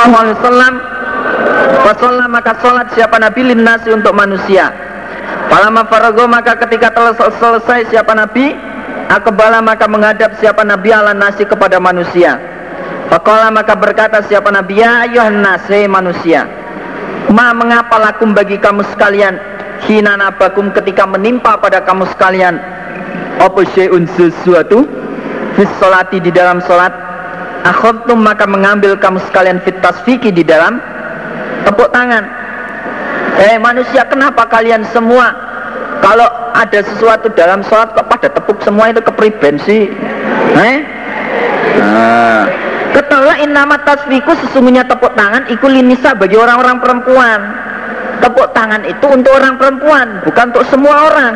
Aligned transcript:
Sallallahu 0.00 0.24
Alaihi 0.24 0.38
Wasallam. 0.40 0.74
Fasolah 1.84 2.26
maka 2.32 2.52
sholat 2.64 2.88
siapa 2.96 3.20
Nabi 3.20 3.52
nasi 3.52 3.92
untuk 3.92 4.16
manusia. 4.16 4.72
Falama 5.52 5.84
farago 5.92 6.24
maka 6.24 6.56
ketika 6.56 6.88
telah 6.88 7.12
selesai 7.12 7.90
siapa 7.92 8.16
Nabi 8.16 8.54
Akbala 9.10 9.58
maka 9.60 9.90
menghadap 9.90 10.38
siapa 10.38 10.62
Nabi 10.62 10.94
ala 10.94 11.12
nasi 11.12 11.42
kepada 11.44 11.76
manusia. 11.82 12.40
Fakola 13.12 13.52
maka 13.52 13.76
berkata 13.76 14.24
siapa 14.24 14.48
Nabi 14.48 14.80
Ya 14.80 15.04
ayuhan 15.04 15.42
nasi 15.42 15.90
manusia 15.90 16.46
Ma 17.34 17.50
mengapa 17.50 17.98
lakum 17.98 18.30
bagi 18.32 18.54
kamu 18.54 18.86
sekalian 18.94 19.34
Hina 19.82 20.14
nabakum 20.14 20.70
ketika 20.70 21.10
menimpa 21.10 21.58
pada 21.58 21.82
kamu 21.82 22.06
sekalian 22.14 22.54
Apa 23.42 23.66
sesuatu 23.66 24.86
Fis 25.58 25.74
di 26.22 26.30
dalam 26.30 26.62
solat 26.62 27.09
Akhobtum 27.60 28.24
maka 28.24 28.48
mengambil 28.48 28.96
kamu 28.96 29.20
sekalian 29.28 29.60
fit 29.60 29.76
tasfiki 29.84 30.32
di 30.32 30.40
dalam 30.40 30.80
tepuk 31.68 31.92
tangan. 31.92 32.24
Eh 33.40 33.56
manusia 33.60 34.04
kenapa 34.08 34.48
kalian 34.48 34.84
semua 34.88 35.32
kalau 36.00 36.24
ada 36.56 36.80
sesuatu 36.80 37.28
dalam 37.36 37.60
sholat 37.64 37.92
kok 37.92 38.08
pada 38.08 38.28
tepuk 38.32 38.58
semua 38.64 38.88
itu 38.88 39.04
kepribensi 39.04 39.92
eh? 40.56 40.76
Nah. 41.80 42.44
Ketahuilah 42.90 43.38
innama 43.46 43.78
tasfiku 43.86 44.34
sesungguhnya 44.34 44.82
tepuk 44.82 45.14
tangan 45.14 45.46
iku 45.46 45.70
linisa 45.70 46.16
bagi 46.16 46.34
orang-orang 46.34 46.82
perempuan. 46.82 47.40
Tepuk 48.20 48.52
tangan 48.52 48.84
itu 48.84 49.06
untuk 49.08 49.32
orang 49.32 49.56
perempuan 49.56 50.20
Bukan 50.28 50.52
untuk 50.52 50.66
semua 50.68 51.08
orang. 51.08 51.34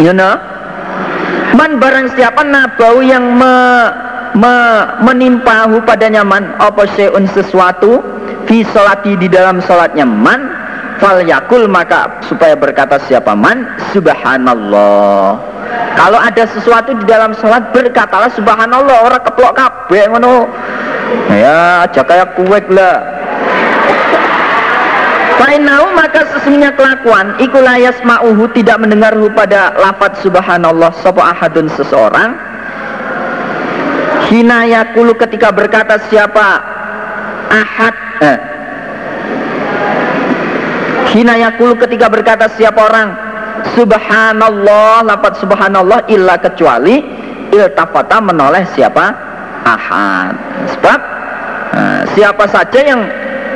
You 0.00 0.16
know? 0.16 0.34
Man 1.54 1.76
barang 1.80 2.16
siapa 2.16 2.42
nabau 2.44 3.00
yang 3.00 3.36
me, 3.36 3.54
me, 4.36 4.54
menimpahu 5.02 5.80
padanya 5.82 6.22
man 6.22 6.54
Apa 6.60 6.84
seun 6.94 7.24
sesuatu 7.32 8.04
fi 8.46 8.62
salati 8.70 9.18
di 9.18 9.26
dalam 9.26 9.58
salatnya 9.64 10.06
man 10.06 10.46
fal 11.02 11.20
yakul 11.24 11.68
maka 11.68 12.22
supaya 12.24 12.56
berkata 12.56 12.96
siapa 13.04 13.36
man 13.36 13.66
subhanallah. 13.92 15.36
Kalau 15.96 16.18
ada 16.20 16.44
sesuatu 16.52 16.92
di 16.92 17.04
dalam 17.08 17.32
salat 17.36 17.72
berkatalah 17.72 18.28
subhanallah 18.32 18.96
orang 19.08 19.22
keplok 19.24 19.52
kabeh 19.56 20.04
ngono. 20.12 20.48
Ya 21.32 21.88
aja 21.88 22.02
kayak 22.04 22.36
kuwek 22.36 22.68
lah. 22.68 23.16
Fainau 25.36 25.92
maka 25.92 26.24
sesungguhnya 26.32 26.72
kelakuan 26.72 27.36
Iku 27.36 27.60
layas 27.60 28.00
ma'uhu 28.00 28.48
tidak 28.56 28.80
mendengarhu 28.80 29.28
pada 29.36 29.76
lafad 29.76 30.16
subhanallah 30.24 30.88
Sopo 31.04 31.20
ahadun 31.20 31.68
seseorang 31.76 32.40
Hina 34.26 34.66
yakulu 34.66 35.14
ketika 35.14 35.54
berkata 35.54 36.02
siapa 36.10 36.58
ahad? 37.46 37.94
Eh. 38.26 38.38
Hina 41.14 41.38
yakulu 41.38 41.78
ketika 41.78 42.10
berkata 42.10 42.50
siapa 42.58 42.80
orang? 42.90 43.08
Subhanallah 43.78 45.06
Lapat 45.06 45.38
subhanallah 45.38 46.10
illa 46.10 46.36
kecuali 46.42 47.00
Iltafata 47.54 48.18
menoleh 48.18 48.66
siapa 48.74 49.14
Ahad. 49.62 50.34
Sebab 50.74 51.00
eh, 51.74 52.00
Siapa 52.18 52.44
saja 52.50 52.80
yang 52.82 53.00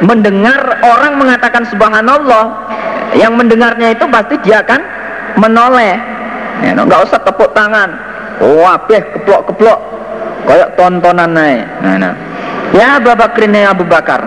mendengar 0.06 0.78
orang 0.86 1.18
mengatakan 1.18 1.66
subhanallah 1.66 2.70
Yang 3.18 3.32
mendengarnya 3.34 3.98
itu 3.98 4.06
pasti 4.06 4.38
dia 4.46 4.62
akan 4.62 4.80
menoleh. 5.34 5.98
Ya, 6.62 6.78
Nggak 6.78 7.10
usah 7.10 7.18
tepuk 7.26 7.50
tangan. 7.54 7.90
Wabeh 8.40 9.02
keplok-keplok 9.14 9.99
Kayak 10.46 10.68
tontonan 10.78 11.30
naik. 11.32 11.62
Nah, 11.84 11.96
nah. 12.00 12.14
Ya 12.70 12.96
Abu 12.96 13.10
Bakrin 13.12 13.56
Abu 13.60 13.84
Bakar. 13.84 14.20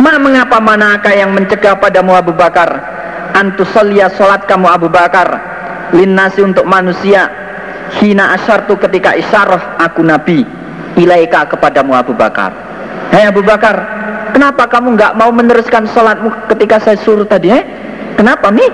Ma 0.00 0.18
mengapa 0.18 0.58
manakah 0.58 1.14
yang 1.14 1.30
mencegah 1.30 1.78
padamu 1.78 2.18
Abu 2.18 2.34
Bakar? 2.34 2.68
Antusalia 3.34 4.10
solat 4.12 4.44
kamu 4.44 4.66
Abu 4.66 4.88
Bakar. 4.90 5.40
Linnasi 5.94 6.42
untuk 6.42 6.66
manusia. 6.66 7.30
Hina 8.00 8.34
asyartu 8.34 8.74
ketika 8.80 9.14
isyarah 9.14 9.78
aku 9.78 10.02
Nabi. 10.02 10.42
Ilaika 10.98 11.46
kepadamu 11.50 11.94
Abu 11.94 12.14
Bakar. 12.14 12.50
Hei 13.14 13.26
Abu 13.26 13.42
Bakar 13.46 14.04
Kenapa 14.34 14.66
kamu 14.66 14.98
nggak 14.98 15.14
mau 15.14 15.30
meneruskan 15.30 15.86
sholatmu 15.94 16.50
ketika 16.50 16.82
saya 16.82 16.98
suruh 16.98 17.22
tadi 17.22 17.54
eh? 17.54 17.62
Kenapa 18.18 18.50
nih? 18.50 18.66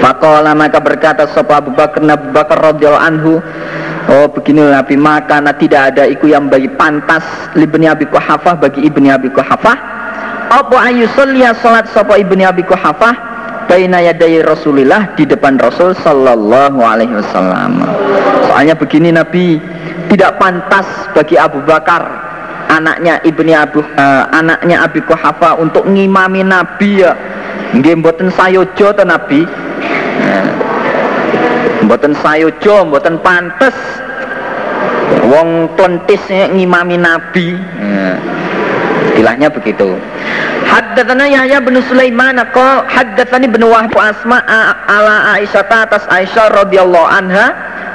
Fakola 0.00 0.56
maka 0.56 0.80
berkata 0.80 1.28
Sopa 1.28 1.60
Abu 1.60 1.76
Bakar 1.76 2.00
Abu 2.08 2.32
Bakar 2.32 2.56
radhiyallahu 2.72 3.04
anhu 3.04 3.32
Oh 4.06 4.30
beginilah 4.30 4.82
Nabi 4.82 4.94
maka 4.94 5.42
tidak 5.58 5.94
ada 5.94 6.06
iku 6.06 6.30
yang 6.30 6.46
bagi 6.46 6.70
pantas 6.70 7.26
Ibni 7.58 7.90
Abi 7.90 8.06
Kuhafah 8.06 8.54
bagi 8.54 8.86
Ibni 8.86 9.10
Abi 9.10 9.26
Kuhafah 9.34 9.76
Apa 10.46 10.76
ayusalliya 10.86 11.58
salat 11.58 11.90
sapa 11.90 12.14
Ibni 12.14 12.46
Abi 12.46 12.62
Kuhafah 12.62 13.14
Baina 13.66 13.98
yadai 13.98 14.46
Rasulillah 14.46 15.18
di 15.18 15.26
depan 15.26 15.58
Rasul 15.58 15.90
Sallallahu 15.98 16.78
alaihi 16.86 17.18
wasallam. 17.18 17.82
Soalnya 18.46 18.78
begini 18.78 19.10
Nabi 19.10 19.58
Tidak 20.06 20.38
pantas 20.38 20.86
bagi 21.10 21.34
Abu 21.34 21.58
Bakar 21.66 22.06
Anaknya 22.70 23.18
Ibni 23.26 23.58
Abu 23.58 23.82
uh, 23.82 24.24
Anaknya 24.30 24.86
Abi 24.86 25.02
Kuhafah 25.02 25.58
untuk 25.58 25.82
ngimami 25.82 26.46
Nabi 26.46 27.02
ya. 27.02 27.10
Nggih 27.74 27.98
mboten 27.98 28.30
sayojo 28.30 28.94
Nabi 29.02 29.66
mboten 31.86 32.12
sayojo 32.18 32.90
mboten 32.90 33.22
pantes. 33.22 33.74
Wong 35.30 35.70
plentis 35.78 36.22
ngimami 36.28 36.98
nabi. 36.98 37.54
Istilahnya 39.14 39.48
begitu. 39.48 39.96
Haddatsana 40.66 41.24
Yahya 41.30 41.62
bin 41.62 41.78
Sulaiman 41.88 42.36
qala 42.52 42.84
haddatsani 42.90 43.48
bin 43.48 43.64
Wahb 43.64 43.94
Asma 43.96 44.42
ala 44.90 45.38
Aisyah 45.38 45.64
atas 45.64 46.04
Aisyah 46.10 46.52
radhiyallahu 46.52 47.06
anha. 47.06 47.54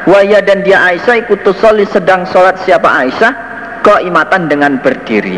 Wa 0.09 0.25
ya 0.25 0.41
dan 0.41 0.65
dia 0.65 0.81
Aisyah 0.81 1.27
ikut 1.27 1.45
tusolli 1.45 1.85
sedang 1.85 2.25
sholat. 2.25 2.57
Siapa 2.65 2.89
Aisyah? 2.89 3.31
Qaimatan 3.85 4.49
dengan 4.49 4.81
berdiri. 4.81 5.37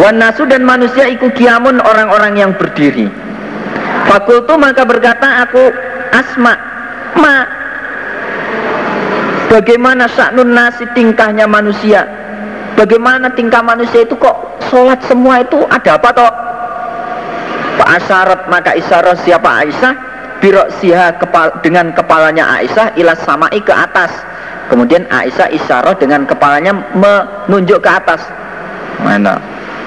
Wan 0.00 0.18
nasu 0.18 0.48
dan 0.48 0.64
manusia 0.64 1.06
ikut 1.06 1.36
kiamun 1.36 1.78
orang-orang 1.78 2.40
yang 2.40 2.52
berdiri. 2.56 3.06
Fakultu 4.08 4.56
maka 4.58 4.82
berkata 4.82 5.46
aku 5.46 5.70
Asma 6.10 6.71
ma 7.18 7.44
bagaimana 9.52 10.08
saknun 10.08 10.52
nasi 10.52 10.88
tingkahnya 10.96 11.44
manusia? 11.44 12.04
Bagaimana 12.72 13.28
tingkah 13.36 13.60
manusia 13.60 14.08
itu 14.08 14.16
kok 14.16 14.64
sholat 14.72 15.00
semua 15.04 15.44
itu 15.44 15.60
ada 15.68 16.00
apa 16.00 16.08
toh? 16.16 16.32
Pak 17.76 17.88
Asyarat 18.00 18.40
maka 18.48 18.72
isyarat 18.76 19.20
siapa 19.24 19.48
Aisyah? 19.64 19.94
Birok 20.42 20.68
siha 20.82 21.14
kepal, 21.22 21.54
dengan 21.62 21.94
kepalanya 21.94 22.48
Aisyah 22.58 22.96
ilas 22.98 23.20
samai 23.22 23.60
ke 23.62 23.70
atas. 23.70 24.10
Kemudian 24.72 25.04
Aisyah 25.12 25.52
isyarat 25.52 26.00
dengan 26.00 26.24
kepalanya 26.24 26.72
menunjuk 26.96 27.84
ke 27.84 27.90
atas. 27.92 28.24
Mana? 29.04 29.36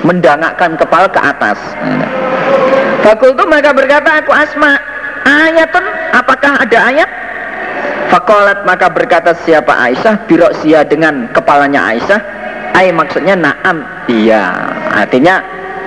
Mendangakkan 0.06 0.78
kepala 0.78 1.09
ke 1.09 1.19
atas. 1.19 1.57
Fakultu 3.02 3.44
maka 3.50 3.74
berkata 3.74 4.22
aku 4.22 4.31
asma 4.34 4.78
ayatun 5.25 5.86
apakah 6.15 6.63
ada 6.63 6.79
ayat? 6.87 7.09
Fakolat 8.07 8.63
maka 8.63 8.87
berkata 8.87 9.35
siapa 9.43 9.75
Aisyah? 9.75 10.23
Biroksia 10.29 10.87
dengan 10.87 11.27
kepalanya 11.35 11.91
Aisyah. 11.91 12.21
Ay 12.75 12.91
maksudnya 12.91 13.35
naam 13.35 13.83
iya. 14.07 14.55
Artinya 14.95 15.43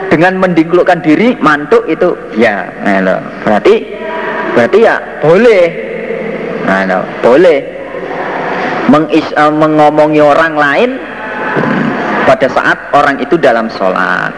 dengan 0.08 0.40
mendingklukkan 0.40 1.04
diri 1.04 1.36
mantuk 1.36 1.84
itu 1.84 2.16
ya 2.32 2.64
nah, 2.80 3.20
berarti 3.44 3.84
berarti 4.56 4.78
ya 4.84 4.96
boleh. 5.20 5.64
Nah, 6.68 7.00
boleh. 7.24 7.58
Mengis, 8.92 9.24
uh, 9.36 9.52
mengomongi 9.52 10.20
orang 10.20 10.56
lain 10.56 10.90
pada 12.28 12.48
saat 12.48 12.76
orang 12.92 13.20
itu 13.20 13.36
dalam 13.40 13.68
sholat. 13.72 14.32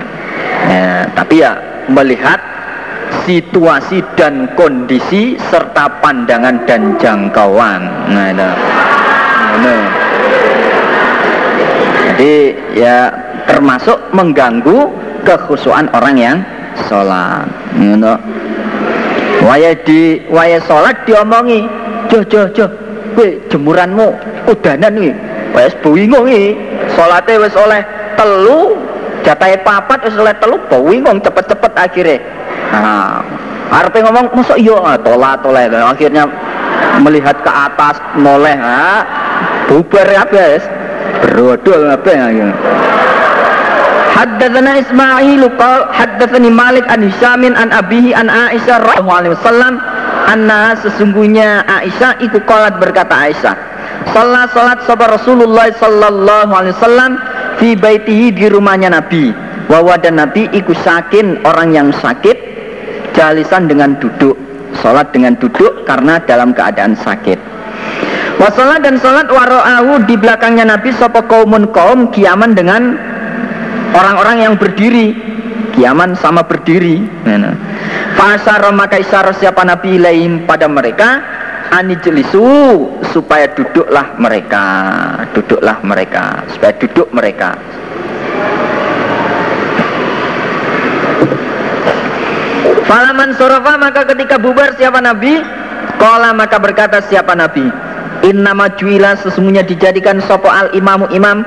Ya, 0.66 1.06
tapi 1.14 1.42
ya 1.42 1.58
melihat 1.90 2.38
situasi 3.26 4.02
dan 4.16 4.50
kondisi 4.54 5.36
serta 5.50 6.00
pandangan 6.00 6.64
dan 6.64 6.96
jangkauan. 6.98 7.80
Nah, 8.10 8.26
itu. 8.32 8.50
Nah, 9.60 9.82
jadi 12.10 12.34
ya 12.74 12.96
termasuk 13.48 13.98
mengganggu 14.12 14.90
kekhusuan 15.24 15.90
orang 15.92 16.16
yang 16.16 16.36
sholat. 16.88 17.46
Gitu. 17.76 18.14
Waya 19.40 19.72
di 19.88 20.20
waya 20.28 20.60
sholat 20.60 21.08
diomongi, 21.08 21.64
jo 22.12 22.20
jo 22.28 22.44
jo, 22.52 22.68
we 23.16 23.40
jemuranmu 23.48 24.12
udanan 24.44 24.92
nih, 25.00 25.16
wes 25.56 25.72
bingung 25.80 26.28
nih, 26.28 26.52
sholatnya 26.92 27.40
wes 27.40 27.56
oleh 27.56 27.80
telu, 28.20 28.76
jatah 29.24 29.56
papat 29.64 30.04
wes 30.04 30.16
oleh 30.20 30.36
telu, 30.36 30.60
bingung 30.68 31.24
cepet-cepet 31.24 31.72
akhirnya. 31.72 32.20
Nah, 32.70 33.22
Arpe 33.70 34.02
ngomong 34.02 34.34
masuk 34.34 34.58
iya? 34.58 34.98
Tola 35.02 35.38
tola. 35.38 35.66
Akhirnya 35.90 36.26
melihat 36.98 37.38
ke 37.42 37.50
atas 37.50 38.02
noleh. 38.18 38.58
Nah, 38.58 39.02
bubar 39.70 40.06
ya 40.10 40.26
guys 40.26 40.62
berodol 41.22 41.86
apa 41.86 42.10
ya 42.10 42.50
Haddatsana 44.10 44.82
Ismail 44.82 45.42
qal 45.54 45.86
haddatsani 45.94 46.50
Malik 46.50 46.84
an 46.90 47.06
Hisyamin 47.06 47.54
an 47.54 47.70
abihi 47.70 48.12
an 48.12 48.26
Aisyah 48.26 48.82
radhiyallahu 48.82 49.16
alaihi 49.16 49.32
wasallam 49.38 49.74
anna 50.26 50.76
sesungguhnya 50.82 51.64
Aisyah 51.64 52.18
iku 52.20 52.42
qalat 52.44 52.76
berkata 52.82 53.30
Aisyah. 53.30 53.54
Salat 54.10 54.50
salat 54.50 54.82
sapa 54.84 55.14
Rasulullah 55.14 55.70
sallallahu 55.70 56.50
alaihi 56.52 56.74
wasallam 56.74 57.10
fi 57.62 57.78
baitihi 57.78 58.34
di 58.34 58.50
rumahnya 58.50 58.92
Nabi. 58.92 59.30
Wawa 59.70 59.94
dan 60.02 60.18
Nabi 60.18 60.50
iku 60.50 60.74
sakin 60.74 61.46
orang 61.46 61.70
yang 61.70 61.88
sakit 61.94 62.49
jalisan 63.14 63.70
dengan 63.70 63.96
duduk. 63.98 64.36
Salat 64.80 65.10
dengan 65.10 65.34
duduk 65.36 65.82
karena 65.84 66.22
dalam 66.24 66.54
keadaan 66.54 66.94
sakit. 66.94 67.38
Wasolat 68.40 68.80
dan 68.80 68.96
salat 68.96 69.28
waro'ahu 69.28 70.08
di 70.08 70.16
belakangnya 70.16 70.72
Nabi 70.72 70.94
sopo 70.96 71.20
kaumun 71.28 71.68
kaum 71.76 72.08
kiaman 72.08 72.56
dengan 72.56 72.96
orang-orang 73.92 74.48
yang 74.48 74.54
berdiri 74.56 75.12
kiaman 75.76 76.16
sama 76.16 76.44
berdiri 76.48 77.04
Fasar 78.16 78.60
maka 78.72 79.00
isyarah 79.00 79.32
siapa 79.36 79.64
Nabi 79.64 79.96
lain 79.96 80.44
pada 80.44 80.68
mereka 80.68 81.20
ani 81.70 81.96
jelisu 82.02 82.42
supaya 83.14 83.48
duduklah 83.54 84.18
mereka 84.18 84.64
duduklah 85.32 85.78
mereka 85.86 86.44
supaya 86.52 86.74
duduk 86.76 87.08
mereka 87.14 87.56
Falaman 92.90 93.38
sorofa 93.38 93.78
maka 93.78 94.02
ketika 94.02 94.34
bubar 94.34 94.74
siapa 94.74 94.98
Nabi? 94.98 95.38
Kola 96.02 96.34
maka 96.34 96.58
berkata 96.58 96.98
siapa 96.98 97.38
Nabi? 97.38 97.70
Inna 98.26 98.50
majuila 98.50 99.14
sesungguhnya 99.14 99.62
dijadikan 99.62 100.18
sopo 100.26 100.50
al 100.50 100.74
imamu 100.74 101.06
imam 101.14 101.46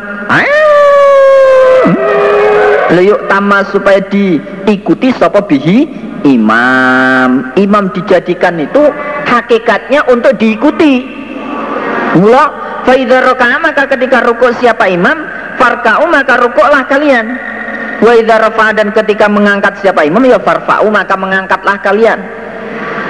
Leyuk 2.95 3.27
tama 3.27 3.67
supaya 3.67 3.99
diikuti 4.07 5.11
sopo 5.19 5.43
bihi 5.43 5.83
imam. 6.23 7.51
Imam 7.59 7.91
dijadikan 7.91 8.63
itu 8.63 8.79
hakikatnya 9.27 10.07
untuk 10.07 10.39
diikuti. 10.39 11.03
Mula 12.23 12.87
roka'a 12.87 13.59
maka 13.59 13.91
ketika 13.91 14.23
rukuk 14.23 14.55
siapa 14.63 14.87
imam 14.87 15.27
Farka'u 15.59 16.07
maka 16.07 16.39
rukuklah 16.39 16.87
kalian 16.87 17.35
Wa 18.03 18.75
dan 18.75 18.91
ketika 18.91 19.31
mengangkat 19.31 19.79
siapa 19.79 20.03
imam 20.03 20.19
ya 20.27 20.35
farfa'u 20.35 20.91
maka 20.91 21.15
mengangkatlah 21.15 21.79
kalian. 21.79 22.19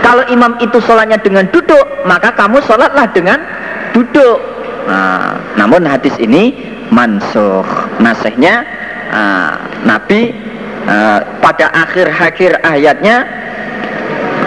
Kalau 0.05 0.21
imam 0.29 0.59
itu 0.61 0.77
sholatnya 0.83 1.17
dengan 1.17 1.49
duduk, 1.49 2.05
maka 2.05 2.29
kamu 2.37 2.61
sholatlah 2.61 3.09
dengan 3.09 3.41
duduk. 3.95 4.37
Nah, 4.85 5.39
namun 5.57 5.87
hadis 5.89 6.13
ini 6.21 6.53
mansuh. 6.93 7.65
Nasihnya 7.97 8.67
uh, 9.09 9.53
Nabi 9.87 10.29
uh, 10.85 11.19
pada 11.41 11.71
akhir-akhir 11.73 12.61
ayatnya 12.61 13.25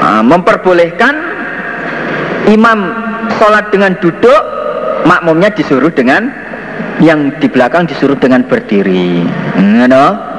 uh, 0.05 0.23
memperbolehkan 0.23 1.15
imam 2.53 2.79
sholat 3.41 3.73
dengan 3.75 3.99
duduk, 3.99 4.43
makmumnya 5.09 5.51
disuruh 5.51 5.91
dengan 5.91 6.31
yang 7.01 7.33
di 7.41 7.49
belakang 7.49 7.89
disuruh 7.89 8.15
dengan 8.21 8.45
berdiri. 8.45 9.25
You 9.57 9.89
know? 9.89 10.36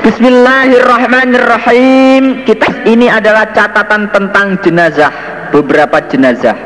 Bismillahirrahmanirrahim. 0.00 2.48
Kita 2.48 2.88
ini 2.88 3.12
adalah 3.12 3.52
catatan 3.52 4.08
tentang 4.08 4.56
jenazah. 4.64 5.12
Beberapa 5.52 6.00
jenazah. 6.08 6.56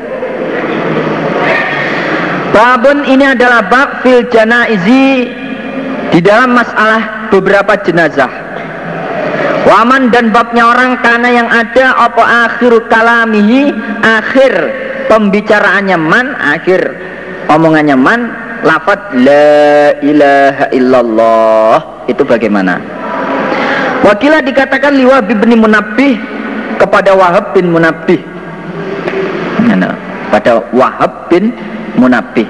Babun 2.55 3.03
ini 3.11 3.27
adalah 3.27 3.67
bab 3.67 4.07
fil 4.07 4.23
janaizi. 4.31 5.35
Di 6.15 6.23
dalam 6.23 6.55
masalah 6.55 7.27
beberapa 7.35 7.75
jenazah. 7.83 8.31
Waman 9.67 10.15
dan 10.15 10.31
babnya 10.31 10.71
orang 10.71 11.03
karena 11.03 11.35
yang 11.35 11.51
ada 11.51 12.07
apa 12.07 12.23
akhir 12.47 12.87
kalamihi? 12.87 13.75
Akhir 13.99 14.55
pembicaraannya 15.11 15.99
man 15.99 16.39
Akhir 16.39 16.87
omongannya 17.51 17.99
man. 17.99 18.31
Lafat 18.63 19.11
la 19.19 19.99
ilaha 20.07 20.71
illallah. 20.71 22.07
Itu 22.07 22.23
bagaimana? 22.23 23.03
Wakilah 24.05 24.45
dikatakan 24.45 25.01
liwa 25.01 25.25
bin 25.25 25.41
Munabih 25.57 26.21
kepada 26.77 27.17
Wahab 27.17 27.57
bin 27.57 27.73
Munabih. 27.73 28.21
Pada 30.29 30.61
Wahab 30.77 31.33
bin 31.33 31.57
Munabih. 31.97 32.45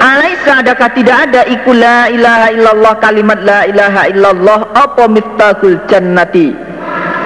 Alaisa 0.00 0.64
adakah 0.64 0.88
tidak 0.96 1.28
ada 1.28 1.44
iku 1.44 1.76
la 1.76 2.08
ilaha 2.08 2.48
illallah 2.56 2.94
kalimat 3.04 3.38
la 3.44 3.68
ilaha 3.68 4.08
illallah 4.08 4.60
apa 4.72 5.04
miftahul 5.12 5.76
jannati? 5.92 6.56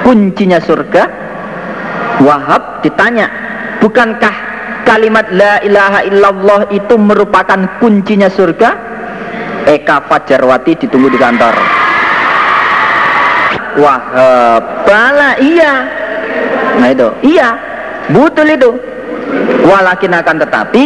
Kuncinya 0.03 0.59
surga? 0.59 1.03
Wahab 2.27 2.83
ditanya 2.83 3.31
bukankah 3.79 4.35
kalimat 4.83 5.31
la 5.31 5.63
ilaha 5.63 6.03
illallah 6.03 6.61
itu 6.75 6.99
merupakan 6.99 7.79
kuncinya 7.79 8.27
surga? 8.27 8.75
Eka 9.71 10.03
Fajarwati 10.11 10.83
ditunggu 10.83 11.15
di 11.15 11.19
kantor 11.19 11.86
Wahab 13.77 14.89
bala 14.89 15.37
iya. 15.41 15.75
Nah 16.81 16.89
itu. 16.93 17.09
Iya 17.25 17.49
betul 18.13 18.49
itu. 18.53 18.71
Walakin 19.67 20.15
akan 20.15 20.37
tetapi 20.47 20.85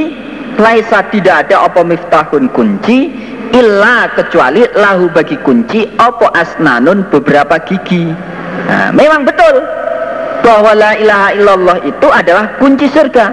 laisa 0.56 1.04
tidak 1.12 1.46
ada 1.46 1.68
apa 1.68 1.80
miftahun 1.84 2.50
kunci 2.52 3.12
illa 3.52 4.08
kecuali 4.14 4.64
lahu 4.78 5.10
bagi 5.10 5.36
kunci 5.42 5.86
apa 5.98 6.32
asnanun 6.34 7.06
beberapa 7.10 7.58
gigi. 7.66 8.08
Nah, 8.70 8.90
memang 8.94 9.26
betul 9.26 9.62
bahwa 10.40 10.72
la 10.72 10.92
ilaha 10.96 11.28
illallah 11.36 11.78
itu 11.84 12.08
adalah 12.08 12.56
kunci 12.56 12.88
surga. 12.88 13.26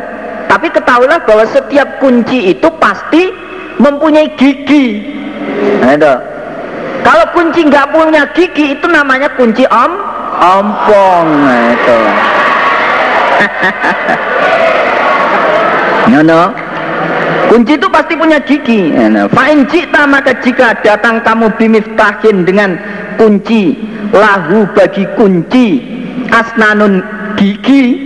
Tapi 0.48 0.72
ketahuilah 0.72 1.28
bahwa 1.28 1.44
setiap 1.48 2.00
kunci 2.00 2.56
itu 2.56 2.68
pasti 2.80 3.32
mempunyai 3.78 4.32
gigi. 4.40 5.04
Nah 5.84 5.92
itu 5.96 6.14
kalau 7.08 7.24
kunci 7.32 7.64
nggak 7.64 7.88
punya 7.96 8.28
gigi 8.36 8.76
itu 8.76 8.84
namanya 8.92 9.32
kunci 9.40 9.64
om 9.72 9.96
ompong 10.44 11.28
itu. 11.72 12.00
no, 16.12 16.20
no. 16.20 16.52
Kunci 17.48 17.80
itu 17.80 17.88
pasti 17.88 18.20
punya 18.20 18.44
gigi. 18.44 18.92
Fa'in 19.32 19.64
cita 19.72 20.04
maka 20.04 20.36
jika 20.44 20.76
datang 20.84 21.24
kamu 21.24 21.48
bimiftahin 21.56 22.44
dengan 22.44 22.76
kunci 23.16 23.80
lahu 24.12 24.68
bagi 24.76 25.08
kunci 25.16 25.80
asnanun 26.28 27.00
gigi 27.40 28.04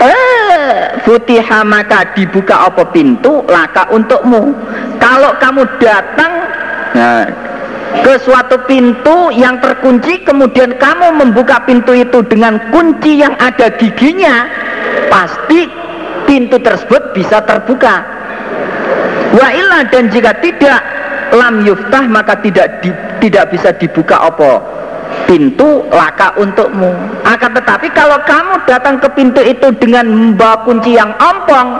eh, 0.00 0.94
futiha 1.02 1.66
maka 1.66 2.14
dibuka 2.14 2.70
apa 2.70 2.86
pintu 2.94 3.42
laka 3.50 3.90
untukmu 3.90 4.54
kalau 5.02 5.34
kamu 5.38 5.62
datang 5.82 6.32
nah, 6.94 7.26
ke 8.04 8.14
suatu 8.20 8.60
pintu 8.68 9.32
yang 9.32 9.60
terkunci 9.62 10.24
kemudian 10.26 10.76
kamu 10.76 11.16
membuka 11.16 11.62
pintu 11.64 11.96
itu 11.96 12.20
dengan 12.28 12.60
kunci 12.74 13.20
yang 13.22 13.32
ada 13.40 13.72
giginya 13.78 14.48
pasti 15.08 15.70
pintu 16.26 16.58
tersebut 16.60 17.14
bisa 17.14 17.40
terbuka. 17.46 18.02
Wa 19.36 19.48
illa 19.52 19.86
dan 19.88 20.10
jika 20.10 20.34
tidak 20.42 20.80
lam 21.34 21.62
yuftah 21.66 22.04
maka 22.06 22.38
tidak 22.42 22.82
di, 22.82 22.90
tidak 23.22 23.50
bisa 23.54 23.70
dibuka 23.76 24.28
apa? 24.28 24.62
Pintu 25.26 25.86
laka 25.90 26.34
untukmu. 26.38 26.90
Akan 27.26 27.54
tetapi 27.54 27.90
kalau 27.94 28.18
kamu 28.26 28.54
datang 28.66 28.98
ke 28.98 29.08
pintu 29.14 29.40
itu 29.42 29.70
dengan 29.78 30.06
membawa 30.06 30.62
kunci 30.66 30.94
yang 30.94 31.10
ompong 31.18 31.78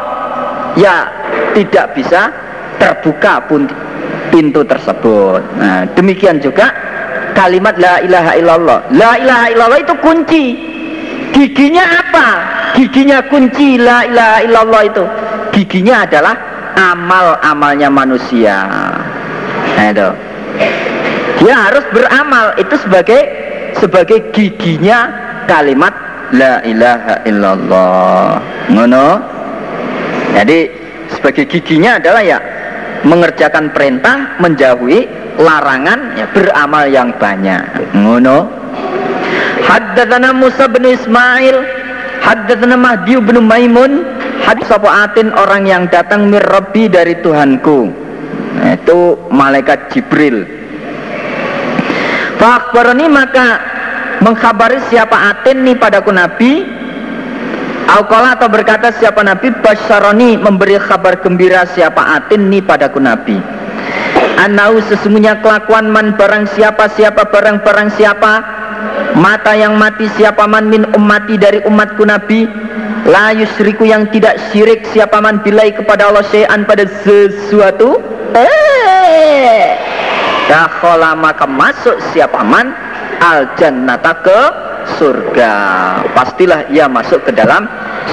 ya 0.79 1.11
tidak 1.55 1.95
bisa 1.97 2.31
terbuka 2.77 3.41
pun 3.49 3.67
pintu 4.31 4.63
tersebut. 4.67 5.41
Nah, 5.59 5.87
demikian 5.95 6.43
juga 6.43 6.73
kalimat 7.37 7.77
la 7.77 8.01
ilaha 8.01 8.33
illallah. 8.39 8.79
La 8.95 9.13
ilaha 9.21 9.47
illallah 9.53 9.81
itu 9.81 9.95
kunci. 10.01 10.45
Giginya 11.37 11.85
apa? 11.85 12.29
Giginya 12.79 13.21
kunci 13.29 13.77
la 13.77 14.09
ilaha 14.09 14.39
illallah 14.45 14.83
itu. 14.89 15.05
Giginya 15.53 16.09
adalah 16.09 16.35
amal-amalnya 16.77 17.89
manusia. 17.93 18.65
Nah, 19.77 19.87
itu. 19.93 20.09
Dia 21.45 21.55
harus 21.69 21.85
beramal 21.93 22.57
itu 22.57 22.75
sebagai 22.81 23.21
sebagai 23.77 24.33
giginya 24.33 25.13
kalimat 25.45 25.93
la 26.33 26.65
ilaha 26.65 27.15
illallah. 27.29 28.41
Ngono. 28.73 29.07
Jadi 30.37 30.69
sebagai 31.13 31.49
giginya 31.49 31.97
adalah 31.97 32.21
ya 32.21 32.39
mengerjakan 33.07 33.71
perintah 33.71 34.35
menjauhi 34.43 35.07
larangan 35.39 36.19
ya 36.19 36.27
beramal 36.35 36.85
yang 36.91 37.15
banyak. 37.15 37.95
Ngono. 37.95 38.51
Haddatsana 39.67 40.31
Musa 40.35 40.67
bin 40.71 40.87
Ismail 40.87 41.57
haddatsana 42.23 42.75
Mahdi 42.75 43.19
bin 43.23 43.47
Maimun 43.47 44.03
hadis 44.43 44.71
atin 44.71 45.31
orang 45.35 45.67
yang 45.67 45.87
datang 45.87 46.27
mir 46.31 46.43
Rabbi 46.43 46.91
dari 46.91 47.19
Tuhanku. 47.23 47.91
Nah, 48.57 48.73
itu 48.75 49.19
malaikat 49.31 49.95
Jibril. 49.95 50.47
Fakbaroni 52.37 53.07
maka 53.09 53.61
mengkhabari 54.21 54.81
siapa 54.89 55.35
atin 55.35 55.65
nih 55.65 55.77
padaku 55.77 56.13
Nabi 56.13 56.76
Aukola 57.87 58.35
atau 58.35 58.51
berkata 58.51 58.91
siapa 58.91 59.23
Nabi? 59.23 59.55
Basyaroni 59.63 60.43
memberi 60.43 60.75
kabar 60.83 61.23
gembira 61.23 61.63
siapa 61.71 62.19
atin 62.19 62.51
nih 62.51 62.59
padaku 62.67 62.99
Nabi? 62.99 63.39
Anau 64.43 64.83
sesungguhnya 64.91 65.39
kelakuan 65.39 65.89
man 65.89 66.19
barang 66.19 66.51
siapa 66.51 66.91
siapa 66.93 67.31
barang 67.31 67.63
barang 67.63 67.89
siapa? 67.95 68.33
Mata 69.17 69.55
yang 69.55 69.79
mati 69.79 70.11
siapa 70.19 70.45
man 70.51 70.67
min 70.67 70.83
ummati 70.93 71.39
dari 71.39 71.63
umatku 71.63 72.03
Nabi? 72.05 72.51
La 73.07 73.31
yusriku 73.31 73.87
yang 73.87 74.11
tidak 74.11 74.35
syirik 74.51 74.83
siapa 74.91 75.23
man 75.23 75.39
bilai 75.47 75.71
kepada 75.71 76.11
Allah 76.11 76.27
syai'an 76.27 76.67
pada 76.67 76.91
sesuatu? 77.07 78.03
Eh! 78.35 79.79
Dakhola 80.51 81.15
maka 81.15 81.47
masuk 81.47 82.03
siapa 82.11 82.43
man? 82.43 82.75
Al 83.23 83.49
jannata 83.57 84.13
ke 84.21 84.66
surga. 84.95 85.55
Pastilah 86.15 86.71
ia 86.71 86.87
masuk 86.87 87.27
ke 87.27 87.33
dalam 87.35 87.67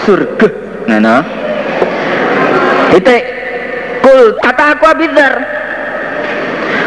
surga. 0.04 0.48
Nah, 0.84 1.24
itu 2.92 3.16
kul 4.04 4.36
kata 4.44 4.64
aku 4.78 4.84
abidar 4.84 5.34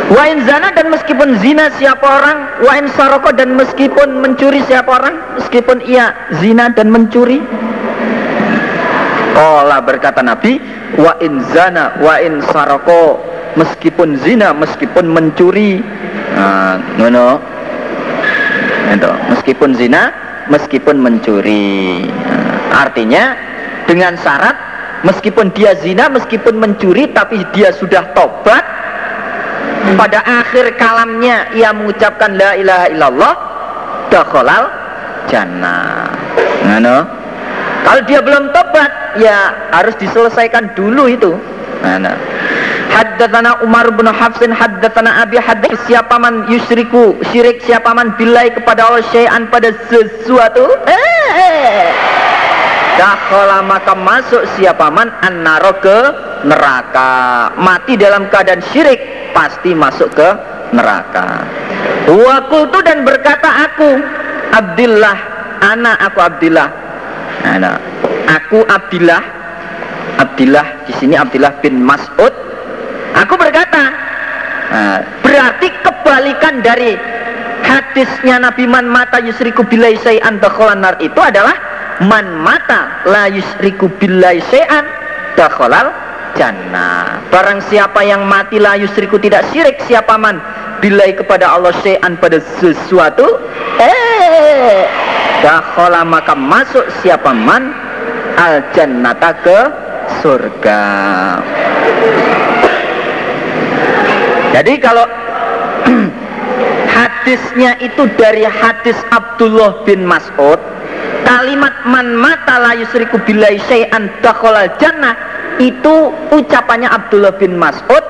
Wain 0.07 0.47
zana 0.47 0.71
dan 0.71 0.87
meskipun 0.87 1.35
zina 1.43 1.67
siapa 1.75 2.07
orang 2.07 2.63
Wain 2.63 2.87
saroko 2.95 3.35
dan 3.35 3.59
meskipun 3.59 4.23
mencuri 4.23 4.63
siapa 4.63 5.03
orang 5.03 5.19
Meskipun 5.35 5.83
ia 5.83 6.15
zina 6.39 6.71
dan 6.71 6.95
mencuri. 6.95 7.43
Allah 9.35 9.83
berkata 9.83 10.23
Nabi 10.23 10.63
Wain 10.95 11.43
zana 11.51 11.99
wain 11.99 12.39
saroko 12.55 13.19
Meskipun 13.57 14.21
zina 14.21 14.53
meskipun 14.53 15.09
mencuri. 15.09 15.81
Nah, 16.37 16.77
no, 17.01 17.09
no 17.09 17.56
itu 18.95 19.11
meskipun 19.33 19.71
zina 19.75 20.13
meskipun 20.47 20.97
mencuri. 21.03 22.07
Artinya 22.71 23.35
dengan 23.89 24.15
syarat 24.21 24.55
meskipun 25.03 25.51
dia 25.55 25.75
zina 25.79 26.07
meskipun 26.11 26.59
mencuri 26.59 27.11
tapi 27.11 27.43
dia 27.55 27.75
sudah 27.75 28.15
tobat 28.15 28.63
pada 29.95 30.19
akhir 30.27 30.75
kalamnya 30.79 31.47
ia 31.55 31.71
mengucapkan 31.71 32.35
la 32.35 32.59
ilaha 32.59 32.87
illallah 32.91 33.35
dakhalal 34.11 34.65
jannah. 35.31 36.11
Nah, 36.67 37.03
kalau 37.87 38.03
dia 38.07 38.19
belum 38.19 38.51
tobat 38.51 38.91
ya 39.23 39.55
harus 39.71 39.95
diselesaikan 39.99 40.75
dulu 40.75 41.07
itu. 41.07 41.39
Nah. 41.87 42.36
Haddatsana 43.17 43.65
Umar 43.65 43.97
bin 43.97 44.05
Hafsin 44.05 44.53
haddatsana 44.53 45.25
Abi 45.25 45.41
haddatsana 45.41 45.89
siapa 45.89 46.21
man 46.21 46.45
yusriku 46.53 47.17
syirik 47.33 47.65
siapa 47.65 47.97
man 47.97 48.13
bilai 48.21 48.53
kepada 48.53 48.93
Allah 48.93 49.01
syai'an 49.09 49.49
pada 49.49 49.73
sesuatu. 49.89 50.69
Eh. 50.85 51.89
Dakhala 53.01 53.65
maka 53.65 53.97
masuk 53.97 54.45
siapa 54.61 54.93
man 54.93 55.09
annaro 55.25 55.81
ke 55.81 55.99
neraka. 56.45 57.09
Mati 57.57 57.97
dalam 57.97 58.29
keadaan 58.29 58.61
syirik 58.69 59.33
pasti 59.33 59.73
masuk 59.73 60.13
ke 60.13 60.29
neraka. 60.77 61.49
Wa 62.13 62.53
qultu 62.53 62.85
dan 62.85 63.09
berkata 63.09 63.49
aku 63.65 63.97
Abdullah 64.53 65.17
anak 65.65 65.97
aku 66.05 66.21
Abdullah 66.21 66.69
anak 67.49 67.81
aku 68.29 68.61
Abdullah 68.69 69.25
Abdullah 70.21 70.85
di 70.85 70.93
sini 71.01 71.17
Abdullah 71.17 71.57
bin 71.65 71.81
Mas'ud 71.81 72.46
Aku 73.25 73.35
berkata, 73.41 73.83
nah, 74.69 74.99
berarti 75.25 75.73
kebalikan 75.81 76.61
dari 76.61 76.93
hadisnya 77.65 78.37
Nabi 78.45 78.69
man 78.69 78.87
mata 78.87 79.19
yusriku 79.25 79.65
bilai 79.65 79.97
say'an 80.05 80.37
dakholan 80.39 80.85
itu 81.01 81.17
adalah 81.17 81.57
man 82.05 82.29
mata 82.45 83.03
la 83.09 83.27
yusriku 83.33 83.89
bilai 83.97 84.45
say'an 84.53 84.85
dakholal 85.35 85.91
jannah. 86.37 87.25
Barang 87.33 87.65
siapa 87.67 88.05
yang 88.05 88.29
mati 88.29 88.61
la 88.61 88.77
yusriku 88.77 89.17
tidak 89.17 89.49
syirik 89.51 89.81
siapa 89.89 90.21
man 90.21 90.37
bilai 90.85 91.17
kepada 91.17 91.57
Allah 91.57 91.73
say'an 91.81 92.21
pada 92.21 92.37
sesuatu 92.61 93.25
eh 93.81 94.85
dakhola 95.41 96.05
maka 96.05 96.37
masuk 96.37 96.85
siapa 97.01 97.33
man 97.33 97.73
al 98.37 98.61
jannata 98.77 99.33
ke 99.41 99.59
surga. 100.21 100.85
Jadi 104.55 104.73
kalau 104.79 105.07
hadisnya 106.97 107.79
itu 107.83 108.07
dari 108.15 108.47
hadis 108.47 108.97
Abdullah 109.11 109.83
bin 109.83 110.07
Mas'ud 110.07 110.59
kalimat 111.27 111.75
man 111.91 112.15
mata 112.15 112.63
la 112.63 112.73
yusriku 112.79 113.19
billahi 113.27 113.59
syai'an 113.67 114.07
dakhalal 114.23 114.71
jannah 114.79 115.19
itu 115.59 116.15
ucapannya 116.31 116.87
Abdullah 116.87 117.35
bin 117.35 117.59
Mas'ud 117.59 118.05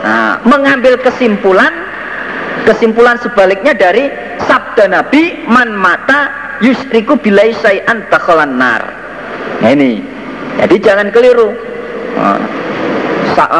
nah, 0.00 0.40
mengambil 0.48 0.96
kesimpulan 0.98 1.70
kesimpulan 2.64 3.20
sebaliknya 3.20 3.76
dari 3.76 4.08
sabda 4.48 4.88
Nabi 4.88 5.44
man 5.46 5.76
mata 5.76 6.32
yusriku 6.64 7.20
billahi 7.20 7.52
syai'an 7.60 8.06
dakhalan 8.08 8.56
nar. 8.56 8.82
Nah 9.60 9.70
ini. 9.70 10.00
Jadi 10.54 10.76
jangan 10.78 11.10
keliru. 11.10 11.50
Nah, 12.14 12.38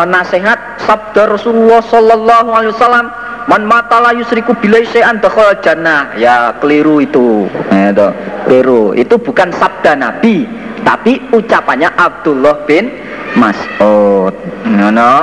nasihat 0.07 0.79
sabda 0.83 1.35
Rasulullah 1.35 1.83
sallallahu 1.83 2.49
alaihi 2.55 2.73
wasallam 2.75 3.07
man 3.51 3.63
mata 3.67 4.01
la 4.01 4.15
yusriku 4.15 4.55
bilai 4.59 4.87
syai'an 4.89 5.19
dakhal 5.19 5.53
jannah. 5.61 6.15
Ya 6.17 6.55
keliru 6.63 7.03
itu. 7.03 7.51
Nah, 7.71 7.91
itu 7.91 8.09
keliru. 8.47 8.95
Itu 8.95 9.19
bukan 9.19 9.51
sabda 9.53 9.99
Nabi 9.99 10.47
tapi 10.85 11.19
ucapannya 11.33 11.91
Abdullah 11.97 12.65
bin 12.69 12.93
Mas'ud. 13.35 14.35
No, 14.69 14.89
no. 14.95 15.15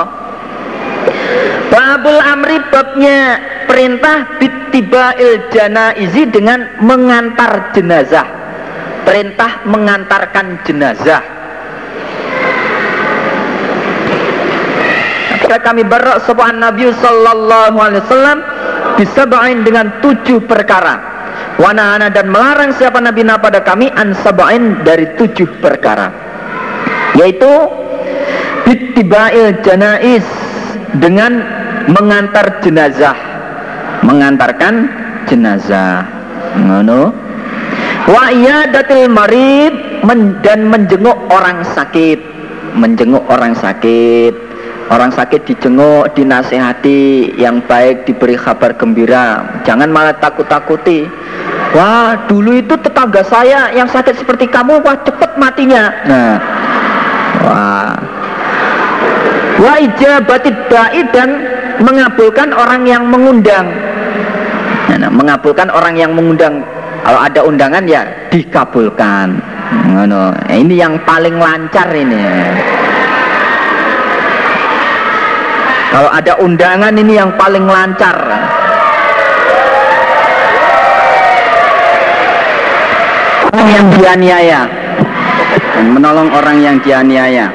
Babul 1.72 2.20
amri 2.20 2.60
babnya 2.68 3.40
perintah 3.64 4.36
bitiba'il 4.36 5.48
janaizi 5.48 6.28
dengan 6.28 6.68
mengantar 6.84 7.72
jenazah. 7.72 8.28
Perintah 9.02 9.66
mengantarkan 9.66 10.62
jenazah 10.62 11.41
maka 15.42 15.58
kami 15.58 15.82
berak 15.82 16.22
sebuah 16.22 16.54
Nabi 16.54 16.94
sallallahu 16.96 17.76
alaihi 17.76 18.00
wasallam 18.06 18.38
bisabain 18.94 19.66
dengan 19.66 19.98
tujuh 19.98 20.38
perkara. 20.46 20.96
Wanahana 21.58 22.08
dan 22.08 22.30
melarang 22.32 22.72
siapa 22.78 23.02
Nabi 23.02 23.26
na 23.26 23.36
pada 23.36 23.60
kami 23.60 23.90
an 23.92 24.14
sabain 24.22 24.80
dari 24.86 25.18
tujuh 25.18 25.60
perkara. 25.60 26.08
Yaitu 27.18 27.50
bittibail 28.64 29.60
janais 29.60 30.24
dengan 30.96 31.44
mengantar 31.90 32.62
jenazah. 32.64 33.18
Mengantarkan 34.06 34.88
jenazah. 35.26 36.06
Ngono. 36.56 37.12
Wa 38.08 38.32
iyadatil 38.32 39.12
marid 39.12 39.74
men, 40.06 40.40
dan 40.40 40.70
menjenguk 40.70 41.18
orang 41.28 41.60
sakit. 41.76 42.30
Menjenguk 42.72 43.28
orang 43.28 43.52
sakit 43.52 44.41
Orang 44.92 45.08
sakit 45.08 45.48
dijenguk, 45.48 46.12
dinasehati, 46.12 47.32
yang 47.40 47.64
baik 47.64 48.04
diberi 48.04 48.36
kabar 48.36 48.76
gembira. 48.76 49.40
Jangan 49.64 49.88
malah 49.88 50.12
takut-takuti. 50.20 51.08
Wah, 51.72 52.28
dulu 52.28 52.60
itu 52.60 52.76
tetangga 52.76 53.24
saya 53.24 53.72
yang 53.72 53.88
sakit 53.88 54.20
seperti 54.20 54.52
kamu, 54.52 54.84
wah 54.84 54.92
cepet 55.00 55.40
matinya. 55.40 55.88
Nah, 56.04 56.34
wah. 57.40 57.96
Wah 59.64 59.76
ijabatid 59.80 60.56
ba'i 60.68 61.00
dan 61.08 61.40
mengabulkan 61.80 62.52
orang 62.52 62.84
yang 62.84 63.08
mengundang. 63.08 63.72
Nah, 64.92 65.08
mengabulkan 65.08 65.72
orang 65.72 65.96
yang 65.96 66.12
mengundang. 66.12 66.60
Kalau 67.00 67.16
ada 67.16 67.40
undangan 67.48 67.88
ya 67.88 68.04
dikabulkan. 68.28 69.40
Nah, 69.88 70.36
ini 70.52 70.76
yang 70.76 71.00
paling 71.08 71.40
lancar 71.40 71.88
ini. 71.96 72.20
Kalau 75.92 76.08
ada 76.08 76.32
undangan 76.40 76.96
ini 76.96 77.20
yang 77.20 77.36
paling 77.36 77.68
lancar. 77.68 78.16
Orang 83.52 83.68
yang 83.68 83.86
dianiaya 84.00 84.82
menolong 85.90 86.30
orang 86.30 86.62
yang 86.62 86.76
dianiaya. 86.78 87.50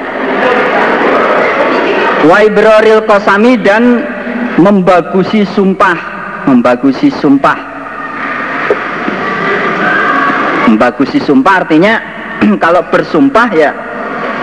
Waibroril 2.27 3.07
kosami 3.07 3.55
dan 3.61 4.03
membagusi 4.59 5.47
sumpah, 5.47 5.97
membagusi 6.49 7.07
sumpah. 7.07 7.77
Membagusi 10.67 11.23
sumpah 11.23 11.63
artinya 11.63 11.93
kalau 12.63 12.83
bersumpah 12.91 13.47
ya 13.55 13.71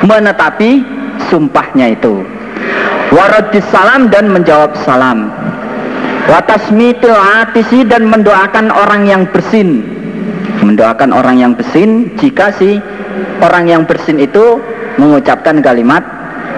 menetapi 0.08 0.80
sumpahnya 1.28 1.92
itu 1.92 2.24
waradis 3.12 3.66
salam 3.68 4.08
dan 4.08 4.30
menjawab 4.30 4.72
salam. 4.86 5.28
Watasmitil 6.24 7.12
atisi 7.12 7.84
dan 7.84 8.08
mendoakan 8.08 8.72
orang 8.72 9.04
yang 9.04 9.28
bersin. 9.28 9.84
Mendoakan 10.64 11.12
orang 11.12 11.36
yang 11.36 11.52
bersin 11.52 12.14
Jika 12.16 12.48
si 12.56 12.80
orang 13.44 13.68
yang 13.68 13.82
bersin 13.84 14.16
itu 14.16 14.62
mengucapkan 14.96 15.60
kalimat 15.60 16.00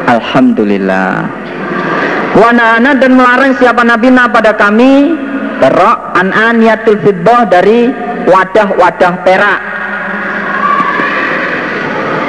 Alhamdulillah. 0.06 1.26
Wanana 2.38 2.94
dan 2.94 3.18
melarang 3.18 3.58
siapa 3.58 3.82
nabi 3.82 4.12
pada 4.12 4.54
kami 4.54 5.16
Terok 5.56 5.98
an 6.12 6.36
aniyatul 6.36 7.00
fiddah 7.00 7.48
dari 7.48 7.88
wadah-wadah 8.28 9.14
perak. 9.24 9.60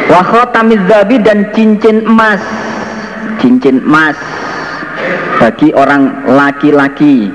Wa 0.07 0.21
khatamiz 0.23 0.79
dan 1.27 1.51
cincin 1.51 2.07
emas 2.07 2.39
Cincin 3.37 3.85
emas 3.85 4.17
bagi 5.37 5.69
orang 5.77 6.25
laki-laki. 6.25 7.29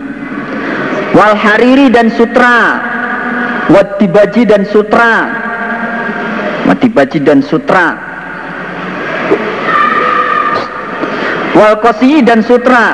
Wal 1.13 1.37
hariri 1.37 1.93
dan 1.93 2.09
sutra 2.11 2.81
wadibaji 3.69 4.43
dan 4.49 4.65
sutra 4.67 5.29
wadibaji 6.67 7.19
dan 7.21 7.45
sutra. 7.45 7.99
Wal 11.53 11.77
kosi 11.85 12.25
dan 12.25 12.41
sutra. 12.41 12.85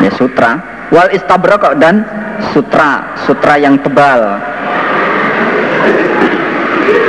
Ya 0.00 0.10
sutra. 0.16 0.50
Wal 0.88 1.12
istabrok 1.12 1.76
dan 1.78 2.02
sutra 2.56 3.14
sutra 3.28 3.60
yang 3.60 3.76
tebal. 3.84 4.40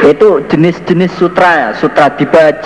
Itu 0.03 0.43
jenis-jenis 0.51 1.15
sutra 1.15 1.71
sutra 1.79 2.11
dibaj 2.19 2.59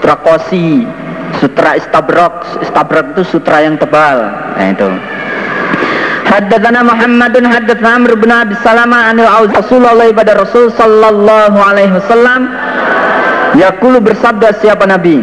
sutra 0.00 0.16
kosi 0.24 0.88
sutra 1.36 1.76
istabrok 1.76 2.64
istabrok 2.64 3.12
itu 3.12 3.36
sutra 3.36 3.60
yang 3.60 3.76
tebal. 3.76 4.32
Nah 4.56 4.68
itu. 4.72 4.88
Haddatsana 6.24 6.80
Muhammadun 6.80 7.44
haddatsana 7.44 8.00
Amr 8.00 8.16
bin 8.16 8.32
Abi 8.32 8.56
Salamah 8.64 9.12
anil 9.12 9.28
Aus 9.28 9.52
Rasulullah 9.52 10.08
pada 10.16 10.40
Rasul 10.40 10.72
sallallahu 10.72 11.58
alaihi 11.60 11.92
wasallam. 11.92 12.48
Yaqulu 13.60 14.00
bersabda 14.00 14.56
siapa 14.56 14.88
nabi? 14.88 15.20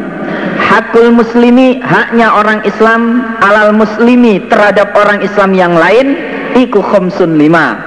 Hakul 0.61 1.09
muslimi 1.09 1.81
haknya 1.81 2.37
orang 2.37 2.61
Islam 2.69 3.33
alal 3.41 3.73
muslimi 3.73 4.45
terhadap 4.45 4.93
orang 4.93 5.25
Islam 5.25 5.57
yang 5.57 5.73
lain 5.73 6.13
iku 6.53 6.85
khomsun 6.85 7.33
lima. 7.39 7.81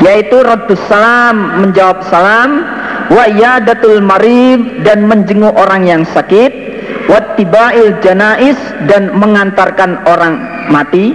Yaitu 0.00 0.40
raddus 0.40 0.80
salam 0.88 1.60
menjawab 1.60 2.00
salam 2.08 2.64
wa 3.12 3.28
yadatul 3.28 4.00
marib 4.00 4.82
dan 4.82 5.04
menjenguk 5.04 5.52
orang 5.52 5.84
yang 5.84 6.02
sakit. 6.08 6.72
Wattibail 7.02 8.00
janais 8.00 8.56
dan 8.88 9.12
mengantarkan 9.12 10.00
orang 10.08 10.40
mati 10.72 11.12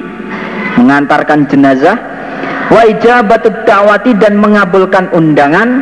mengantarkan 0.77 1.49
jenazah. 1.49 1.97
Wa 2.69 2.85
ijabatud 2.85 3.65
da'wati 3.65 4.13
dan 4.21 4.37
mengabulkan 4.37 5.09
undangan. 5.15 5.81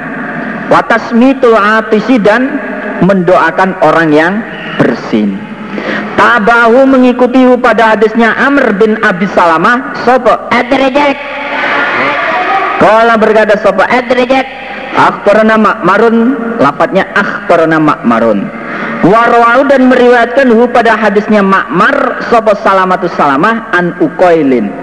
Wa 0.72 0.82
tasmitul 0.88 1.58
atisi 1.58 2.16
dan 2.22 2.58
mendoakan 3.04 3.84
orang 3.84 4.10
yang 4.16 4.34
bersin. 4.80 5.36
Tabahu 6.16 6.88
mengikuti 6.88 7.44
pada 7.60 7.94
hadisnya 7.98 8.32
Amr 8.40 8.72
bin 8.80 8.96
Abi 9.04 9.28
Salamah. 9.36 9.92
Sopo? 10.08 10.32
Adrejek 10.48 11.20
Kala 12.80 13.20
berkata 13.20 13.60
sopo? 13.60 13.84
Adrejek 13.84 14.46
akhbarana 14.96 15.56
makmarun 15.60 16.18
lapatnya 16.60 17.04
akhbarana 17.14 17.78
makmarun 17.80 18.48
Warwau 19.06 19.70
dan 19.70 19.86
meriwayatkan 19.86 20.50
hu 20.50 20.66
pada 20.74 20.98
hadisnya 20.98 21.46
Makmar 21.46 22.26
Sopo 22.34 22.58
salamatus 22.58 23.14
salamah 23.14 23.70
an 23.70 23.94
ukoilin. 24.02 24.74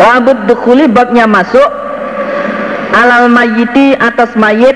Wabud 0.00 0.48
dukhuli 0.48 0.88
babnya 0.88 1.28
masuk. 1.28 1.68
Alal 2.96 3.28
mayiti 3.28 3.92
atas 3.92 4.32
mayit. 4.40 4.72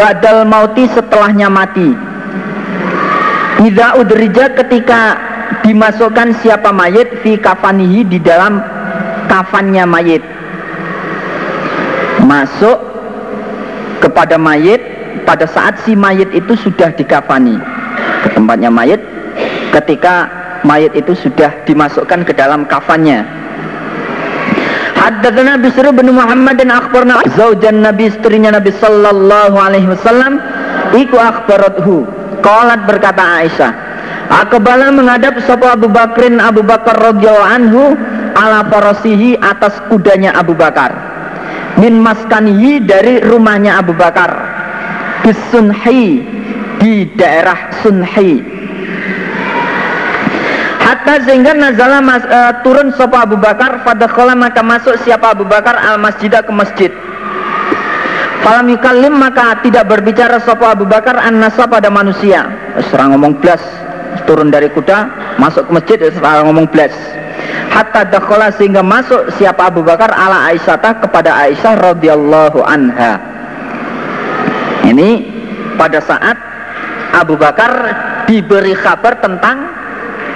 Badal 0.00 0.48
mauti 0.48 0.88
setelahnya 0.88 1.52
mati. 1.52 1.92
Ida 3.60 4.00
udrija 4.00 4.56
ketika 4.56 5.20
dimasukkan 5.68 6.40
siapa 6.40 6.72
mayit 6.72 7.20
Fi 7.20 7.36
kafanihi 7.36 8.08
di 8.08 8.18
dalam 8.24 8.56
kafannya 9.28 9.84
mayit. 9.84 10.24
Masuk 12.24 12.91
kepada 14.02 14.34
mayit 14.34 14.82
pada 15.22 15.46
saat 15.46 15.78
si 15.86 15.94
mayit 15.94 16.26
itu 16.34 16.58
sudah 16.58 16.90
dikafani. 16.90 17.54
Ke 18.26 18.34
tempatnya 18.34 18.68
mayit 18.74 18.98
ketika 19.70 20.26
mayit 20.66 20.90
itu 20.98 21.14
sudah 21.14 21.62
dimasukkan 21.62 22.26
ke 22.26 22.34
dalam 22.34 22.66
kafannya. 22.66 23.22
Haddatsana 24.98 25.58
Bisr 25.58 25.86
bin 25.94 26.14
Muhammad 26.14 26.58
dan 26.58 26.74
akhbarna 26.74 27.22
zaujan 27.38 27.82
Nabi 27.82 28.10
istrinya 28.10 28.54
Nabi 28.54 28.70
sallallahu 28.74 29.56
alaihi 29.58 29.86
wasallam 29.86 30.42
iku 30.94 31.18
akhbarathu. 31.18 32.06
Qalat 32.42 32.90
berkata 32.90 33.22
Aisyah 33.38 33.70
Akbala 34.32 34.88
menghadap 34.90 35.36
sapa 35.44 35.76
Abu 35.76 35.92
Bakrin 35.92 36.40
Abu 36.40 36.64
Bakar 36.64 36.96
radhiyallahu 36.98 37.52
anhu 37.52 37.82
ala 38.32 38.64
farasihi 38.66 39.36
atas 39.36 39.76
kudanya 39.92 40.32
Abu 40.32 40.56
Bakar 40.56 41.11
min 41.78 42.00
maskanihi 42.00 42.84
dari 42.84 43.22
rumahnya 43.22 43.80
Abu 43.80 43.96
Bakar. 43.96 44.30
Bisunhi 45.22 46.20
di 46.82 47.06
daerah 47.14 47.70
Sunhi. 47.80 48.42
Hatta 50.82 51.22
sehingga 51.22 51.54
nazala 51.54 52.02
mas, 52.02 52.26
uh, 52.26 52.58
turun 52.66 52.90
sapa 52.98 53.22
Abu 53.22 53.38
Bakar 53.38 53.86
pada 53.86 54.10
maka 54.34 54.60
masuk 54.66 54.98
siapa 55.06 55.30
Abu 55.30 55.46
Bakar 55.46 55.78
al 55.78 56.02
masjidah 56.02 56.42
ke 56.42 56.50
masjid. 56.50 56.90
Falam 58.42 58.66
yukallim 58.66 59.14
maka 59.14 59.62
tidak 59.62 59.86
berbicara 59.86 60.42
sapa 60.42 60.74
Abu 60.74 60.82
Bakar 60.82 61.14
an 61.22 61.38
pada 61.46 61.86
manusia. 61.86 62.50
Serang 62.90 63.14
ngomong 63.14 63.38
blas 63.38 63.62
turun 64.24 64.52
dari 64.52 64.68
kuda 64.70 65.08
masuk 65.40 65.68
ke 65.68 65.72
masjid 65.72 65.98
serang 66.12 66.52
ngomong 66.52 66.66
blas 66.68 66.92
hatta 67.72 68.04
dakhala 68.08 68.52
sehingga 68.52 68.84
masuk 68.84 69.32
siapa 69.38 69.72
Abu 69.72 69.80
Bakar 69.80 70.12
ala 70.12 70.52
Aisyah 70.52 71.00
kepada 71.00 71.36
Aisyah 71.46 71.74
radhiyallahu 71.80 72.60
anha 72.62 73.32
ini 74.86 75.24
pada 75.78 76.02
saat 76.02 76.36
Abu 77.12 77.38
Bakar 77.38 77.70
diberi 78.26 78.74
kabar 78.74 79.20
tentang 79.20 79.68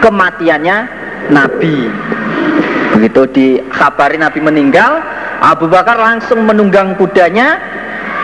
kematiannya 0.05 0.77
Nabi. 1.33 1.89
Begitu 2.97 3.23
dikhabari 3.33 4.17
Nabi 4.21 4.41
meninggal, 4.41 5.03
Abu 5.43 5.67
Bakar 5.69 5.99
langsung 5.99 6.47
menunggang 6.47 6.97
kudanya, 6.97 7.61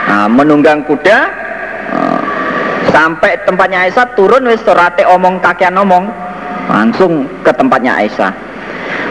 nah, 0.09 0.29
menunggang 0.29 0.85
kuda 0.87 1.19
uh, 1.93 2.21
sampai 2.93 3.37
tempatnya 3.45 3.89
Aisyah 3.89 4.17
turun 4.17 4.49
wis 4.49 4.63
omong 5.05 5.41
kakean 5.43 5.77
omong 5.77 6.09
langsung 6.71 7.27
ke 7.45 7.53
tempatnya 7.53 7.99
Aisyah. 8.01 8.33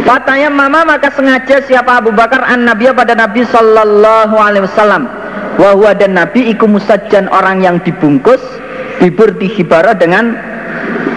Fatanya 0.02 0.48
mama 0.48 0.88
maka 0.88 1.12
sengaja 1.12 1.62
siapa 1.68 2.00
Abu 2.00 2.16
Bakar 2.16 2.48
an 2.48 2.64
Nabi 2.64 2.90
pada 2.96 3.14
Nabi 3.14 3.44
Sallallahu 3.44 4.36
Alaihi 4.40 4.64
Wasallam. 4.66 5.04
Wahwa 5.60 5.92
dan 5.94 6.16
Nabi 6.16 6.48
iku 6.50 6.66
musajjan 6.66 7.28
orang 7.28 7.60
yang 7.62 7.78
dibungkus 7.84 8.40
Bibur 9.02 9.34
di 9.34 9.50
hibarah 9.50 9.98
dengan 9.98 10.38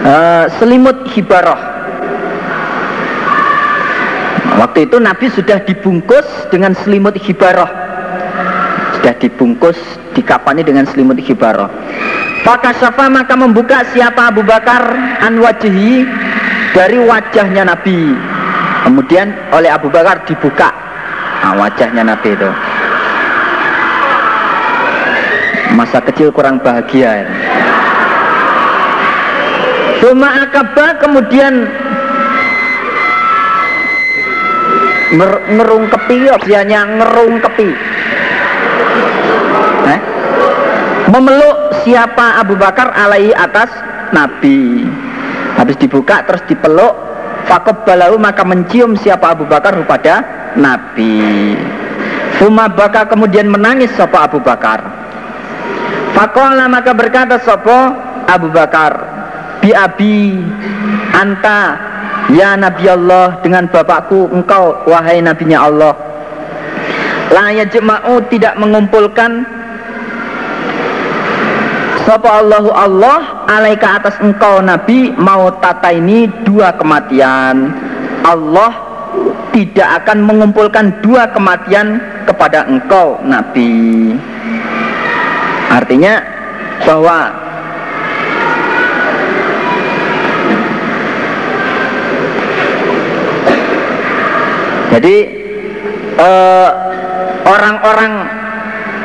uh, 0.01 0.49
selimut 0.57 1.05
hibarah. 1.13 1.59
Waktu 4.57 4.89
itu 4.89 4.97
Nabi 4.97 5.29
sudah 5.29 5.61
dibungkus 5.61 6.25
dengan 6.49 6.73
selimut 6.73 7.13
hibarah. 7.13 7.69
Sudah 8.97 9.13
dibungkus, 9.21 9.77
dikapani 10.17 10.65
dengan 10.65 10.89
selimut 10.89 11.21
hibarah. 11.21 11.69
Fakasyafa 12.41 13.05
maka 13.05 13.37
membuka 13.37 13.85
siapa 13.93 14.33
Abu 14.33 14.41
Bakar 14.41 14.89
an 15.21 15.37
wajhi 15.37 16.09
dari 16.73 16.97
wajahnya 17.05 17.69
Nabi 17.69 18.17
Kemudian 18.85 19.33
oleh 19.49 19.73
Abu 19.73 19.89
Bakar 19.89 20.21
dibuka. 20.29 20.69
Nah, 21.41 21.57
wajahnya 21.57 22.05
Nabi 22.05 22.37
itu. 22.37 22.51
Masa 25.75 25.99
kecil 25.99 26.31
kurang 26.31 26.63
bahagia 26.63 27.27
Cuma 29.99 30.47
akabah 30.47 31.01
kemudian 31.01 31.67
nger 35.17 35.33
ngerungkepi 35.49 36.17
biasanya 36.45 36.81
ngerungkepi. 37.01 37.69
Eh? 39.85 39.99
memeluk 41.09 41.57
siapa 41.85 42.41
Abu 42.41 42.57
Bakar 42.57 42.91
alaihi 42.91 43.31
atas 43.33 43.69
Nabi. 44.11 44.85
Habis 45.55 45.77
dibuka 45.79 46.25
terus 46.27 46.43
dipeluk 46.49 47.04
fakob 47.45 47.85
balau 47.85 48.17
maka 48.19 48.43
mencium 48.45 48.97
siapa 48.97 49.33
Abu 49.33 49.45
Bakar 49.45 49.77
kepada 49.77 50.21
Nabi. 50.57 51.55
Suma 52.41 52.67
baka 52.67 53.07
kemudian 53.07 53.47
menangis 53.47 53.93
siapa 53.95 54.27
Abu 54.27 54.43
Bakar. 54.43 54.83
Fakola 56.11 56.67
maka 56.67 56.91
berkata 56.95 57.39
sopo 57.43 57.75
Abu 58.25 58.47
Bakar 58.51 59.15
Bi 59.65 59.73
abi 59.73 60.45
anta 61.09 61.73
ya 62.29 62.53
Nabi 62.53 62.85
Allah 62.85 63.41
dengan 63.41 63.65
bapakku 63.65 64.29
engkau 64.29 64.85
wahai 64.85 65.25
nabinya 65.25 65.65
Allah. 65.65 65.97
La 67.33 67.49
yajma'u 67.49 68.29
tidak 68.29 68.61
mengumpulkan 68.61 69.41
Sapa 72.05 72.37
Allahu 72.37 72.69
Allah 72.69 73.49
alaika 73.49 73.97
atas 73.97 74.21
engkau 74.21 74.61
Nabi 74.61 75.09
mau 75.17 75.49
tata 75.57 75.89
ini 75.89 76.29
dua 76.45 76.69
kematian. 76.77 77.73
Allah 78.21 78.77
tidak 79.49 80.05
akan 80.05 80.21
mengumpulkan 80.21 81.01
dua 81.01 81.25
kematian 81.33 81.97
kepada 82.29 82.69
engkau 82.69 83.17
Nabi. 83.25 84.13
Artinya 85.73 86.21
bahwa 86.85 87.41
Jadi 94.95 95.17
eh, 96.21 96.69
orang-orang 97.43 98.13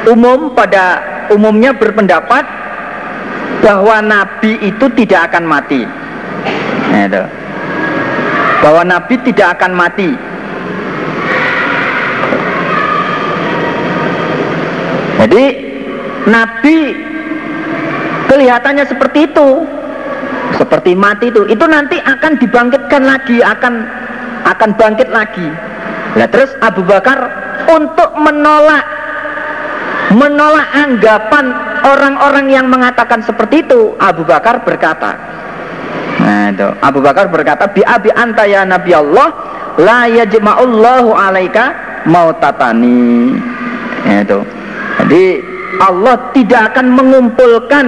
uh, 0.06 0.12
umum 0.14 0.54
pada 0.54 1.02
umumnya 1.34 1.74
berpendapat 1.74 2.46
bahwa 3.60 3.96
Nabi 4.00 4.56
itu 4.64 4.86
tidak 4.96 5.32
akan 5.32 5.44
mati. 5.46 5.84
Nah, 6.90 7.02
itu. 7.06 7.22
Bahwa 8.60 8.82
Nabi 8.84 9.14
tidak 9.24 9.60
akan 9.60 9.72
mati. 9.72 10.10
Jadi 15.20 15.44
Nabi 16.28 16.76
kelihatannya 18.28 18.84
seperti 18.88 19.28
itu, 19.28 19.48
seperti 20.56 20.96
mati 20.96 21.28
itu. 21.28 21.44
Itu 21.44 21.68
nanti 21.68 22.00
akan 22.00 22.40
dibangkitkan 22.40 23.02
lagi, 23.04 23.44
akan 23.44 23.84
akan 24.48 24.70
bangkit 24.80 25.12
lagi. 25.12 25.44
Nah 26.16 26.26
terus 26.32 26.50
Abu 26.64 26.80
Bakar 26.88 27.20
untuk 27.68 28.16
menolak 28.16 28.99
menolak 30.10 30.68
anggapan 30.74 31.54
orang-orang 31.86 32.46
yang 32.50 32.66
mengatakan 32.66 33.22
seperti 33.22 33.62
itu 33.62 33.94
Abu 33.98 34.26
Bakar 34.26 34.66
berkata 34.66 35.40
Nah 36.20 36.52
itu. 36.52 36.68
Abu 36.84 37.00
Bakar 37.00 37.32
berkata 37.32 37.64
bi 37.72 37.80
abi 37.80 38.12
anta 38.12 38.44
ya 38.44 38.62
Nabi 38.68 38.92
Allah 38.92 39.28
la 39.80 40.06
yajma'ullahu 40.06 41.16
alaika 41.16 41.72
mautatani. 42.04 43.34
Ya, 44.04 44.24
itu. 44.24 44.40
Jadi 45.00 45.24
Allah 45.80 46.16
tidak 46.36 46.62
akan 46.74 46.86
mengumpulkan 46.92 47.86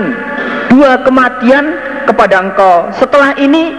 dua 0.73 1.05
kematian 1.05 1.77
kepada 2.09 2.41
engkau. 2.41 2.89
Setelah 2.97 3.37
ini 3.37 3.77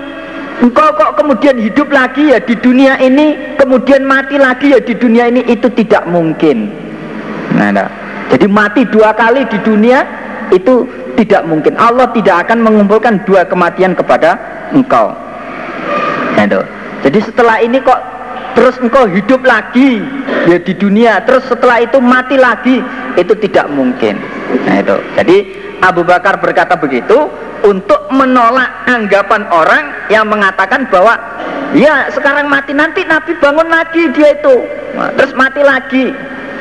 engkau 0.62 0.94
kok 0.94 1.18
kemudian 1.18 1.58
hidup 1.58 1.90
lagi 1.90 2.30
ya 2.30 2.38
di 2.38 2.54
dunia 2.54 3.02
ini 3.02 3.58
kemudian 3.58 4.06
mati 4.06 4.38
lagi 4.38 4.78
ya 4.78 4.80
di 4.80 4.94
dunia 4.94 5.34
ini 5.34 5.42
itu 5.50 5.66
tidak 5.74 6.06
mungkin. 6.06 6.70
Nah, 7.58 7.74
nah. 7.74 7.90
Jadi 8.34 8.50
mati 8.50 8.82
dua 8.90 9.14
kali 9.14 9.46
di 9.46 9.62
dunia 9.62 10.02
itu 10.50 10.90
tidak 11.14 11.46
mungkin. 11.46 11.78
Allah 11.78 12.10
tidak 12.18 12.50
akan 12.50 12.66
mengumpulkan 12.66 13.22
dua 13.30 13.46
kematian 13.46 13.94
kepada 13.94 14.42
engkau. 14.74 15.14
Nah, 16.34 16.50
jadi 17.06 17.20
setelah 17.22 17.62
ini 17.62 17.78
kok 17.78 18.02
terus 18.58 18.82
engkau 18.82 19.06
hidup 19.06 19.46
lagi 19.46 20.02
ya 20.50 20.58
di 20.62 20.74
dunia 20.78 21.22
terus 21.26 21.46
setelah 21.46 21.82
itu 21.82 22.02
mati 22.02 22.42
lagi 22.42 22.82
itu 23.22 23.34
tidak 23.38 23.70
mungkin. 23.70 24.18
Nah 24.66 24.82
itu. 24.82 24.98
Jadi 25.14 25.38
Abu 25.86 26.02
Bakar 26.02 26.42
berkata 26.42 26.74
begitu 26.74 27.30
untuk 27.64 28.10
menolak 28.10 28.88
anggapan 28.90 29.46
orang 29.50 29.84
yang 30.10 30.26
mengatakan 30.26 30.90
bahwa 30.90 31.16
ya 31.78 32.10
sekarang 32.12 32.50
mati 32.50 32.74
nanti 32.76 33.06
Nabi 33.06 33.38
bangun 33.38 33.70
lagi 33.70 34.10
dia 34.14 34.38
itu. 34.38 34.56
Nah, 34.98 35.10
terus 35.18 35.34
mati 35.34 35.62
lagi. 35.62 36.06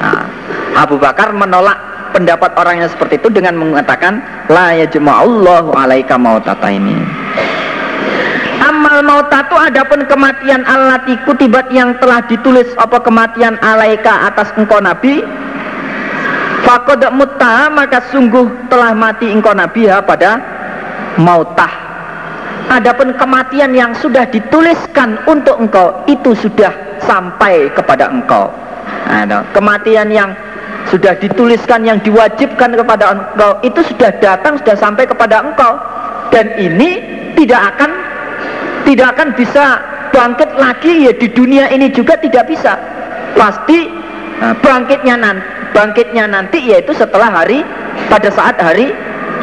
Nah, 0.00 0.24
Abu 0.72 0.96
Bakar 0.96 1.32
menolak 1.36 1.76
pendapat 2.12 2.52
orang 2.56 2.84
yang 2.84 2.90
seperti 2.92 3.20
itu 3.20 3.28
dengan 3.32 3.56
mengatakan 3.56 4.20
la 4.52 4.76
ya 4.76 4.86
jema'allahu 4.88 5.72
alaika 5.72 6.20
mautata 6.20 6.68
ini 6.68 6.96
amal 8.62 9.02
mautatu 9.02 9.54
adapun 9.58 10.06
kematian 10.06 10.62
allati 10.68 11.18
kutibat 11.26 11.70
yang 11.74 11.98
telah 11.98 12.22
ditulis 12.30 12.70
apa 12.78 13.02
kematian 13.02 13.58
alaika 13.62 14.30
atas 14.30 14.54
engkau 14.54 14.78
Nabi. 14.78 15.24
Fakodak 16.62 17.10
mutta 17.10 17.66
maka 17.74 17.98
sungguh 18.14 18.70
telah 18.70 18.94
mati 18.94 19.26
engkau 19.26 19.50
Nabi 19.50 19.90
ya 19.90 19.98
pada 19.98 20.38
mautah. 21.18 21.72
Adapun 22.70 23.18
kematian 23.18 23.74
yang 23.74 23.90
sudah 23.98 24.28
dituliskan 24.30 25.18
untuk 25.26 25.58
engkau 25.58 26.06
itu 26.06 26.36
sudah 26.38 26.70
sampai 27.02 27.66
kepada 27.74 28.06
engkau. 28.08 28.46
Nah, 29.10 29.42
kematian 29.50 30.08
yang 30.14 30.30
sudah 30.90 31.14
dituliskan 31.20 31.86
yang 31.86 31.98
diwajibkan 32.02 32.74
kepada 32.74 33.04
engkau. 33.14 33.52
Itu 33.62 33.80
sudah 33.86 34.10
datang 34.18 34.58
sudah 34.58 34.76
sampai 34.78 35.04
kepada 35.06 35.44
engkau. 35.44 35.78
Dan 36.32 36.56
ini 36.56 36.98
tidak 37.38 37.76
akan 37.76 37.90
tidak 38.88 39.06
akan 39.14 39.28
bisa 39.36 39.64
bangkit 40.10 40.50
lagi. 40.58 41.06
Ya 41.06 41.12
di 41.14 41.28
dunia 41.30 41.70
ini 41.70 41.92
juga 41.92 42.18
tidak 42.18 42.50
bisa. 42.50 42.74
Pasti 43.38 43.88
nah, 44.40 44.56
bangkitnya 44.58 45.14
nanti 45.20 45.44
bangkitnya 45.72 46.24
nanti 46.28 46.58
yaitu 46.60 46.92
setelah 46.92 47.30
hari 47.30 47.64
pada 48.10 48.28
saat 48.32 48.58
hari 48.58 48.90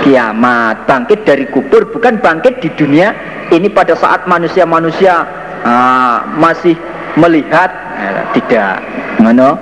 kiamat. 0.03 0.85
Bangkit 0.85 1.23
dari 1.23 1.47
kubur 1.49 1.87
bukan 1.89 2.19
bangkit 2.19 2.61
di 2.61 2.69
dunia 2.75 3.15
ini 3.49 3.69
pada 3.71 3.97
saat 3.97 4.27
manusia-manusia 4.29 5.25
uh, 5.63 6.25
masih 6.37 6.75
melihat. 7.17 7.71
Uh, 7.99 8.23
tidak 8.31 8.79
mana 9.19 9.59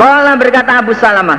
Kala 0.00 0.32
berkata 0.40 0.80
Abu 0.80 0.96
Salamah 0.96 1.36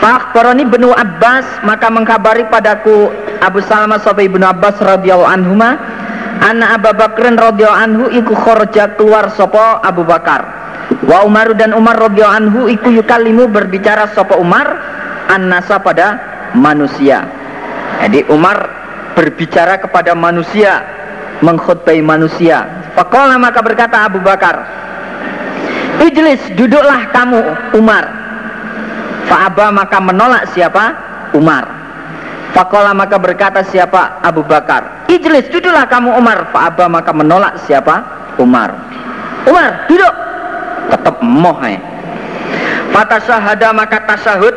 Fakhbaroni 0.00 0.64
benu 0.64 0.88
Abbas 0.96 1.60
maka 1.60 1.92
mengkabari 1.92 2.48
padaku 2.48 3.12
Abu 3.44 3.60
Salamah 3.60 4.00
sahabat 4.00 4.24
ibnu 4.24 4.40
Abbas 4.40 4.80
radhiyallahu 4.80 5.28
anhuma 5.28 5.76
Anna 6.40 6.80
Abu 6.80 6.88
Bakrin 6.96 7.36
radhiyallahu 7.36 7.84
anhu 7.84 8.04
iku 8.08 8.32
kharaja 8.32 8.96
keluar 8.96 9.28
sopo 9.36 9.60
Abu 9.60 10.08
Bakar 10.08 10.60
Wa 11.04 11.28
Umar 11.28 11.52
dan 11.54 11.76
Umar 11.76 12.00
radhiyallahu 12.00 12.38
anhu 12.40 12.60
iku 12.72 12.88
yukalimu 12.88 13.52
berbicara 13.52 14.08
sopo 14.16 14.40
Umar 14.40 14.80
an-nasa 15.30 15.78
pada 15.78 16.18
manusia. 16.58 17.22
Jadi 18.02 18.26
Umar 18.32 18.58
berbicara 19.14 19.78
kepada 19.78 20.16
manusia, 20.18 20.82
mengkhutbai 21.44 22.02
manusia. 22.02 22.66
Fakola 22.98 23.38
maka 23.38 23.62
berkata 23.62 24.02
Abu 24.02 24.18
Bakar, 24.18 24.66
Ijlis, 26.00 26.56
duduklah 26.56 27.12
kamu 27.12 27.40
Umar. 27.76 28.04
Fa'aba 29.28 29.68
maka 29.70 29.98
menolak 30.00 30.48
siapa? 30.56 30.96
Umar. 31.36 31.64
Fakola 32.56 32.90
maka 32.96 33.20
berkata 33.20 33.62
siapa? 33.62 34.18
Abu 34.24 34.42
Bakar. 34.42 35.06
Ijlis, 35.06 35.52
duduklah 35.52 35.86
kamu 35.86 36.16
Umar. 36.16 36.48
Fa'aba 36.50 36.88
maka 36.88 37.12
menolak 37.12 37.60
siapa? 37.68 38.02
Umar. 38.40 38.74
Umar, 39.44 39.86
duduk. 39.86 40.14
Tetap 40.90 41.22
moh 41.22 41.60
eh. 41.62 41.78
Fatasahada 42.90 43.70
maka 43.70 44.02
tasahud 44.02 44.50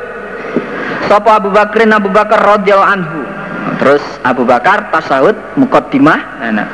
Sapa 1.06 1.38
Abu 1.38 1.51
Bakrin 1.51 1.91
Abu 1.91 2.10
Bakar 2.10 2.39
radhiyallahu 2.41 2.89
anhu. 2.89 3.19
Terus 3.77 4.03
Abu 4.23 4.47
Bakar 4.47 4.89
tasawuf 4.89 5.36
mukaddimah. 5.60 6.19
Nah. 6.49 6.67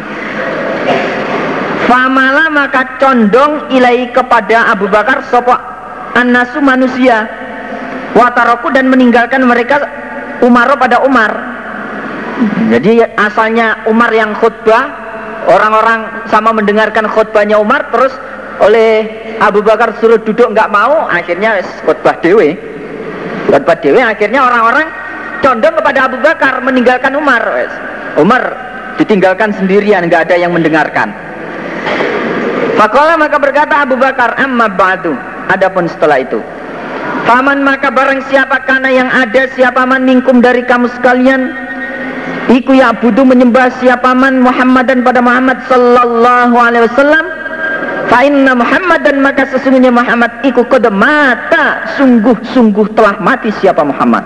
Famala 1.89 2.53
maka 2.53 3.01
condong 3.01 3.65
ilai 3.73 4.13
kepada 4.13 4.69
Abu 4.69 4.85
Bakar 4.85 5.25
sapa 5.25 5.57
annasu 6.13 6.61
manusia 6.61 7.25
wataroku 8.13 8.69
dan 8.69 8.93
meninggalkan 8.93 9.41
mereka 9.41 9.81
Umar 10.45 10.69
pada 10.77 11.01
Umar. 11.01 11.33
Jadi 12.69 13.01
asalnya 13.17 13.89
Umar 13.89 14.13
yang 14.13 14.37
khutbah, 14.37 14.85
orang-orang 15.49 16.29
sama 16.29 16.53
mendengarkan 16.53 17.09
khutbahnya 17.09 17.57
Umar 17.57 17.89
terus 17.89 18.13
oleh 18.61 19.09
Abu 19.41 19.65
Bakar 19.65 19.97
suruh 19.97 20.21
duduk 20.21 20.53
nggak 20.53 20.69
mau, 20.69 21.09
akhirnya 21.09 21.57
khutbah 21.89 22.21
dewe. 22.21 22.53
Khutbah 23.49 23.81
dewe 23.81 23.99
akhirnya 24.05 24.45
orang-orang 24.45 24.87
condong 25.41 25.73
kepada 25.73 26.05
Abu 26.05 26.21
Bakar 26.21 26.61
meninggalkan 26.61 27.17
Umar. 27.17 27.41
Umar 28.21 28.43
ditinggalkan 29.01 29.57
sendirian, 29.57 30.05
nggak 30.05 30.29
ada 30.29 30.35
yang 30.37 30.53
mendengarkan. 30.53 31.11
Fakola 32.79 33.19
maka 33.19 33.35
berkata 33.35 33.83
Abu 33.83 33.99
Bakar, 33.99 34.39
amma 34.39 34.71
ba'du. 34.71 35.11
Adapun 35.51 35.91
setelah 35.91 36.23
itu, 36.23 36.39
Paman 37.27 37.61
maka 37.61 37.91
barang 37.91 38.25
siapa 38.31 38.63
karena 38.63 38.89
yang 38.89 39.09
ada 39.11 39.51
siapa 39.51 39.83
man 39.83 40.07
mingkum 40.07 40.39
dari 40.39 40.63
kamu 40.63 40.87
sekalian? 40.95 41.51
Iku 42.49 42.73
ya 42.73 42.95
budu 42.95 43.21
menyembah 43.21 43.69
siapa 43.77 44.15
man 44.15 44.41
Muhammad 44.41 44.89
dan 44.89 45.05
pada 45.05 45.19
Muhammad 45.21 45.61
sallallahu 45.67 46.55
alaihi 46.57 46.89
wasallam? 46.89 47.25
Fa'inna 48.09 48.57
Muhammad 48.57 49.05
dan 49.05 49.21
maka 49.21 49.45
sesungguhnya 49.45 49.93
Muhammad 49.93 50.41
iku 50.41 50.65
kode 50.65 50.89
mata. 50.89 51.85
Sungguh-sungguh 52.01 52.97
telah 52.97 53.21
mati 53.21 53.53
siapa 53.61 53.85
Muhammad. 53.85 54.25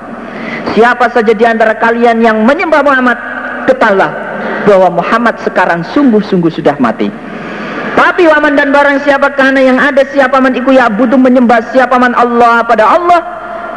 Siapa 0.71 1.11
saja 1.11 1.35
di 1.35 1.43
antara 1.43 1.75
kalian 1.75 2.23
yang 2.23 2.47
menyembah 2.47 2.79
Muhammad 2.85 3.19
ketahuilah 3.67 4.11
bahwa 4.63 5.03
Muhammad 5.03 5.35
sekarang 5.43 5.83
sungguh-sungguh 5.91 6.53
sudah 6.53 6.79
mati 6.79 7.11
tapi 7.93 8.25
waman 8.25 8.57
dan 8.57 8.73
barang 8.73 9.05
siapa 9.05 9.37
karena 9.37 9.61
yang 9.61 9.77
ada 9.77 10.01
siapa 10.09 10.41
man 10.41 10.57
iku 10.57 10.73
ya 10.73 10.89
butuh 10.89 11.17
menyembah 11.17 11.61
siapa 11.69 11.93
man 12.01 12.17
Allah 12.17 12.65
pada 12.65 12.89
Allah 12.89 13.21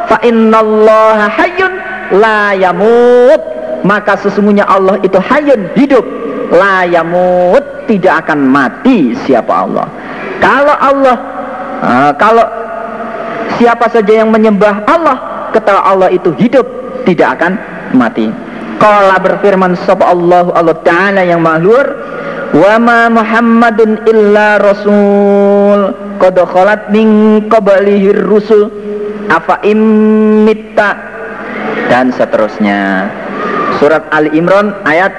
fa 0.09 0.17
innallaha 0.25 1.25
hayyun 1.29 1.73
la 2.17 2.57
yamut. 2.57 3.41
Maka 3.85 4.17
sesungguhnya 4.17 4.65
Allah 4.65 4.97
itu 5.05 5.21
hayyun 5.21 5.69
hidup 5.77 6.01
la 6.49 6.83
yamut 6.89 7.61
tidak 7.85 8.25
akan 8.25 8.49
mati 8.49 9.13
siapa 9.23 9.53
Allah. 9.53 9.85
Kalau 10.41 10.75
Allah 10.75 11.15
kalau 12.17 12.45
siapa 13.61 13.85
saja 13.93 14.25
yang 14.25 14.33
menyembah 14.33 14.81
Allah 14.89 15.49
ketahui 15.53 15.83
Allah 15.85 16.09
itu 16.09 16.33
hidup 16.41 16.65
tidak 17.05 17.37
akan 17.37 17.53
mati. 17.93 18.33
Kala 18.81 19.17
berfirman 19.21 19.77
sapa 19.85 20.09
Allah 20.09 20.49
Allah 20.53 20.77
Ta'ala 20.81 21.21
yang 21.25 21.41
mahlur 21.41 21.85
Wa 22.55 22.79
ma 22.79 23.11
Muhammadun 23.11 24.07
illa 24.07 24.59
rasul. 24.61 25.91
Qad 26.21 26.37
khalat 26.39 26.91
min 26.91 27.41
qablihir 27.51 28.23
rusul. 28.23 28.71
Afa 29.27 29.59
imitta 29.67 30.95
Dan 31.91 32.15
seterusnya. 32.15 33.11
Surat 33.79 34.07
Ali 34.15 34.31
Imran 34.39 34.71
ayat 34.87 35.11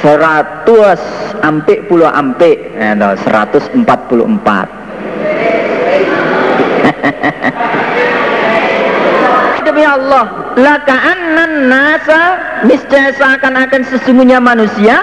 100 0.00 0.66
ampe 1.44 1.84
puluh 1.86 2.08
ampe. 2.08 2.72
144 2.76 3.84
demi 9.72 9.88
Allah 9.88 10.52
laka 10.60 10.92
annan 10.92 11.72
nasa 11.72 12.20
niscaya 12.68 13.08
seakan-akan 13.16 13.82
sesungguhnya 13.88 14.36
manusia 14.36 15.00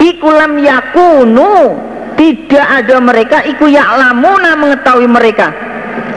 ikulam 0.00 0.60
yakunu. 0.62 1.76
Tidak 2.12 2.66
ada 2.84 3.00
mereka. 3.00 3.42
Iku 3.42 3.66
ya'lamuna 3.66 4.54
mengetahui 4.60 5.08
mereka. 5.08 5.50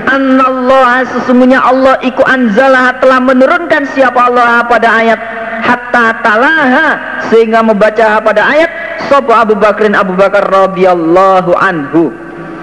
Allah 0.06 1.02
sesungguhnya 1.08 1.60
Allah 1.60 1.98
iku 2.06 2.22
anzalah 2.24 3.02
telah 3.02 3.20
menurunkan 3.20 3.90
siapa 3.92 4.30
Allah 4.30 4.64
pada 4.70 4.88
ayat. 5.02 5.20
Hatta 5.66 6.22
talaha 6.22 6.88
sehingga 7.34 7.66
membaca 7.66 8.22
pada 8.22 8.46
ayat 8.46 8.70
sapa 9.10 9.42
Abu 9.42 9.58
Bakrin 9.58 9.98
Abu 9.98 10.14
Bakar 10.14 10.46
radhiyallahu 10.46 11.58
anhu. 11.58 12.14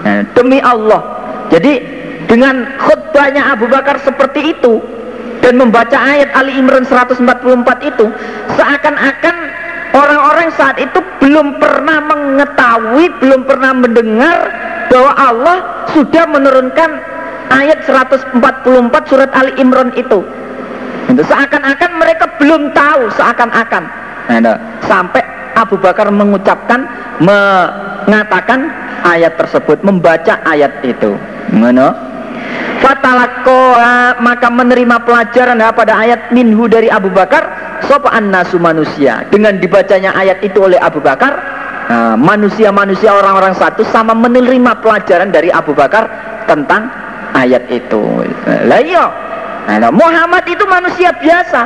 Nah, 0.07 0.23
demi 0.39 0.63
Allah. 0.63 1.03
Jadi 1.51 1.83
dengan 2.31 2.63
khutbahnya 2.79 3.59
Abu 3.59 3.67
Bakar 3.67 3.99
seperti 4.07 4.55
itu 4.55 4.79
dan 5.43 5.59
membaca 5.59 5.99
ayat 5.99 6.31
Ali 6.39 6.55
Imran 6.55 6.87
144 6.87 7.27
itu 7.91 8.07
seakan-akan 8.55 9.37
orang-orang 9.93 10.49
saat 10.57 10.77
itu 10.81 10.99
belum 11.21 11.61
pernah 11.61 11.99
mengetahui, 12.05 13.07
belum 13.21 13.41
pernah 13.45 13.73
mendengar 13.77 14.39
bahwa 14.89 15.13
Allah 15.17 15.57
sudah 15.93 16.25
menurunkan 16.29 16.91
ayat 17.53 17.85
144 17.85 19.09
surat 19.09 19.31
Ali 19.33 19.53
Imran 19.61 19.93
itu. 19.97 20.25
Itu 21.09 21.23
seakan-akan 21.25 21.91
mereka 22.01 22.25
belum 22.41 22.73
tahu, 22.73 23.11
seakan-akan. 23.17 23.85
Nah, 24.33 24.57
sampai 24.87 25.23
Abu 25.59 25.77
Bakar 25.77 26.09
mengucapkan, 26.09 26.87
mengatakan 27.21 28.71
ayat 29.05 29.37
tersebut, 29.37 29.83
membaca 29.85 30.41
ayat 30.47 30.73
itu. 30.87 31.19
Mana? 31.53 32.12
Fatalakoha 32.83 34.19
maka 34.19 34.51
menerima 34.51 35.07
pelajaran 35.07 35.63
pada 35.71 35.95
ayat 36.03 36.35
minhu 36.35 36.67
dari 36.67 36.91
Abu 36.91 37.09
Bakar? 37.15 37.63
Sopa 37.87 38.11
nasu 38.19 38.59
manusia. 38.59 39.23
Dengan 39.31 39.63
dibacanya 39.63 40.11
ayat 40.19 40.43
itu 40.43 40.59
oleh 40.59 40.79
Abu 40.79 41.03
Bakar 41.03 41.35
nah, 41.91 42.15
Manusia-manusia 42.15 43.11
orang-orang 43.11 43.59
satu 43.59 43.83
Sama 43.91 44.15
menerima 44.15 44.79
pelajaran 44.79 45.35
dari 45.35 45.51
Abu 45.51 45.75
Bakar 45.75 46.07
Tentang 46.47 46.91
ayat 47.35 47.67
itu. 47.71 48.03
Lah 48.67 48.83
iya. 48.83 49.07
Nah, 49.63 49.95
Muhammad 49.95 50.43
itu 50.51 50.67
manusia 50.67 51.15
biasa. 51.15 51.63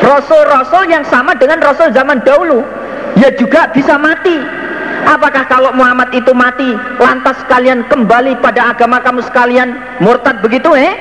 Rasul-rasul 0.00 0.88
yang 0.88 1.04
sama 1.04 1.36
dengan 1.36 1.60
Rasul 1.60 1.92
zaman 1.92 2.24
dahulu. 2.24 2.64
Ya 3.20 3.32
juga 3.32 3.68
bisa 3.72 3.96
mati 4.00 4.36
Apakah 5.04 5.44
kalau 5.46 5.70
Muhammad 5.76 6.10
itu 6.16 6.32
mati 6.32 6.72
lantas 6.96 7.36
kalian 7.50 7.84
kembali 7.86 8.40
pada 8.40 8.72
agama 8.72 9.02
kamu 9.04 9.20
sekalian 9.28 9.76
murtad 10.00 10.40
begitu 10.40 10.72
eh? 10.72 10.94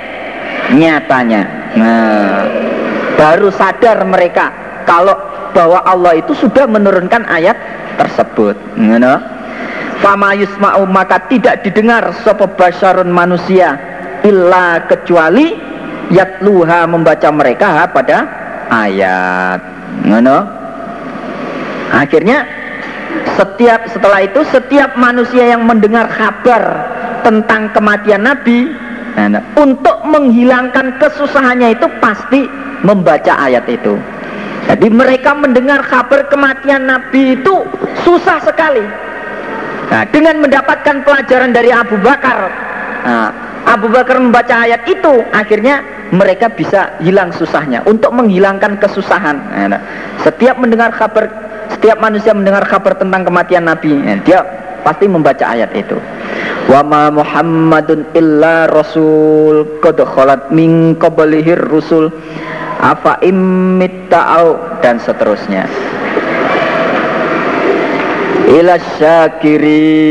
Nyatanya. 0.75 1.41
Nah, 1.77 2.41
baru 3.15 3.49
sadar 3.53 4.03
mereka 4.03 4.51
kalau 4.84 5.15
bahwa 5.55 5.79
Allah 5.88 6.19
itu 6.19 6.36
sudah 6.36 6.67
menurunkan 6.67 7.23
ayat 7.31 7.55
tersebut. 7.95 8.60
Ngono. 8.75 9.38
Fama 10.03 10.36
yusma'u 10.36 10.84
maka 10.86 11.23
tidak 11.31 11.63
didengar 11.63 12.03
sapa 12.21 12.51
basyarun 12.51 13.08
manusia 13.08 13.79
illa 14.27 14.84
kecuali 14.91 15.55
yatluha 16.12 16.84
membaca 16.86 17.31
mereka 17.31 17.88
pada 17.89 18.17
ayat. 18.69 19.60
Ngono. 20.03 20.38
Akhirnya 21.95 22.64
setiap 23.36 23.88
setelah 23.91 24.24
itu 24.24 24.41
setiap 24.50 24.95
manusia 24.95 25.56
yang 25.56 25.67
mendengar 25.67 26.08
kabar 26.08 26.63
tentang 27.21 27.69
kematian 27.76 28.24
Nabi 28.24 28.71
nah, 29.15 29.43
untuk 29.60 30.04
menghilangkan 30.08 30.95
kesusahannya 30.98 31.76
itu 31.76 31.88
pasti 32.00 32.48
membaca 32.84 33.34
ayat 33.36 33.67
itu. 33.67 34.00
Jadi 34.65 34.88
mereka 34.89 35.38
mendengar 35.38 35.86
kabar 35.86 36.26
kematian 36.26 36.89
Nabi 36.89 37.38
itu 37.38 37.54
susah 38.02 38.41
sekali. 38.41 38.82
Nah, 39.86 40.02
dengan 40.10 40.41
mendapatkan 40.41 41.06
pelajaran 41.06 41.54
dari 41.54 41.69
Abu 41.69 42.02
Bakar, 42.02 42.50
nah, 43.06 43.30
Abu 43.69 43.86
Bakar 43.93 44.17
membaca 44.17 44.65
ayat 44.65 44.82
itu, 44.89 45.21
akhirnya 45.30 45.86
mereka 46.10 46.50
bisa 46.50 46.98
hilang 47.02 47.30
susahnya 47.30 47.86
untuk 47.86 48.10
menghilangkan 48.10 48.82
kesusahan. 48.82 49.38
Nah, 49.69 49.82
setiap 50.26 50.58
mendengar 50.58 50.89
kabar 50.98 51.44
setiap 51.73 51.97
manusia 52.01 52.34
mendengar 52.34 52.65
kabar 52.67 52.93
tentang 52.97 53.25
kematian 53.25 53.65
Nabi, 53.65 53.93
ya, 54.04 54.15
dia 54.21 54.39
pasti 54.86 55.10
membaca 55.10 55.41
ayat 55.41 55.73
itu. 55.73 55.97
Wa 56.69 56.86
ma 56.86 57.10
Muhammadun 57.10 58.06
illa 58.13 58.69
rasul 58.69 59.82
qad 59.82 59.97
khalat 59.97 60.54
min 60.54 60.93
qablihir 60.97 61.62
rusul 61.69 62.13
afa 62.82 63.17
immitta'au 63.25 64.82
dan 64.86 65.01
seterusnya. 65.01 65.65
Ila 68.45 68.78
syakirin 69.01 70.06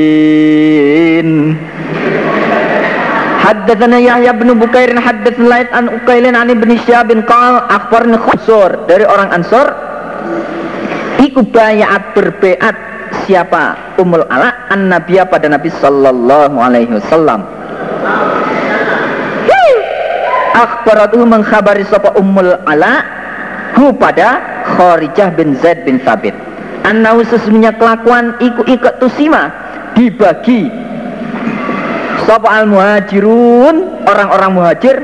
Haddatsana 3.45 4.03
Yahya 4.03 4.35
bin 4.35 4.59
Bukairin 4.59 4.99
haddatsana 4.99 5.47
Laid 5.47 5.71
an 5.71 5.87
Ukailin 5.87 6.35
an 6.35 6.51
Ibnu 6.51 6.75
Syihab 6.83 7.15
bin 7.15 7.23
qal 7.29 7.63
akhbarni 7.71 8.19
Khusur 8.19 8.91
dari 8.91 9.07
orang 9.07 9.31
Ansor 9.31 9.71
iku 11.35 11.43
bayat 11.51 12.15
berbeat 12.15 12.79
siapa? 13.27 13.99
Umul 13.99 14.23
ala 14.31 14.71
an 14.71 14.87
nabiya 14.87 15.27
pada 15.27 15.51
nabi 15.51 15.67
sallallahu 15.67 16.55
alaihi 16.63 16.95
wasallam. 16.95 17.43
Akhbaratu 20.55 21.19
mengkhabari 21.27 21.83
sapa 21.91 22.15
umul 22.15 22.55
ala 22.71 23.03
hu 23.75 23.91
pada 23.99 24.39
Kharijah 24.79 25.35
bin 25.35 25.59
Zaid 25.59 25.83
bin 25.83 25.99
Thabit. 26.07 26.31
Annahu 26.87 27.27
sesungguhnya 27.27 27.75
kelakuan 27.75 28.39
iku 28.39 28.63
ikat 28.63 29.03
tusima 29.03 29.51
dibagi. 29.99 30.71
Sapa 32.31 32.63
al 32.63 32.71
muhajirun 32.71 34.07
orang-orang 34.07 34.51
muhajir 34.55 34.97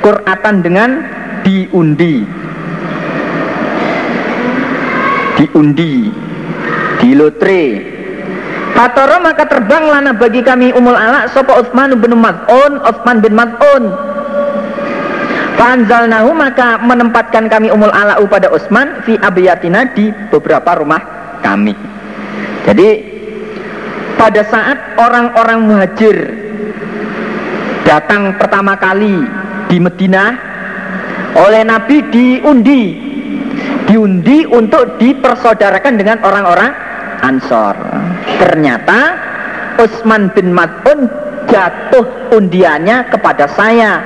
Qur'atan 0.00 0.64
dengan 0.64 1.04
diundi 1.44 2.24
diundi. 5.36 6.10
Di 6.96 7.12
lotre 7.12 7.64
Fatoro 8.72 9.20
maka 9.20 9.44
terbang 9.44 9.84
lana 9.88 10.16
bagi 10.16 10.40
kami 10.40 10.72
umul 10.72 10.96
ala 10.96 11.28
sopa 11.28 11.60
Uthman 11.60 11.92
bin 12.00 12.16
Mad'un 12.16 12.80
Uthman 12.80 13.20
bin 13.20 13.36
Mad'un 13.36 13.84
Fanzalnahu 15.56 16.36
maka 16.36 16.76
menempatkan 16.84 17.48
kami 17.48 17.72
umul 17.72 17.88
ala 17.88 18.20
pada 18.28 18.52
Utsman 18.52 19.00
fi 19.08 19.16
abiyatina 19.16 19.88
di 19.96 20.12
beberapa 20.28 20.76
rumah 20.76 21.00
kami. 21.40 21.72
Jadi 22.68 22.88
pada 24.20 24.44
saat 24.44 25.00
orang-orang 25.00 25.58
muhajir 25.64 26.16
datang 27.88 28.36
pertama 28.36 28.76
kali 28.76 29.24
di 29.72 29.80
Medina 29.80 30.36
oleh 31.40 31.64
Nabi 31.64 32.04
diundi 32.12 33.05
diundi 33.86 34.44
untuk 34.46 34.98
dipersaudarakan 34.98 35.94
dengan 35.96 36.18
orang-orang 36.26 36.74
Ansor. 37.24 37.74
Ternyata 38.36 39.16
Utsman 39.80 40.28
bin 40.36 40.52
Mat'un 40.52 41.08
jatuh 41.48 42.04
undiannya 42.34 43.08
kepada 43.08 43.48
saya 43.48 44.04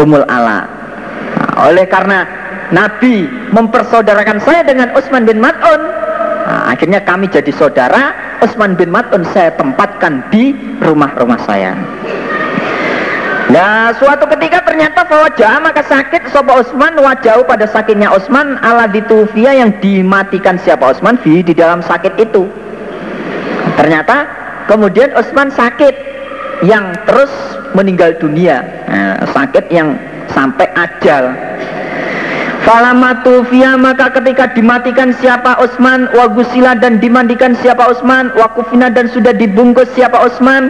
Umul 0.00 0.24
Ala. 0.24 0.64
Nah, 1.36 1.68
oleh 1.68 1.84
karena 1.84 2.24
Nabi 2.72 3.28
mempersaudarakan 3.54 4.42
saya 4.42 4.66
dengan 4.66 4.90
Utsman 4.96 5.22
bin 5.22 5.38
Mat'un 5.38 5.80
nah, 6.46 6.72
akhirnya 6.72 6.98
kami 7.04 7.30
jadi 7.30 7.52
saudara 7.54 8.16
Utsman 8.42 8.74
bin 8.74 8.90
Mat'un 8.90 9.22
saya 9.30 9.54
tempatkan 9.54 10.26
di 10.34 10.50
rumah-rumah 10.82 11.38
saya 11.46 11.78
Nah 13.46 13.94
suatu 13.94 14.26
ketika 14.26 14.58
ternyata 14.66 15.06
bahwa 15.06 15.30
maka 15.62 15.82
sakit 15.86 16.34
sopa 16.34 16.58
Utsman 16.58 16.98
wajah 16.98 17.46
pada 17.46 17.62
sakitnya 17.70 18.10
Utsman 18.10 18.58
ala 18.58 18.90
ditufia 18.90 19.54
yang 19.54 19.70
dimatikan 19.78 20.58
siapa 20.58 20.90
Utsman 20.90 21.14
di 21.22 21.54
dalam 21.54 21.78
sakit 21.78 22.18
itu. 22.18 22.50
Ternyata 23.78 24.26
kemudian 24.66 25.14
Utsman 25.14 25.54
sakit 25.54 25.94
yang 26.66 26.90
terus 27.06 27.30
meninggal 27.76 28.18
dunia 28.18 28.66
nah, 28.90 29.22
sakit 29.30 29.70
yang 29.70 29.94
sampai 30.32 30.66
ajal. 30.74 31.30
Falamatu 32.66 33.46
fia 33.46 33.78
maka 33.78 34.10
ketika 34.10 34.50
dimatikan 34.50 35.14
siapa 35.22 35.54
Utsman 35.62 36.10
wagusila 36.10 36.74
dan 36.74 36.98
dimandikan 36.98 37.54
siapa 37.62 37.86
Utsman 37.94 38.34
wakufina 38.34 38.90
dan 38.90 39.06
sudah 39.06 39.30
dibungkus 39.30 39.86
siapa 39.94 40.18
Utsman 40.26 40.66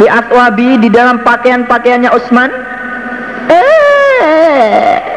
fi 0.00 0.04
atwabi 0.08 0.80
di 0.80 0.88
dalam 0.88 1.20
pakaian-pakaiannya 1.24 2.10
Utsman 2.12 2.50
eh 3.52 5.12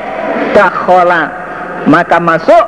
maka 1.86 2.18
masuk 2.18 2.66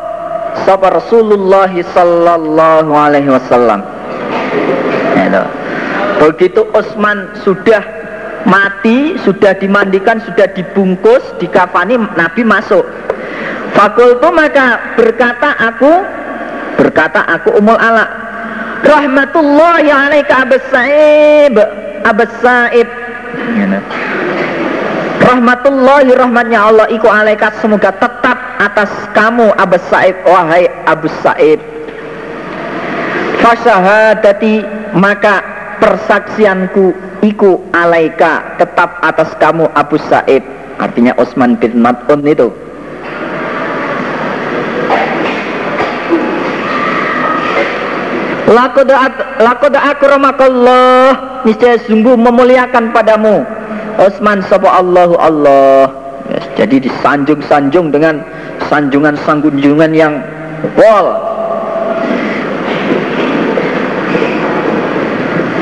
sapa 0.67 0.93
Rasulullah 0.93 1.71
sallallahu 1.71 2.91
alaihi 2.93 3.29
wasallam. 3.31 3.81
Itu. 5.17 5.43
Begitu 6.17 6.61
Utsman 6.73 7.31
sudah 7.41 7.81
mati 8.47 9.17
sudah 9.21 9.57
dimandikan 9.57 10.21
sudah 10.23 10.49
dibungkus 10.53 11.23
dikafani 11.41 11.97
Nabi 12.15 12.41
masuk. 12.45 12.85
Fakultu 13.73 14.29
maka 14.33 14.95
berkata 14.97 15.53
aku 15.61 15.91
berkata 16.77 17.21
aku 17.25 17.57
umul 17.57 17.77
ala 17.77 18.05
rahmatullahi 18.85 19.89
alaika 19.89 20.45
abas 20.45 20.65
sa'ib 20.69 21.55
Abbas 22.07 22.31
Saib 22.39 22.87
Rahmatullahi 25.27 26.15
rahmatnya 26.15 26.63
Allah 26.71 26.87
iku 26.87 27.11
alaikat 27.11 27.59
semoga 27.59 27.91
tetap 27.91 28.39
atas 28.63 28.87
kamu 29.11 29.51
Abbas 29.59 29.83
Saib 29.91 30.15
wahai 30.23 30.71
Abu 30.87 31.11
Saib 31.19 31.59
Fasahadati 33.43 34.63
maka 34.95 35.43
persaksianku 35.83 36.95
iku 37.27 37.59
alaika 37.75 38.55
tetap 38.55 39.03
atas 39.03 39.35
kamu 39.43 39.67
Abu 39.75 39.99
Saib 40.07 40.47
artinya 40.79 41.11
Osman 41.19 41.59
bin 41.59 41.75
Mat'un 41.83 42.23
itu 42.23 42.47
Lakoda 48.47 49.79
akramakallah. 49.91 51.43
Niscaya 51.43 51.75
sungguh 51.83 52.15
memuliakan 52.15 52.95
padamu. 52.95 53.43
Osman 53.99 54.39
sapa 54.47 54.71
Allahu 54.79 55.19
Allah. 55.19 56.07
Yes, 56.27 56.43
Jadi 56.59 56.83
disanjung-sanjung 56.87 57.87
dengan 57.91 58.19
Sanjungan-sanjungan 58.67 59.91
yang 59.95 60.19
Wall 60.75 61.07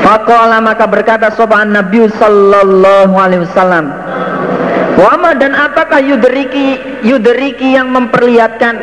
Fakola 0.02 0.58
maka 0.58 0.90
berkata 0.90 1.30
sopan 1.34 1.70
Nabi 1.70 2.10
Sallallahu 2.10 3.14
Alaihi 3.14 3.46
Wasallam 3.46 3.94
Wama 4.98 5.38
dan 5.38 5.54
apakah 5.54 6.02
yuderiki 6.02 6.82
Yuderiki 7.06 7.78
yang 7.78 7.94
memperlihatkan 7.94 8.74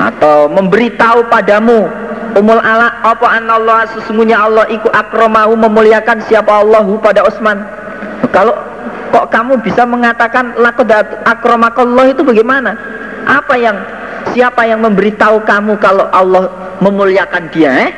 Atau 0.00 0.48
memberitahu 0.48 1.28
padamu 1.28 1.92
Umul 2.30 2.62
ala 2.62 3.02
apa 3.02 3.26
Allah 3.26 3.90
sesungguhnya 3.90 4.38
Allah 4.38 4.62
iku 4.70 4.86
akromahu 4.94 5.58
memuliakan 5.58 6.22
siapa 6.30 6.62
Allahu 6.62 7.02
pada 7.02 7.26
Utsman. 7.26 7.58
Kalau 8.30 8.54
kok 9.10 9.26
kamu 9.34 9.58
bisa 9.66 9.82
mengatakan 9.82 10.54
lakodat 10.54 11.26
akromakallah 11.26 12.06
itu 12.06 12.22
bagaimana? 12.22 12.78
Apa 13.26 13.58
yang 13.58 13.76
siapa 14.30 14.62
yang 14.62 14.78
memberitahu 14.86 15.42
kamu 15.42 15.74
kalau 15.82 16.06
Allah 16.14 16.76
memuliakan 16.78 17.50
dia 17.50 17.90
eh? 17.90 17.92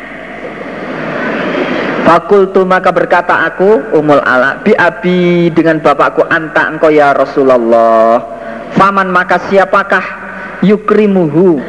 Fakultu 2.02 2.66
maka 2.66 2.90
berkata 2.90 3.46
aku 3.46 3.94
umul 3.94 4.18
ala 4.26 4.58
bi 4.64 4.74
abi 4.74 5.52
dengan 5.54 5.78
bapakku 5.78 6.26
anta 6.26 6.72
engkau 6.72 6.90
ya 6.90 7.14
Rasulullah. 7.14 8.18
Faman 8.74 9.12
maka 9.12 9.38
siapakah 9.46 10.02
yukrimuhu 10.64 11.62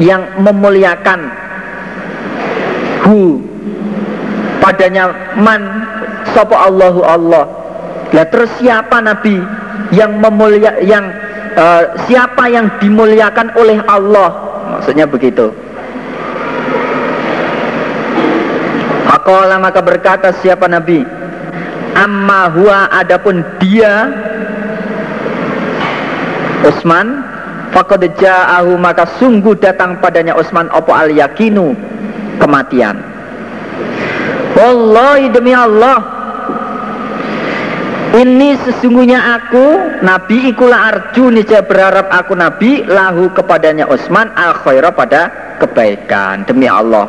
yang 0.00 0.40
memuliakan 0.40 1.47
hu. 3.08 3.40
Padanya 4.60 5.34
man 5.40 5.64
sopo 6.36 6.52
Allahu 6.52 7.00
Allah. 7.02 7.48
Lah 8.12 8.26
terus 8.28 8.52
siapa 8.60 9.00
Nabi 9.00 9.40
yang 9.92 10.20
memulia 10.20 10.76
yang 10.84 11.08
uh, 11.56 11.96
siapa 12.04 12.52
yang 12.52 12.68
dimuliakan 12.80 13.52
oleh 13.56 13.80
Allah? 13.88 14.30
Maksudnya 14.78 15.08
begitu. 15.08 15.48
Akola 19.08 19.56
maka 19.56 19.80
berkata 19.80 20.28
siapa 20.44 20.68
Nabi? 20.68 21.00
Amma 21.96 22.52
huwa 22.52 22.92
adapun 22.92 23.42
dia 23.58 24.12
Utsman 26.62 27.24
Faqad 27.72 28.04
ja'ahu 28.16 28.76
maka 28.80 29.04
sungguh 29.18 29.56
datang 29.58 29.98
padanya 30.00 30.36
Utsman 30.36 30.68
opo 30.72 30.92
al 30.92 31.12
yakinu 31.12 31.76
kematian. 32.38 32.96
Wallahi 34.58 35.30
demi 35.30 35.54
Allah 35.54 36.18
ini 38.08 38.56
sesungguhnya 38.64 39.20
aku 39.20 39.66
Nabi 40.00 40.48
ikulah 40.48 40.90
arju 40.90 41.28
niscaya 41.28 41.60
berharap 41.60 42.08
aku 42.08 42.32
Nabi 42.32 42.80
lahu 42.88 43.28
kepadanya 43.36 43.84
Utsman 43.84 44.32
al 44.32 44.56
khairah 44.64 44.90
pada 44.96 45.28
kebaikan. 45.60 46.48
Demi 46.48 46.64
Allah. 46.64 47.04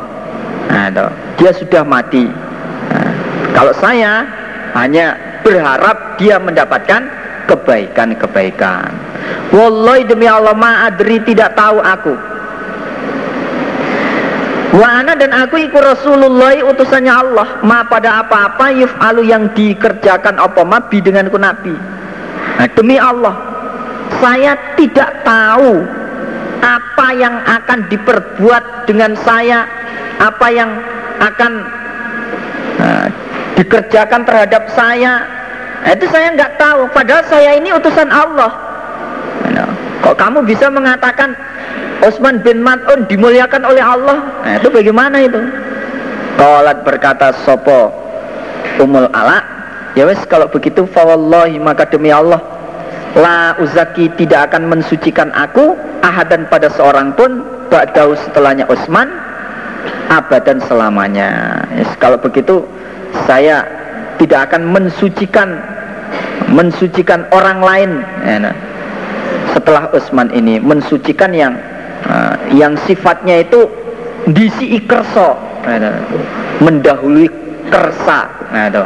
Nah, 0.68 1.10
dia 1.40 1.56
sudah 1.56 1.82
mati. 1.88 2.28
Nah, 2.28 3.10
kalau 3.56 3.72
saya 3.80 4.28
hanya 4.76 5.16
berharap 5.40 6.20
dia 6.20 6.36
mendapatkan 6.36 7.08
kebaikan-kebaikan. 7.48 8.92
Wallahi 9.50 10.04
demi 10.04 10.28
Allah 10.28 10.54
ma'adri 10.54 11.24
tidak 11.24 11.56
tahu 11.58 11.80
aku 11.82 12.14
Wa 14.70 15.02
ana 15.02 15.18
dan 15.18 15.34
aku 15.34 15.58
ikut 15.66 15.82
Rasulullah 15.82 16.54
utusannya 16.62 17.10
Allah. 17.10 17.58
Ma 17.66 17.82
pada 17.82 18.22
apa-apa 18.22 18.70
yuf'alu 18.70 19.26
yang 19.26 19.50
dikerjakan 19.50 20.38
apa? 20.38 20.62
Ma 20.62 20.78
bi 20.78 21.02
denganku 21.02 21.34
Nabi. 21.34 21.74
Nah, 22.60 22.68
demi 22.76 23.00
Allah 23.00 23.34
saya 24.20 24.54
tidak 24.76 25.26
tahu 25.26 25.82
apa 26.60 27.06
yang 27.16 27.34
akan 27.40 27.88
diperbuat 27.88 28.84
dengan 28.84 29.16
saya 29.16 29.64
apa 30.20 30.46
yang 30.52 30.70
akan 31.18 31.52
uh, 32.78 33.06
dikerjakan 33.56 34.22
terhadap 34.22 34.68
saya. 34.76 35.24
Nah, 35.82 35.90
itu 35.96 36.06
saya 36.12 36.30
nggak 36.36 36.60
tahu. 36.60 36.86
Padahal 36.92 37.24
saya 37.26 37.56
ini 37.56 37.72
utusan 37.72 38.06
Allah. 38.12 38.52
Nah, 39.50 39.72
kok 40.04 40.14
kamu 40.14 40.44
bisa 40.44 40.68
mengatakan 40.68 41.32
Utsman 42.00 42.40
bin 42.40 42.64
Mat'un 42.64 43.04
dimuliakan 43.04 43.62
oleh 43.64 43.84
Allah. 43.84 44.18
Nah, 44.40 44.54
itu 44.56 44.68
bagaimana 44.72 45.20
itu? 45.20 45.40
Qalat 46.40 46.80
berkata 46.80 47.36
sopo 47.44 47.92
umul 48.80 49.08
ala? 49.12 49.44
Ya 49.92 50.06
wes 50.08 50.22
kalau 50.24 50.48
begitu 50.48 50.86
fawallahi 50.88 51.58
maka 51.58 51.84
demi 51.84 52.14
Allah 52.14 52.38
la 53.18 53.58
uzaki 53.58 54.06
tidak 54.14 54.54
akan 54.54 54.70
mensucikan 54.70 55.34
aku 55.34 55.74
ahadan 56.06 56.46
pada 56.46 56.70
seorang 56.70 57.10
pun 57.18 57.42
ba'dau 57.68 58.14
setelahnya 58.14 58.70
Utsman 58.70 59.10
abadan 60.08 60.62
selamanya. 60.64 61.62
Yes, 61.74 61.90
kalau 61.98 62.18
begitu 62.22 62.62
saya 63.26 63.66
tidak 64.22 64.50
akan 64.50 64.70
mensucikan 64.70 65.58
mensucikan 66.50 67.26
orang 67.34 67.58
lain. 67.62 67.90
Ya, 68.26 68.36
nah, 68.48 68.54
setelah 69.54 69.90
Utsman 69.90 70.30
ini 70.30 70.62
mensucikan 70.62 71.34
yang 71.34 71.58
uh, 72.10 72.34
yang 72.50 72.74
sifatnya 72.84 73.46
itu 73.46 73.70
disi 74.34 74.76
ikerso 74.76 75.38
nah, 75.64 76.02
mendahului 76.58 77.30
kersa. 77.70 78.26
Nah 78.50 78.66
itu. 78.66 78.84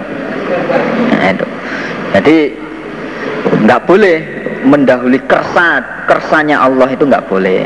Nah, 1.10 1.28
itu. 1.32 1.46
Jadi 2.14 2.36
nggak 3.64 3.80
boleh 3.88 4.16
mendahului 4.68 5.20
kersa. 5.24 5.82
Kersanya 6.04 6.60
Allah 6.68 6.92
itu 6.92 7.08
nggak 7.08 7.26
boleh. 7.32 7.64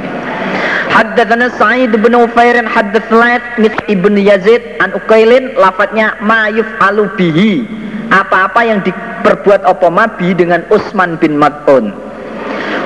Haddatsana 0.88 1.52
Sa'id 1.52 1.92
bin 1.92 2.14
Ufair 2.16 2.64
haddatsana 2.64 3.60
Mis 3.60 3.74
ibn 3.92 4.16
Yazid 4.16 4.62
an 4.80 4.96
Ukailin 4.96 5.52
lafadznya 5.58 6.16
ma 6.22 6.48
yuf'alu 6.48 7.10
bihi. 7.18 7.66
Apa-apa 8.08 8.64
yang 8.64 8.80
diperbuat 8.80 9.68
apa 9.68 9.88
mabi 9.92 10.32
dengan 10.32 10.64
Utsman 10.72 11.20
bin 11.20 11.36
Mat'un 11.36 12.07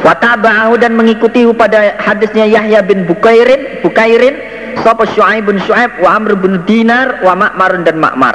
Wataba'ahu 0.03 0.83
dan 0.83 0.99
mengikuti 0.99 1.47
pada 1.55 1.95
hadisnya 2.03 2.43
Yahya 2.51 2.83
bin 2.83 3.07
Bukairin, 3.07 3.87
Bukairin, 3.87 4.35
sapa 4.83 5.07
Syuaib 5.15 5.47
bin 5.47 5.63
Syuaib, 5.63 6.03
wa 6.03 6.19
Amr 6.19 6.35
bin 6.43 6.59
Dinar, 6.67 7.23
wa 7.23 7.39
Ma'mar 7.39 7.87
dan 7.87 8.03
Ma'mar. 8.03 8.35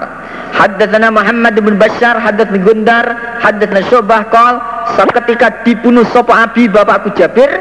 Haddatsana 0.55 1.11
Muhammad 1.11 1.59
bin 1.59 1.76
Bashar, 1.76 2.24
haddatsana 2.24 2.63
Gundar, 2.63 3.05
haddatsana 3.43 3.84
Syu'bah 3.91 4.32
qol, 4.32 4.55
ketika 5.20 5.68
dibunuh 5.68 6.07
sapa 6.15 6.47
Abi 6.47 6.72
bapakku 6.72 7.11
Jabir, 7.20 7.51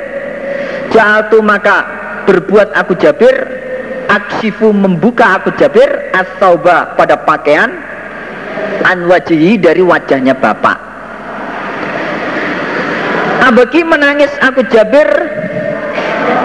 jatuh 0.95 1.43
maka 1.43 1.83
berbuat 2.31 2.79
aku 2.79 2.95
Jabir, 3.03 3.35
aksifu 4.07 4.71
membuka 4.71 5.43
aku 5.43 5.51
Jabir. 5.59 6.15
As 6.15 6.31
pada 6.97 7.27
pakaian. 7.27 7.69
An 8.87 9.11
wajihi 9.11 9.59
dari 9.61 9.83
wajahnya 9.85 10.33
bapak 10.33 10.86
Abaki 13.47 13.87
menangis 13.87 14.31
aku 14.43 14.67
Jabir 14.75 15.07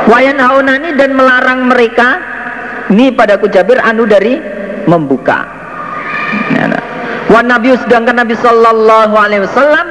Wayan 0.06 0.38
haunani 0.38 0.93
dan 0.93 1.18
melarang 1.18 1.66
mereka 1.66 2.22
Ini 2.93 3.10
padaku 3.18 3.49
Jabir 3.49 3.82
anu 3.82 4.06
dari 4.06 4.38
membuka 4.86 5.45
ya, 6.54 6.70
nah. 6.70 6.84
Wan 7.34 7.49
Nabi 7.49 7.74
sedangkan 7.74 8.22
Nabi 8.22 8.38
Sallallahu 8.38 9.16
Alaihi 9.18 9.41
Wasallam 9.49 9.86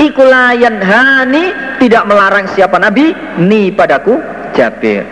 Ikulayan 0.00 0.80
hani 0.80 1.52
tidak 1.80 2.08
melarang 2.08 2.48
siapa 2.52 2.80
Nabi 2.80 3.12
Ni 3.36 3.68
padaku 3.68 4.16
Jabir 4.56 5.04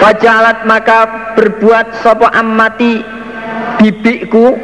Fajalat 0.00 0.64
maka 0.64 1.32
berbuat 1.36 2.00
sopo 2.00 2.28
ammati 2.28 3.00
bibikku 3.80 4.56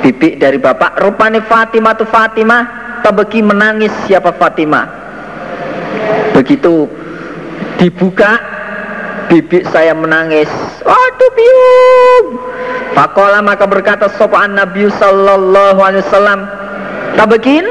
bibik 0.00 0.40
dari 0.40 0.56
bapak 0.56 0.96
rupane 1.00 1.40
Fatimah 1.44 1.92
tu 1.96 2.04
Fatimah 2.08 2.81
tabeki 3.02 3.42
menangis 3.44 3.92
siapa 4.06 4.32
Fatimah? 4.34 4.86
Begitu 6.32 6.88
dibuka 7.76 8.40
bibik 9.28 9.66
saya 9.68 9.92
menangis. 9.92 10.48
Aduh 10.82 11.30
biung 11.36 12.26
Fakola 12.96 13.40
maka 13.44 13.68
berkata 13.68 14.08
sopan 14.16 14.56
Nabi 14.56 14.88
Sallallahu 14.96 15.80
Alaihi 15.82 16.04
Wasallam. 16.08 16.40
Tabekin 17.12 17.64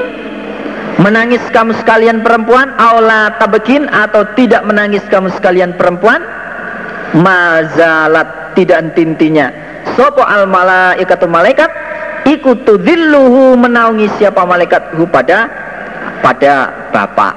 menangis 1.02 1.42
kamu 1.50 1.74
sekalian 1.82 2.22
perempuan? 2.22 2.70
Aula 2.78 3.34
tabekin 3.42 3.90
atau 3.90 4.22
tidak 4.38 4.62
menangis 4.70 5.02
kamu 5.10 5.34
sekalian 5.34 5.74
perempuan? 5.74 6.22
Mazalat 7.18 8.56
tidak 8.56 8.96
tintinya 8.96 9.52
sopo 9.96 10.24
al 10.24 10.48
malaikatu 10.48 11.26
malaikat 11.28 11.70
ikutu 12.28 12.78
dhilluhu 12.78 13.58
menaungi 13.58 14.10
siapa 14.18 14.44
malaikat 14.46 14.96
hu 14.98 15.08
pada 15.08 15.50
pada 16.22 16.70
bapak. 16.94 17.34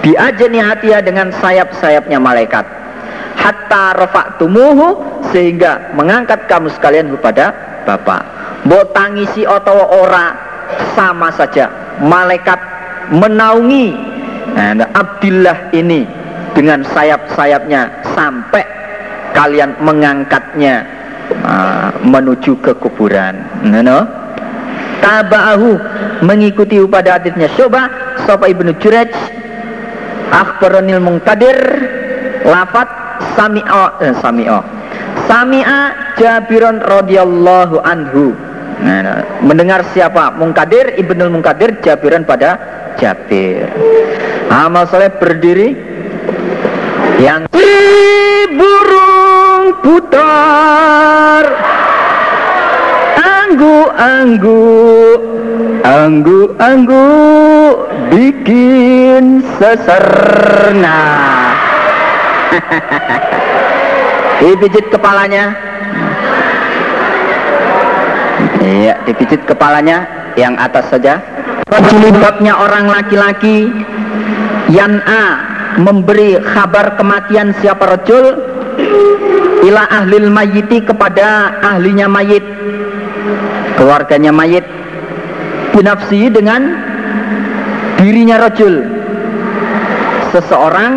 Biajani 0.00 0.58
hatia 0.64 1.04
dengan 1.04 1.28
sayap-sayapnya 1.38 2.16
malaikat. 2.16 2.64
Hatta 3.36 3.96
tumuhu 4.36 5.00
sehingga 5.32 5.92
mengangkat 5.96 6.44
kamu 6.48 6.68
sekalian 6.72 7.12
hu 7.12 7.16
bapak. 7.20 8.22
Mau 8.68 8.84
tangisi 8.92 9.44
ora 9.48 10.36
sama 10.92 11.32
saja. 11.32 11.68
Malaikat 12.00 12.58
menaungi 13.12 13.92
nah, 14.56 14.88
Abdillah 14.96 15.72
ini 15.76 16.04
dengan 16.52 16.84
sayap-sayapnya 16.84 18.12
sampai 18.16 18.64
kalian 19.32 19.78
mengangkatnya 19.80 20.99
uh, 21.42 21.90
menuju 22.02 22.58
ke 22.60 22.72
kuburan 22.78 23.40
no? 23.64 24.06
taba'ahu 25.00 25.70
mengikuti 26.22 26.76
pada 26.86 27.16
hadisnya 27.16 27.48
Syobah 27.56 27.88
Sofa 28.28 28.46
ibnu 28.52 28.76
Juraj 28.78 29.10
akhbaranil 30.30 31.02
mungkadir 31.02 31.56
lafat 32.44 32.88
sami'o 33.34 33.84
eh, 34.04 34.14
sami'o 34.20 34.60
sami'a 35.26 35.80
Jabiron 36.20 36.84
radhiyallahu 36.84 37.80
anhu. 37.80 38.36
Nah, 38.80 38.98
nah, 39.04 39.18
mendengar 39.44 39.84
siapa? 39.92 40.36
Mungkadir 40.36 41.00
ibnu 41.00 41.28
mungkadir 41.32 41.80
Jabiron 41.80 42.28
pada 42.28 42.60
Jabir. 43.00 43.68
Amal 44.52 44.84
soleh 44.88 45.08
berdiri 45.16 45.76
yang 47.20 47.48
burung 48.52 49.80
putar 49.84 51.19
anggu 53.60 53.92
anggu. 53.92 54.64
Anggu 55.84 56.40
anggu. 56.56 57.08
Bikin 58.08 59.44
seserna. 59.60 61.00
Dipijit 64.40 64.88
kepalanya. 64.88 65.52
Iya 68.64 69.04
dipijit 69.04 69.44
kepalanya. 69.44 70.08
Yang 70.40 70.54
atas 70.56 70.84
saja. 70.88 71.20
Penyebabnya 71.68 72.56
orang 72.56 72.88
laki-laki. 72.88 73.68
Yang 74.72 75.04
A 75.04 75.24
memberi 75.76 76.40
kabar 76.56 76.96
kematian 76.96 77.52
siapa 77.60 77.84
rojul? 77.84 78.40
Ila 79.60 79.84
ahlil 79.92 80.32
mayiti 80.32 80.80
kepada 80.80 81.60
ahlinya 81.60 82.08
mayit 82.08 82.40
keluarganya 83.78 84.32
mayit. 84.34 84.64
Binafsi 85.70 86.28
dengan 86.28 86.76
dirinya 87.96 88.42
rojul 88.42 88.84
seseorang 90.34 90.92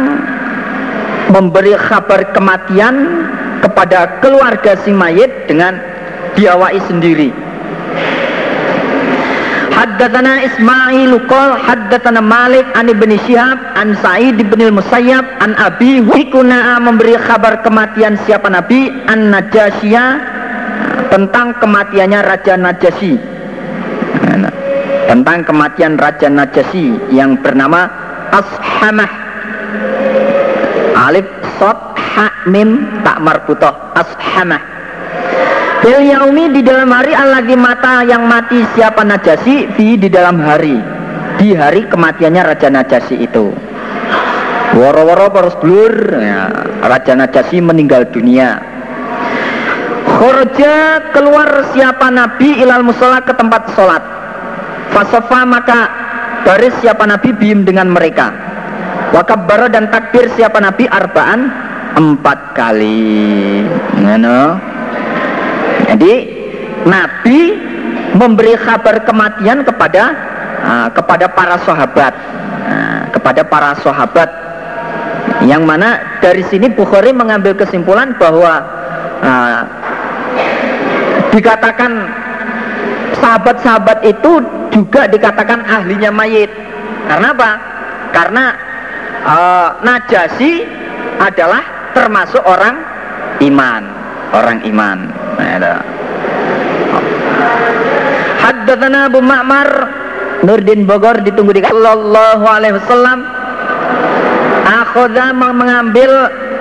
memberi 1.29 1.73
kabar 1.77 2.21
kematian 2.35 3.25
kepada 3.63 4.19
keluarga 4.21 4.77
si 4.83 4.91
mayit 4.91 5.29
dengan 5.49 5.79
diawai 6.35 6.77
sendiri. 6.89 7.31
Haddatsana 9.73 10.45
Ismail 10.45 11.11
qol 11.25 11.49
haddatsana 11.57 12.21
Malik 12.21 12.63
an 12.77 12.93
Ibnu 12.93 13.17
Syihab 13.25 13.57
an 13.73 13.97
Sa'id 14.05 14.37
bin 14.37 14.61
Musayyab 14.69 15.25
an 15.41 15.57
Abi 15.57 15.97
Hikuna 15.97 16.77
memberi 16.77 17.17
kabar 17.17 17.65
kematian 17.65 18.21
siapa 18.23 18.53
Nabi 18.53 18.93
an 19.09 19.33
Najasyiya 19.33 20.05
tentang 21.11 21.55
kematiannya 21.61 22.19
Raja 22.23 22.55
Najasyi 22.57 23.33
tentang 25.13 25.45
kematian 25.45 25.93
Raja 25.93 26.25
Najasyi 26.25 27.13
yang 27.13 27.37
bernama 27.37 27.85
Ashamah. 28.33 29.11
Alif 30.97 31.29
Sot 31.61 31.93
Ha 31.93 32.49
Mim 32.49 32.81
tak 33.05 33.21
marbutoh 33.21 33.93
Ashamah. 33.93 34.57
Fil 35.85 36.09
yaumi 36.09 36.49
di 36.55 36.65
dalam 36.65 36.89
hari 36.89 37.13
lagi 37.13 37.53
mata 37.53 38.01
yang 38.07 38.25
mati 38.25 38.65
siapa 38.73 39.05
Najasi? 39.05 39.69
Fi 39.77 40.01
di 40.01 40.09
dalam 40.09 40.41
hari. 40.41 40.81
Di 41.37 41.53
hari 41.53 41.85
kematiannya 41.85 42.41
Raja 42.41 42.73
Najasi 42.73 43.19
itu. 43.21 43.53
Woro-woro 44.73 45.29
terus 45.29 45.55
blur 45.61 45.93
ya, 46.17 46.49
Raja 46.81 47.13
Najasi 47.13 47.61
meninggal 47.61 48.09
dunia 48.09 48.72
Khorja 50.23 51.11
keluar 51.11 51.67
siapa 51.75 52.07
Nabi 52.07 52.63
ilal 52.63 52.79
musola 52.79 53.19
ke 53.27 53.35
tempat 53.35 53.75
sholat. 53.75 53.99
Fasofa 54.95 55.43
maka 55.43 55.91
baris 56.47 56.71
siapa 56.79 57.03
Nabi 57.03 57.35
bim 57.35 57.67
dengan 57.67 57.91
mereka. 57.91 58.31
Wakabbaro 59.11 59.67
dan 59.67 59.91
takbir 59.91 60.31
siapa 60.31 60.63
Nabi 60.63 60.87
arbaan 60.87 61.51
empat 61.99 62.55
kali. 62.55 63.67
Ngono. 63.99 64.63
Jadi 65.91 66.13
Nabi 66.87 67.39
memberi 68.15 68.55
kabar 68.63 69.03
kematian 69.03 69.67
kepada 69.67 70.03
uh, 70.63 70.87
kepada 70.95 71.35
para 71.35 71.59
sahabat, 71.67 72.13
uh, 72.63 73.01
kepada 73.11 73.43
para 73.43 73.75
sahabat. 73.83 74.29
Yang 75.43 75.63
mana 75.67 75.99
dari 76.23 76.47
sini 76.47 76.71
Bukhari 76.71 77.11
mengambil 77.11 77.59
kesimpulan 77.59 78.15
bahwa 78.15 78.63
uh, 79.19 79.82
dikatakan 81.33 81.91
sahabat-sahabat 83.17 84.05
itu 84.05 84.31
juga 84.69 85.09
dikatakan 85.09 85.65
ahlinya 85.65 86.13
mayit. 86.13 86.49
Karena 87.09 87.27
apa? 87.33 87.51
Karena 88.13 88.45
uh, 89.25 89.69
Najasi 89.81 90.63
adalah 91.19 91.93
termasuk 91.97 92.41
orang 92.45 92.79
iman, 93.41 93.83
orang 94.33 94.59
iman. 94.69 94.97
Nah, 95.37 95.81
Abu 99.07 99.19
Ma'mar 99.23 99.69
Nurdin 100.43 100.83
Bogor 100.83 101.23
ditunggu 101.23 101.55
di 101.55 101.63
Sallallahu 101.63 102.43
alaihi 102.43 102.75
wasallam 102.75 103.23
Akhadha 104.63 105.31
mengambil 105.35 106.11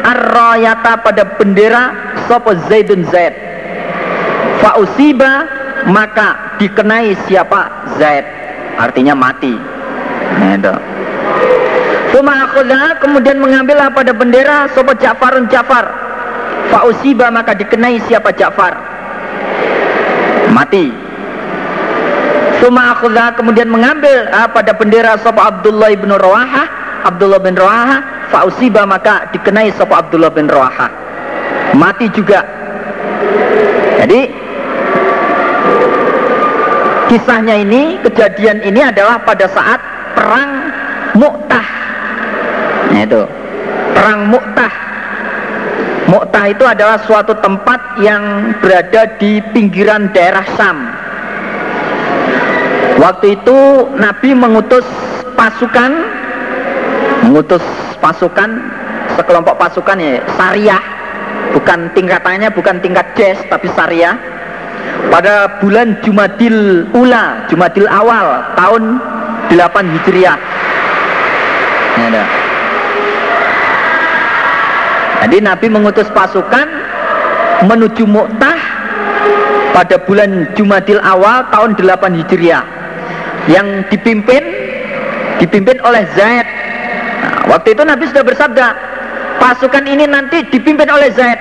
ar-rayata 0.02 1.00
pada 1.02 1.22
bendera 1.38 1.94
sapa 2.26 2.58
Zaidun 2.66 3.06
Zaid. 3.08 3.51
Fa 4.62 4.78
usiba 4.78 5.32
maka 5.90 6.56
dikenai 6.62 7.18
siapa 7.26 7.90
Zaid 7.98 8.24
artinya 8.78 9.18
mati. 9.18 9.52
Nah, 10.32 10.78
Tuma 12.12 12.44
akhudha 12.44 13.00
kemudian 13.00 13.40
mengambil 13.40 13.80
pada 13.88 14.12
bendera 14.12 14.68
sobat 14.76 15.00
Ja'farun 15.00 15.48
Ja'far. 15.48 15.88
Fausiba 16.68 17.32
maka 17.32 17.56
dikenai 17.56 18.04
siapa 18.04 18.36
Ja'far. 18.36 18.76
Mati. 20.52 20.92
Tuma 22.60 22.92
akhudha 22.92 23.32
kemudian 23.32 23.72
mengambil 23.72 24.28
pada 24.52 24.76
bendera 24.76 25.16
sobat 25.24 25.56
Abdullah 25.56 25.88
bin 25.96 26.12
Rawaha. 26.12 26.64
Abdullah 27.08 27.40
bin 27.40 27.56
Rawaha. 27.56 28.28
Fausiba 28.28 28.84
maka 28.84 29.32
dikenai 29.32 29.72
sobat 29.72 30.04
Abdullah 30.04 30.28
bin 30.28 30.52
Rawaha. 30.52 30.92
Mati 31.72 32.12
juga. 32.12 32.44
Jadi 34.04 34.41
kisahnya 37.12 37.60
ini, 37.60 38.00
kejadian 38.00 38.64
ini 38.64 38.80
adalah 38.80 39.20
pada 39.20 39.44
saat 39.52 39.80
perang 40.16 40.72
Mu'tah 41.12 41.82
Nah, 42.92 43.08
itu 43.08 43.22
perang 43.96 44.28
Mu'tah. 44.28 44.74
Mu'tah 46.12 46.44
itu 46.52 46.64
adalah 46.68 47.00
suatu 47.08 47.32
tempat 47.40 47.80
yang 48.04 48.52
berada 48.60 49.16
di 49.16 49.40
pinggiran 49.56 50.12
daerah 50.12 50.44
Sam. 50.60 50.76
Waktu 53.00 53.40
itu 53.40 53.58
Nabi 53.96 54.36
mengutus 54.36 54.84
pasukan, 55.32 55.90
mengutus 57.24 57.64
pasukan 58.04 58.60
sekelompok 59.16 59.56
pasukan 59.56 59.96
ya 59.96 60.20
syariah, 60.36 60.82
bukan 61.56 61.88
tingkatannya 61.96 62.52
bukan 62.52 62.76
tingkat 62.84 63.08
jazz 63.16 63.40
tapi 63.48 63.72
syariah. 63.72 64.20
Pada 65.12 65.60
bulan 65.60 66.00
Jumadil 66.00 66.88
Ula, 66.96 67.44
Jumadil 67.52 67.84
awal 67.84 68.56
tahun 68.56 68.82
8 69.52 69.94
Hijriah. 69.98 70.38
Ada. 71.92 72.24
Jadi 75.22 75.38
Nabi 75.44 75.66
mengutus 75.70 76.08
pasukan 76.10 76.66
menuju 77.68 78.08
Mu'tah 78.08 78.58
pada 79.70 79.96
bulan 80.02 80.50
Jumadil 80.58 80.98
awal 80.98 81.46
tahun 81.52 81.78
8 81.78 82.18
Hijriah 82.24 82.64
yang 83.46 83.86
dipimpin 83.90 84.42
dipimpin 85.38 85.78
oleh 85.82 86.06
Zaid. 86.14 86.46
Nah, 87.22 87.54
waktu 87.54 87.74
itu 87.74 87.82
Nabi 87.82 88.04
sudah 88.06 88.22
bersabda, 88.22 88.66
pasukan 89.42 89.84
ini 89.90 90.06
nanti 90.06 90.46
dipimpin 90.46 90.86
oleh 90.86 91.10
Zaid. 91.10 91.38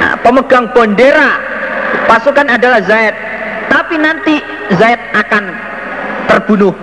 Nah, 0.00 0.16
pemegang 0.24 0.72
bendera 0.72 1.51
pasukan 2.08 2.46
adalah 2.48 2.80
Zaid. 2.84 3.14
Tapi 3.68 3.94
nanti 3.96 4.40
Zaid 4.76 5.00
akan 5.16 5.44
terbunuh. 6.28 6.74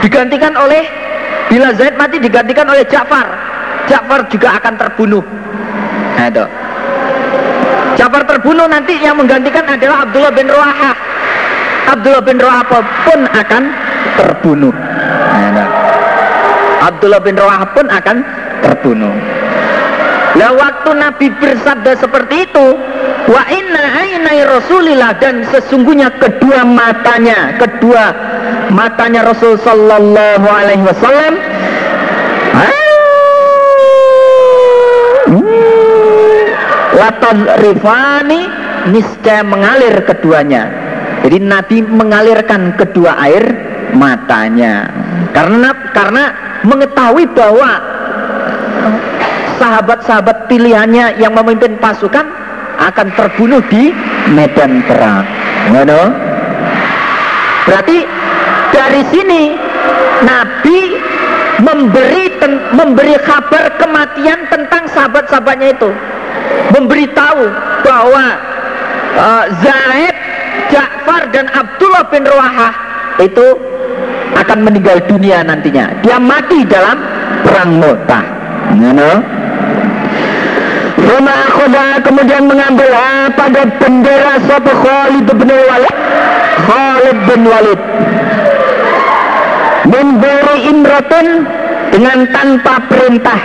Digantikan 0.00 0.56
oleh 0.56 0.84
bila 1.50 1.74
Zaid 1.76 1.98
mati 1.98 2.16
digantikan 2.22 2.68
oleh 2.68 2.86
Ja'far 2.86 3.26
Ja'far 3.90 4.20
juga 4.30 4.54
akan 4.54 4.74
terbunuh. 4.78 5.24
Nah, 6.14 6.26
itu. 6.30 6.44
Ja'far 7.98 8.22
terbunuh 8.22 8.70
nanti 8.70 8.94
yang 9.02 9.18
menggantikan 9.18 9.66
adalah 9.66 10.06
Abdullah 10.06 10.32
bin 10.32 10.46
Rawaha. 10.46 10.92
Abdullah 11.90 12.22
bin 12.22 12.36
Rawaha 12.38 12.64
pun 13.02 13.20
akan 13.26 13.62
terbunuh. 14.14 14.74
Nah. 15.50 15.68
Abdullah 16.80 17.20
bin 17.20 17.34
Rawaha 17.34 17.66
pun 17.74 17.86
akan 17.90 18.16
terbunuh. 18.62 19.14
Nah 20.30 20.50
waktu 20.54 20.90
Nabi 20.94 21.26
bersabda 21.34 21.98
seperti 21.98 22.46
itu, 22.46 22.66
wa 23.30 23.42
inna 23.46 23.82
ainai 24.02 24.42
Rasulillah 24.42 25.14
dan 25.22 25.46
sesungguhnya 25.46 26.10
kedua 26.18 26.66
matanya, 26.66 27.54
kedua 27.56 28.10
matanya 28.74 29.30
Rasul 29.30 29.54
sallallahu 29.62 30.46
alaihi 30.50 30.82
wasallam 30.82 31.34
Laton 37.00 37.48
rifani 37.64 38.44
niscaya 38.92 39.40
mengalir 39.40 40.04
keduanya. 40.04 40.68
Jadi 41.24 41.38
Nabi 41.40 41.76
mengalirkan 41.80 42.76
kedua 42.76 43.16
air 43.24 43.44
matanya. 43.96 44.84
Karena 45.32 45.72
karena 45.96 46.24
mengetahui 46.60 47.24
bahwa 47.32 47.70
sahabat-sahabat 49.56 50.48
pilihannya 50.52 51.20
yang 51.20 51.32
memimpin 51.32 51.80
pasukan 51.80 52.24
akan 52.80 53.08
terbunuh 53.12 53.60
di 53.68 53.92
medan 54.32 54.80
perang. 54.88 55.24
Ngono? 55.70 56.02
Berarti 57.68 57.98
dari 58.72 59.02
sini 59.12 59.42
Nabi 60.24 60.78
memberi 61.60 62.24
ten, 62.40 62.52
memberi 62.72 63.20
kabar 63.20 63.76
kematian 63.76 64.48
tentang 64.48 64.88
sahabat-sahabatnya 64.88 65.76
itu 65.76 65.90
memberitahu 66.72 67.44
bahwa 67.84 68.24
uh, 69.16 69.44
Zaid, 69.60 70.16
Ja'far 70.72 71.28
dan 71.36 71.52
Abdullah 71.52 72.08
bin 72.08 72.24
Rawahah 72.24 72.72
itu 73.20 73.46
akan 74.40 74.58
meninggal 74.64 75.04
dunia 75.04 75.44
nantinya. 75.44 75.92
Dia 76.00 76.16
mati 76.16 76.64
dalam 76.64 76.96
perang 77.44 77.76
Mu'tah. 77.76 78.24
You? 78.80 79.12
Kemudian 82.10 82.42
mengambil 82.46 82.90
pada 83.38 83.62
bendera 83.80 84.34
satu 84.44 84.72
Khalid 84.82 85.26
bin 85.30 85.50
Walid 85.50 85.96
Khalid 86.68 87.18
bin 87.28 87.42
Walid 87.46 87.80
memberi 89.88 90.56
imratun 90.68 91.26
dengan 91.94 92.18
tanpa 92.34 92.82
perintah 92.90 93.40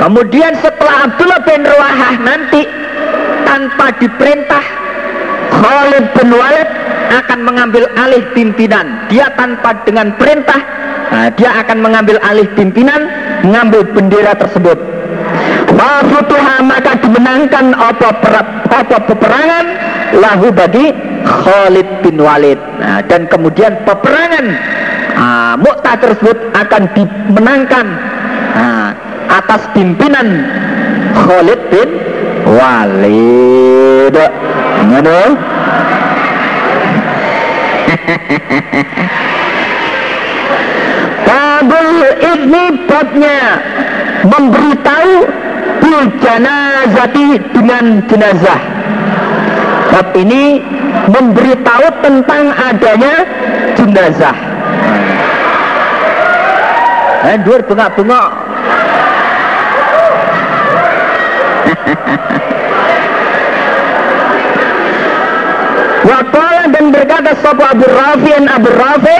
Kemudian 0.00 0.56
setelah 0.64 1.04
Abdullah 1.04 1.40
bin 1.44 1.60
Ruahah 1.60 2.14
nanti 2.24 2.64
tanpa 3.44 3.92
diperintah 4.00 4.64
Khalid 5.52 6.04
bin 6.16 6.32
Walid 6.32 6.68
akan 7.10 7.38
mengambil 7.44 7.84
alih 8.00 8.24
pimpinan. 8.32 9.10
Dia 9.12 9.28
tanpa 9.36 9.84
dengan 9.84 10.16
perintah 10.16 10.56
nah, 11.12 11.28
dia 11.36 11.52
akan 11.52 11.84
mengambil 11.84 12.16
alih 12.24 12.48
pimpinan, 12.56 13.10
mengambil 13.44 13.84
bendera 13.92 14.32
tersebut. 14.38 14.99
Wafutuha 15.80 16.60
maka 16.60 16.92
dimenangkan 17.00 17.72
apa, 17.72 18.12
apa 18.68 18.96
peperangan 19.00 19.64
lahu 20.20 20.52
bagi 20.52 20.92
Khalid 21.24 22.04
bin 22.04 22.20
Walid. 22.20 22.60
Nah, 22.76 23.00
dan 23.08 23.24
kemudian 23.32 23.80
peperangan 23.88 24.44
uh, 25.16 25.56
Mu'tah 25.56 25.96
tersebut 25.96 26.36
akan 26.52 26.82
dimenangkan. 26.92 27.86
Nah, 28.60 28.92
atas 29.32 29.72
pimpinan 29.72 30.44
Khalid 31.16 31.60
bin 31.72 31.88
Walid. 32.44 34.16
Ngono. 34.84 35.20
Kabul 41.30 41.88
ini 42.20 42.64
babnya 42.88 43.40
memberitahu 44.24 45.16
bil 45.90 46.06
janazati 46.22 47.26
dengan 47.50 47.98
jenazah. 48.06 48.60
Bab 49.90 50.14
ini 50.14 50.62
memberitahu 51.10 51.86
tentang 51.98 52.54
adanya 52.54 53.26
jenazah. 53.74 54.36
Eh, 57.20 57.36
dua 57.42 57.58
bengak-bengak 57.66 58.28
Wakala 66.00 66.64
dan 66.72 66.84
berkata 66.88 67.36
Sopo 67.44 67.60
Abu 67.60 67.84
Rafi 67.84 68.32
an 68.40 68.48
Abu 68.48 68.72
Rafi 68.72 69.18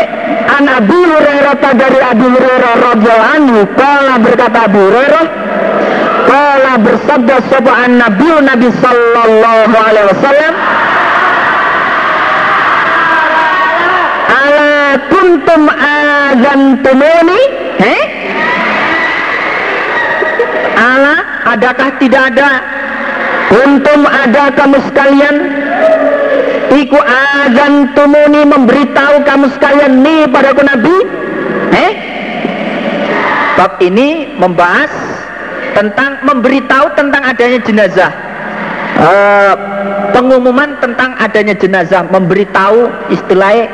an 0.49 0.65
Abu 0.65 0.97
Hurairah 0.97 1.61
dari 1.77 2.01
Abu 2.01 2.27
Hurairah 2.33 2.73
radhiyallahu 2.81 3.35
anhu 3.37 3.59
kala 3.77 4.17
berkata 4.17 4.65
Abu 4.65 4.81
Hurairah 4.89 5.40
bersabda 6.81 7.37
an 7.71 7.91
Nabi 8.01 8.29
Nabi 8.41 8.69
sallallahu 8.81 9.75
alaihi 9.77 10.07
wasallam 10.11 10.53
ala 14.29 14.73
kuntum 15.13 15.61
tumuni 16.85 17.41
eh 17.81 18.03
ala 20.81 21.15
adakah 21.53 21.91
tidak 22.01 22.23
ada? 22.35 22.51
Untung 23.51 24.07
ada 24.07 24.55
kamu 24.55 24.79
sekalian? 24.87 25.37
Iku 26.71 26.99
azan 27.03 27.91
tumuni 27.99 28.47
memberitahu 28.47 29.27
kamu 29.27 29.47
sekalian 29.59 30.07
nih 30.07 30.31
padaku 30.31 30.63
nabi? 30.63 30.97
Eh 31.75 31.93
bab 33.59 33.77
ini 33.83 34.39
membahas 34.39 35.10
tentang 35.73 36.21
memberitahu 36.27 36.87
tentang 36.99 37.23
adanya 37.25 37.59
jenazah 37.63 38.13
uh, 39.01 39.55
pengumuman 40.13 40.77
tentang 40.79 41.17
adanya 41.17 41.55
jenazah 41.57 42.05
memberitahu 42.09 42.91
istilahnya 43.13 43.67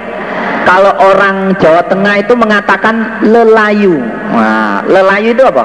kalau 0.67 0.93
orang 0.99 1.55
Jawa 1.63 1.87
Tengah 1.87 2.27
itu 2.27 2.35
mengatakan 2.35 3.23
lelayu. 3.23 4.03
Nah, 4.35 4.83
lelayu 4.83 5.31
itu 5.31 5.47
apa? 5.47 5.65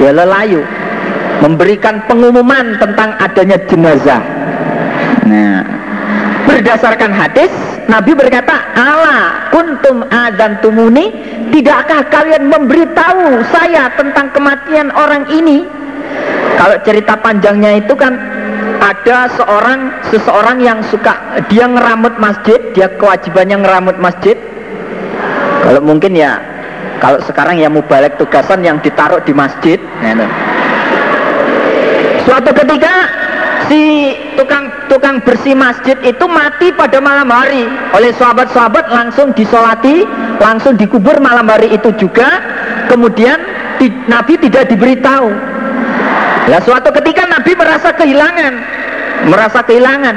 Ya 0.00 0.10
lelayu. 0.16 0.64
Memberikan 1.44 2.00
pengumuman 2.08 2.80
tentang 2.80 3.12
adanya 3.20 3.60
jenazah. 3.68 4.24
Nah, 5.28 5.60
berdasarkan 6.48 7.12
hadis 7.12 7.52
Nabi 7.92 8.16
berkata, 8.16 8.56
"Allah 8.72 9.52
kuntum 9.52 10.08
adan 10.08 10.64
tumuni, 10.64 11.12
tidakkah 11.50 12.06
kalian 12.12 12.48
memberitahu 12.48 13.44
saya 13.52 13.92
tentang 13.96 14.30
kematian 14.32 14.92
orang 14.94 15.26
ini?" 15.32 15.64
Kalau 16.58 16.74
cerita 16.82 17.14
panjangnya 17.14 17.78
itu 17.78 17.94
kan 17.94 18.18
ada 18.78 19.30
seorang 19.34 19.94
seseorang 20.10 20.58
yang 20.58 20.78
suka 20.86 21.42
dia 21.50 21.66
ngeramut 21.66 22.18
masjid, 22.18 22.58
dia 22.74 22.90
kewajibannya 22.98 23.62
ngeramut 23.62 23.98
masjid. 23.98 24.34
Kalau 25.62 25.80
mungkin 25.82 26.14
ya 26.18 26.38
kalau 26.98 27.22
sekarang 27.22 27.62
ya 27.62 27.70
balik 27.70 28.18
tugasan 28.18 28.66
yang 28.66 28.82
ditaruh 28.82 29.22
di 29.22 29.30
masjid. 29.30 29.78
Nah, 30.02 30.26
Suatu 32.26 32.52
ketika 32.52 33.08
si 33.68 34.16
tukang 34.34 34.72
tukang 34.88 35.20
bersih 35.22 35.54
masjid 35.54 35.94
itu 36.02 36.24
mati 36.26 36.72
pada 36.74 36.98
malam 36.98 37.28
hari. 37.28 37.68
Oleh 37.94 38.10
sahabat-sahabat 38.16 38.90
langsung 38.90 39.30
disolati 39.36 40.08
langsung 40.42 40.74
dikubur 40.74 41.20
malam 41.20 41.46
hari 41.46 41.72
itu 41.72 41.92
juga. 41.96 42.42
Kemudian 42.88 43.36
di, 43.76 43.92
Nabi 44.08 44.40
tidak 44.40 44.72
diberitahu. 44.72 45.28
Lah 46.48 46.60
suatu 46.64 46.88
ketika 46.96 47.28
Nabi 47.28 47.52
merasa 47.52 47.92
kehilangan 47.92 48.78
merasa 49.26 49.64
kehilangan. 49.66 50.16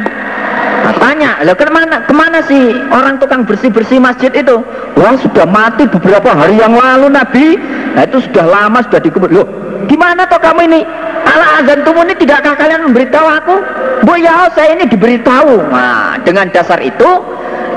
Nah, 0.81 0.93
tanya 0.97 1.41
lah 1.45 1.53
ke 1.53 1.65
mana 1.69 1.97
ke 2.05 2.13
mana 2.13 2.41
sih 2.45 2.73
orang 2.89 3.21
tukang 3.21 3.45
bersih 3.45 3.69
bersih 3.69 4.01
masjid 4.01 4.33
itu? 4.33 4.61
Wah 4.97 5.13
sudah 5.17 5.45
mati 5.45 5.85
beberapa 5.85 6.33
hari 6.33 6.57
yang 6.57 6.73
lalu 6.73 7.13
Nabi. 7.13 7.57
Nah 7.93 8.05
itu 8.05 8.21
sudah 8.25 8.45
lama 8.49 8.81
sudah 8.85 9.01
dikubur. 9.01 9.29
Loh 9.29 9.47
gimana 9.87 10.27
toh 10.27 10.41
kamu 10.41 10.67
ini? 10.67 10.81
Ala 11.21 11.63
azan 11.63 11.85
ini 11.85 12.13
tidakkah 12.17 12.53
kalian 12.57 12.91
memberitahu 12.91 13.27
aku? 13.27 13.55
Bu 14.03 14.17
ya 14.17 14.49
saya 14.51 14.75
ini 14.75 14.89
diberitahu. 14.89 15.69
Nah, 15.69 16.17
dengan 16.25 16.49
dasar 16.49 16.81
itu 16.81 17.09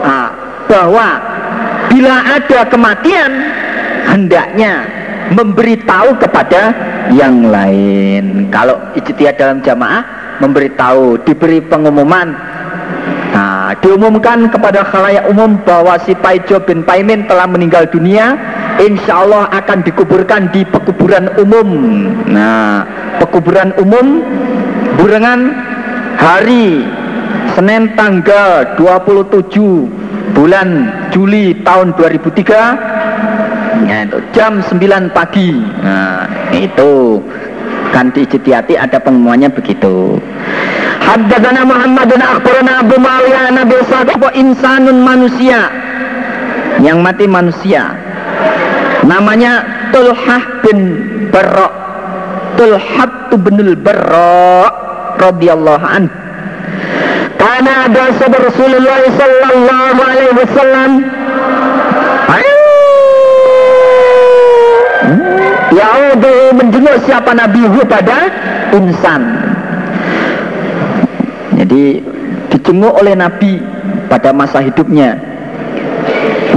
nah, 0.03 0.33
bahwa 0.67 1.21
bila 1.93 2.17
ada 2.35 2.61
kematian 2.67 3.31
hendaknya 4.09 4.89
memberitahu 5.33 6.17
kepada 6.19 6.73
yang 7.13 7.49
lain. 7.49 8.49
Kalau 8.49 8.81
ijtihad 8.97 9.37
dalam 9.39 9.61
jamaah 9.63 10.03
memberitahu 10.43 11.23
diberi 11.23 11.63
pengumuman 11.63 12.35
Nah, 13.35 13.75
diumumkan 13.83 14.47
kepada 14.47 14.87
khalayak 14.87 15.27
umum 15.27 15.59
bahwa 15.67 15.99
si 16.07 16.15
Paijo 16.15 16.63
bin 16.63 16.87
Paimin 16.87 17.27
telah 17.27 17.51
meninggal 17.51 17.91
dunia 17.91 18.39
insya 18.79 19.23
Allah 19.23 19.51
akan 19.55 19.83
dikuburkan 19.87 20.51
di 20.51 20.67
pekuburan 20.67 21.31
umum. 21.39 21.69
Nah 22.31 22.87
pekuburan 23.23 23.75
umum 23.79 24.23
burengan 24.99 25.55
hari 26.19 26.87
Senin 27.55 27.95
tanggal 27.95 28.75
27 28.79 29.55
bulan 30.35 30.91
Juli 31.15 31.55
tahun 31.63 31.95
2003 31.95 33.87
ya, 33.87 33.99
jam 34.35 34.59
9 34.59 35.15
pagi. 35.15 35.55
Nah 35.83 36.27
itu 36.51 37.23
kan 37.95 38.11
di 38.11 38.27
ada 38.75 38.99
pengumumannya 38.99 39.55
begitu. 39.55 40.19
Muhammad 41.63 42.11
bin 42.11 42.19
akhbarana 42.19 42.83
Abu 42.83 42.99
Muawiyah 42.99 43.55
Nabi 43.55 43.79
Sa'ad 43.87 44.11
insanun 44.35 44.99
manusia? 45.07 45.71
Yang 46.83 46.99
mati 46.99 47.25
manusia. 47.31 47.95
Namanya 49.07 49.63
Tulhah 49.95 50.43
bin 50.67 50.79
Barra. 51.31 51.71
Tulhah 52.59 53.31
bin 53.31 53.79
Barra 53.79 54.67
radhiyallahu 55.23 55.87
an 55.87 56.11
karena 57.39 57.87
ada 57.87 58.05
sahabat 58.19 58.41
Rasulullah 58.51 59.01
sallallahu 59.15 60.01
alaihi 60.01 60.35
wasallam 60.35 60.91
Yaudu 65.75 66.55
menjenguk 66.55 67.03
siapa 67.03 67.35
Nabi 67.35 67.67
pada 67.91 68.31
insan 68.71 69.45
jadi 71.55 72.03
dijenguk 72.51 72.95
oleh 72.99 73.15
Nabi 73.15 73.63
pada 74.11 74.35
masa 74.35 74.61
hidupnya. 74.61 75.17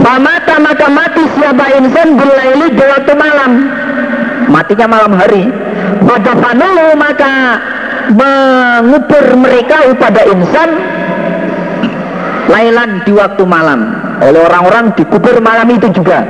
Famata 0.02 0.56
maka 0.62 0.88
mati 0.90 1.24
siapa 1.38 1.66
insan 1.78 2.18
berlaili 2.18 2.68
waktu 2.76 3.14
malam. 3.14 3.52
Matinya 4.50 4.88
malam 4.90 5.14
hari. 5.16 5.48
Pada 6.04 6.32
panu 6.40 6.96
maka 6.98 7.34
mengubur 8.12 9.26
mereka 9.36 9.84
pada 10.00 10.22
insan 10.32 10.70
lailan 12.48 13.04
di 13.04 13.12
waktu 13.12 13.44
malam 13.44 13.92
oleh 14.24 14.40
orang-orang 14.48 14.96
dikubur 14.96 15.38
malam 15.44 15.68
itu 15.70 15.92
juga. 15.92 16.24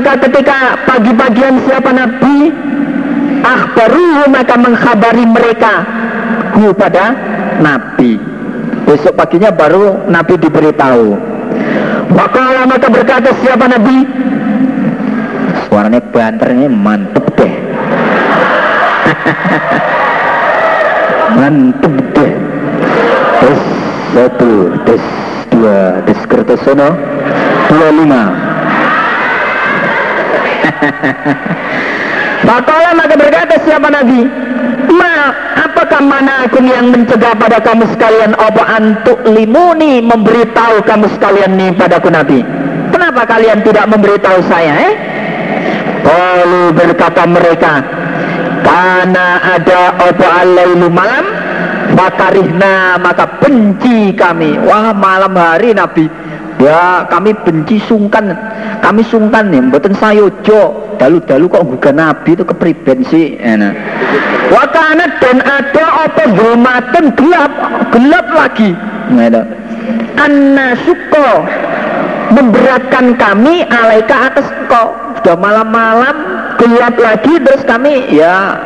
Maka 0.00 0.26
ketika 0.26 0.58
pagi-pagian 0.86 1.54
siapa 1.66 1.90
Nabi 1.90 2.54
akhbaruhu 3.42 4.30
maka 4.30 4.54
mengkhabari 4.54 5.26
mereka 5.26 5.82
hu 6.54 6.70
pada 6.74 7.14
Nabi. 7.58 8.18
Besok 8.86 9.18
paginya 9.18 9.50
baru 9.50 10.06
Nabi 10.06 10.34
diberitahu. 10.38 11.18
Maka 12.14 12.42
maka 12.70 12.86
berkata 12.90 13.30
siapa 13.42 13.66
Nabi? 13.66 14.06
Suaranya 15.66 16.00
banternya 16.00 16.68
mantep 16.70 17.26
deh. 17.38 17.54
Mantep 21.38 21.94
deh. 22.14 22.32
Tes 23.38 23.60
satu 24.10 24.74
tes 24.82 25.02
dua 25.54 26.02
tes 26.02 26.18
kertosono 26.26 26.98
dua 27.70 27.88
lima 27.94 28.49
Maka 32.48 32.96
maka 32.96 33.14
berkata 33.20 33.54
siapa 33.62 33.88
Nabi? 33.92 34.24
Ma, 34.90 35.14
apakah 35.68 36.00
mana 36.02 36.48
aku 36.48 36.64
yang 36.64 36.88
mencegah 36.88 37.36
pada 37.36 37.60
kamu 37.60 37.84
sekalian? 37.92 38.32
Apa 38.34 38.80
antuk 38.80 39.20
limuni 39.28 40.00
memberitahu 40.00 40.82
kamu 40.88 41.06
sekalian 41.14 41.54
nih 41.54 41.70
padaku 41.76 42.08
Nabi? 42.08 42.40
Kenapa 42.90 43.28
kalian 43.28 43.60
tidak 43.62 43.86
memberitahu 43.86 44.40
saya 44.48 44.72
eh? 44.88 44.94
Lalu 46.00 46.74
berkata 46.74 47.22
mereka 47.28 47.84
Karena 48.66 49.38
ada 49.56 49.94
apa 50.00 50.26
alailu 50.42 50.88
malam? 50.90 51.26
Makarihna 51.90 52.96
maka 53.02 53.26
benci 53.42 54.14
kami. 54.16 54.56
Wah 54.62 54.94
malam 54.94 55.34
hari 55.36 55.74
Nabi 55.76 56.06
Ya 56.60 57.08
kami 57.08 57.32
benci 57.32 57.80
sungkan. 57.88 58.36
Kami 58.80 59.04
sungkan 59.04 59.52
nih 59.52 59.60
Mboten 59.60 59.92
sayojo 59.96 60.92
Dalu-dalu 60.96 61.48
kok 61.48 61.64
bukan 61.68 61.96
Nabi 61.96 62.36
itu 62.36 62.44
kepriben 62.44 63.00
sih. 63.08 63.40
Wakana 64.52 65.20
dan 65.20 65.40
ada 65.40 65.84
apa 66.04 66.22
zulmatan 66.36 67.04
gelap 67.16 67.52
Gelap 67.92 68.26
lagi. 68.36 68.70
Enak 69.08 69.46
Anna 70.20 70.76
suko 70.84 71.48
Memberatkan 72.30 73.16
kami 73.16 73.64
alaika 73.66 74.30
atas 74.30 74.46
kau 74.68 74.92
Sudah 75.20 75.36
malam-malam 75.40 76.16
Gelap 76.60 76.94
lagi 77.00 77.40
terus 77.40 77.64
kami 77.64 78.12
Ya 78.12 78.60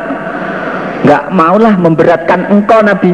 nggak 1.04 1.36
maulah 1.36 1.76
memberatkan 1.76 2.48
engkau 2.48 2.80
Nabi 2.80 3.12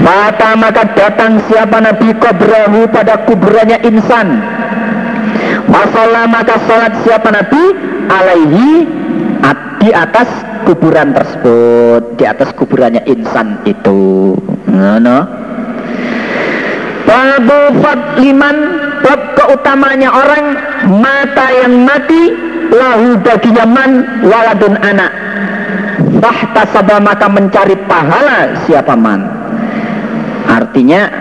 maka 0.00 0.52
maka 0.58 0.82
datang 0.92 1.40
siapa 1.48 1.80
Nabi 1.80 2.12
Kobrahu 2.20 2.88
pada 2.92 3.24
kuburannya 3.24 3.80
insan. 3.86 4.42
Masalah 5.66 6.28
maka 6.30 6.60
sholat 6.68 6.92
siapa 7.02 7.28
Nabi? 7.32 7.62
Alaihi 8.06 8.86
di 9.86 9.90
atas 9.94 10.26
kuburan 10.66 11.14
tersebut 11.14 12.18
Di 12.18 12.24
atas 12.26 12.50
kuburannya 12.58 13.02
insan 13.06 13.60
itu. 13.68 14.34
No, 14.66 15.18
Babu 17.06 17.60
fadliman 17.78 18.56
Bab 19.04 19.20
keutamanya 19.38 20.10
orang 20.10 20.46
Mata 20.90 21.46
yang 21.54 21.86
mati 21.86 22.34
Lahu 22.72 23.14
baginya 23.22 23.62
man 23.62 23.90
Waladun 24.26 24.74
anak. 24.82 25.12
Fahtasabah 26.18 26.98
maka 26.98 27.30
mencari 27.30 27.78
pahala 27.86 28.58
Siapa 28.66 28.98
man 28.98 29.35
Artinya 30.56 31.12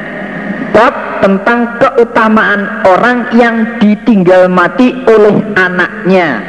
bab 0.71 1.19
tentang 1.19 1.75
keutamaan 1.79 2.87
orang 2.87 3.27
yang 3.35 3.55
ditinggal 3.83 4.47
mati 4.47 4.95
oleh 5.11 5.35
anaknya. 5.59 6.39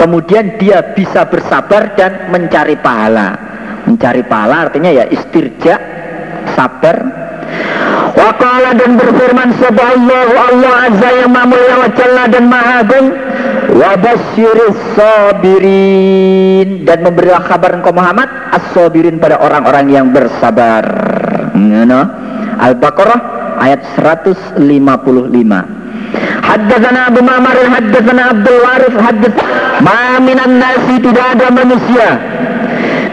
Kemudian 0.00 0.56
dia 0.56 0.80
bisa 0.96 1.28
bersabar 1.28 1.92
dan 1.92 2.32
mencari 2.32 2.76
pahala. 2.80 3.36
Mencari 3.84 4.24
pahala 4.24 4.68
artinya 4.68 4.88
ya 4.88 5.04
istirja, 5.12 5.76
sabar 6.56 7.20
Waqala 8.10 8.74
dan 8.74 8.98
berfirman 8.98 9.54
Allah 9.54 10.74
Azza 10.90 11.08
yang 11.14 11.30
Maha 11.30 11.56
wa 11.56 11.88
Jalla 11.94 12.24
dan 12.26 12.44
Maha 12.50 12.82
Agung 12.82 13.06
wa 13.70 13.92
basyiris 13.96 14.78
sabirin 14.98 16.84
dan 16.84 17.06
memberilah 17.06 17.42
kabar 17.46 17.78
engkau 17.78 17.94
Muhammad 17.94 18.28
as-sabirin 18.50 19.22
pada 19.22 19.38
orang-orang 19.38 19.86
yang 19.94 20.06
bersabar. 20.10 20.84
Ngono. 21.68 22.00
Al-Baqarah 22.60 23.20
ayat 23.60 23.84
155. 23.96 24.60
Haddatsana 26.40 27.00
Abu 27.12 27.20
Ma'mar 27.22 27.56
haddatsana 27.62 28.22
Abdul 28.34 28.58
Warith 28.64 28.96
haddatsana 28.98 29.84
ma 29.84 30.18
minan 30.18 30.58
nasi 30.58 30.98
tidak 30.98 31.26
ada 31.36 31.46
manusia. 31.52 32.08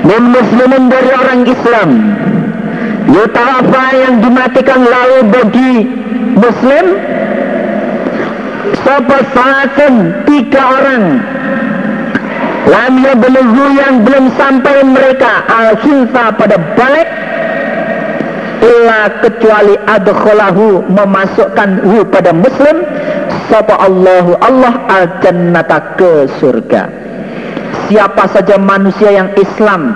Min 0.07 0.21
muslimin 0.31 0.83
dari 0.87 1.11
orang 1.11 1.41
Islam. 1.45 1.89
Yutawafa 3.07 3.85
yang 3.95 4.15
dimatikan 4.19 4.81
lalu 4.83 5.19
bagi 5.31 5.73
Muslim. 6.35 6.85
Sopo 8.83 9.17
salatin 9.31 9.95
tiga 10.27 10.63
orang. 10.75 11.03
Lamnya 12.67 13.15
belum 13.15 13.47
yang 13.79 13.95
belum 14.03 14.25
sampai 14.35 14.83
mereka. 14.83 15.47
Al 15.47 15.79
pada 16.35 16.57
balik 16.75 17.07
Illa 18.57 19.21
kecuali 19.21 19.77
adkholahu 19.85 20.89
memasukkan 20.89 21.85
hu 21.85 22.01
pada 22.09 22.33
muslim 22.33 22.81
Sapa 23.47 23.79
Allahu 23.79 24.35
Allah 24.43 24.75
al-jannata 24.91 25.95
ke 25.95 26.27
surga. 26.35 26.91
Siapa 27.87 28.27
saja 28.27 28.59
manusia 28.59 29.15
yang 29.15 29.31
Islam 29.39 29.95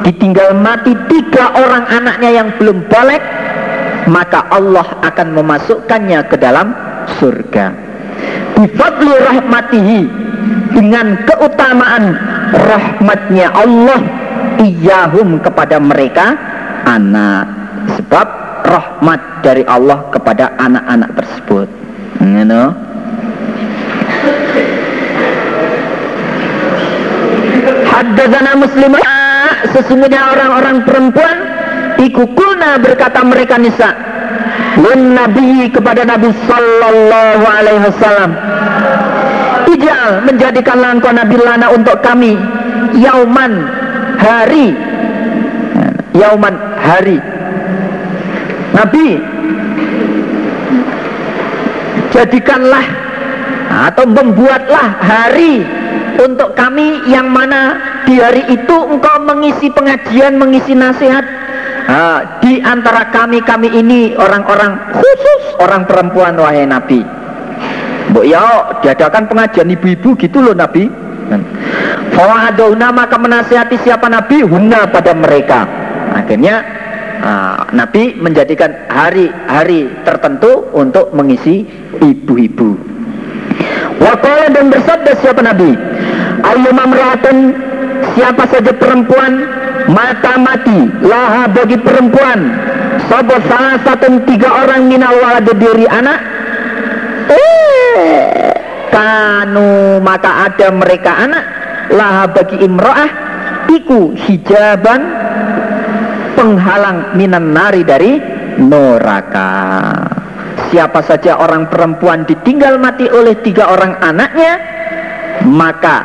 ditinggal 0.00 0.56
mati 0.56 0.96
tiga 1.12 1.52
orang 1.60 1.84
anaknya 1.92 2.30
yang 2.40 2.48
belum 2.56 2.88
balik 2.88 3.20
maka 4.08 4.48
Allah 4.48 4.96
akan 5.04 5.28
memasukkannya 5.36 6.20
ke 6.32 6.36
dalam 6.40 6.72
surga. 7.20 7.76
Bifadli 8.56 9.12
rahmatihi 9.12 10.00
dengan 10.72 11.20
keutamaan 11.28 12.16
rahmatnya 12.56 13.52
Allah 13.52 14.00
iyahum 14.64 15.36
kepada 15.44 15.76
mereka 15.76 16.32
anak 16.88 17.65
sebab 18.06 18.28
rahmat 18.62 19.42
dari 19.42 19.66
Allah 19.66 20.06
kepada 20.14 20.54
anak-anak 20.62 21.10
tersebut. 21.18 21.66
You 22.22 22.46
know? 22.46 22.70
Haddazana 27.90 28.54
muslimah 28.54 29.02
sesungguhnya 29.74 30.22
orang-orang 30.38 30.86
perempuan 30.86 31.36
ikukulna 31.98 32.78
berkata 32.78 33.26
mereka 33.26 33.58
nisa 33.58 33.90
lin 34.78 35.18
nabi 35.18 35.66
kepada 35.72 36.06
nabi 36.06 36.30
sallallahu 36.46 37.44
alaihi 37.48 37.82
wasallam 37.90 38.30
ijal 39.66 40.22
menjadikanlah 40.28 40.94
engkau 40.94 41.10
nabi 41.10 41.34
lana 41.42 41.74
untuk 41.74 41.98
kami 42.06 42.38
yauman 43.02 43.66
hari. 44.22 44.78
Yauman 46.16 46.56
hari 46.80 47.20
nabi 48.76 49.16
jadikanlah 52.12 52.84
atau 53.66 54.04
membuatlah 54.08 55.00
hari 55.00 55.64
untuk 56.16 56.56
kami 56.56 57.04
yang 57.10 57.28
mana 57.28 57.76
di 58.08 58.16
hari 58.16 58.46
itu 58.48 58.76
engkau 58.88 59.20
mengisi 59.20 59.68
pengajian, 59.68 60.40
mengisi 60.40 60.72
nasihat 60.72 61.24
nah, 61.84 62.40
di 62.40 62.62
antara 62.64 63.12
kami 63.12 63.42
kami 63.44 63.68
ini 63.68 64.16
orang-orang 64.16 64.96
khusus 64.96 65.60
orang 65.60 65.84
perempuan 65.84 66.38
wahai 66.40 66.64
Nabi. 66.64 67.04
Bu 68.06 68.22
ya 68.22 68.78
diadakan 68.80 69.26
pengajian 69.26 69.66
ibu-ibu 69.66 70.14
gitu 70.16 70.38
loh 70.40 70.54
Nabi. 70.54 70.86
Fawaduna 72.14 72.94
maka 72.94 73.18
menasihati 73.18 73.82
siapa 73.82 74.06
Nabi 74.06 74.46
huna 74.46 74.86
pada 74.88 75.10
mereka. 75.10 75.66
Akhirnya 76.14 76.85
Nabi 77.72 78.14
menjadikan 78.16 78.86
hari-hari 78.90 79.90
tertentu 80.06 80.68
untuk 80.72 81.10
mengisi 81.12 81.66
ibu-ibu. 81.98 82.76
Wakala 83.98 84.52
dan 84.52 84.68
bersabda 84.70 85.12
siapa 85.18 85.40
Nabi? 85.42 85.72
Ayyuma 86.44 86.84
meraten 86.86 87.56
siapa 88.14 88.44
saja 88.52 88.72
perempuan 88.76 89.42
mata 89.90 90.34
mati 90.38 90.90
laha 91.02 91.46
bagi 91.50 91.78
perempuan 91.78 92.38
sobo 93.06 93.38
salah 93.46 93.78
satu 93.86 94.18
tiga 94.26 94.66
orang 94.66 94.90
minal 94.90 95.14
walad 95.22 95.46
diri 95.46 95.86
anak 95.86 96.18
eh, 97.30 98.52
kanu 98.90 100.02
maka 100.02 100.50
ada 100.50 100.74
mereka 100.74 101.12
anak 101.14 101.44
laha 101.94 102.24
bagi 102.34 102.56
imro'ah 102.66 103.10
iku 103.70 104.14
hijaban 104.26 105.00
penghalang 106.36 107.16
minan 107.16 107.56
nari 107.56 107.82
dari 107.82 108.20
neraka 108.60 109.52
siapa 110.68 111.00
saja 111.04 111.40
orang 111.40 111.68
perempuan 111.72 112.28
ditinggal 112.28 112.76
mati 112.76 113.08
oleh 113.08 113.36
tiga 113.40 113.72
orang 113.72 113.96
anaknya 114.04 114.60
maka 115.48 116.04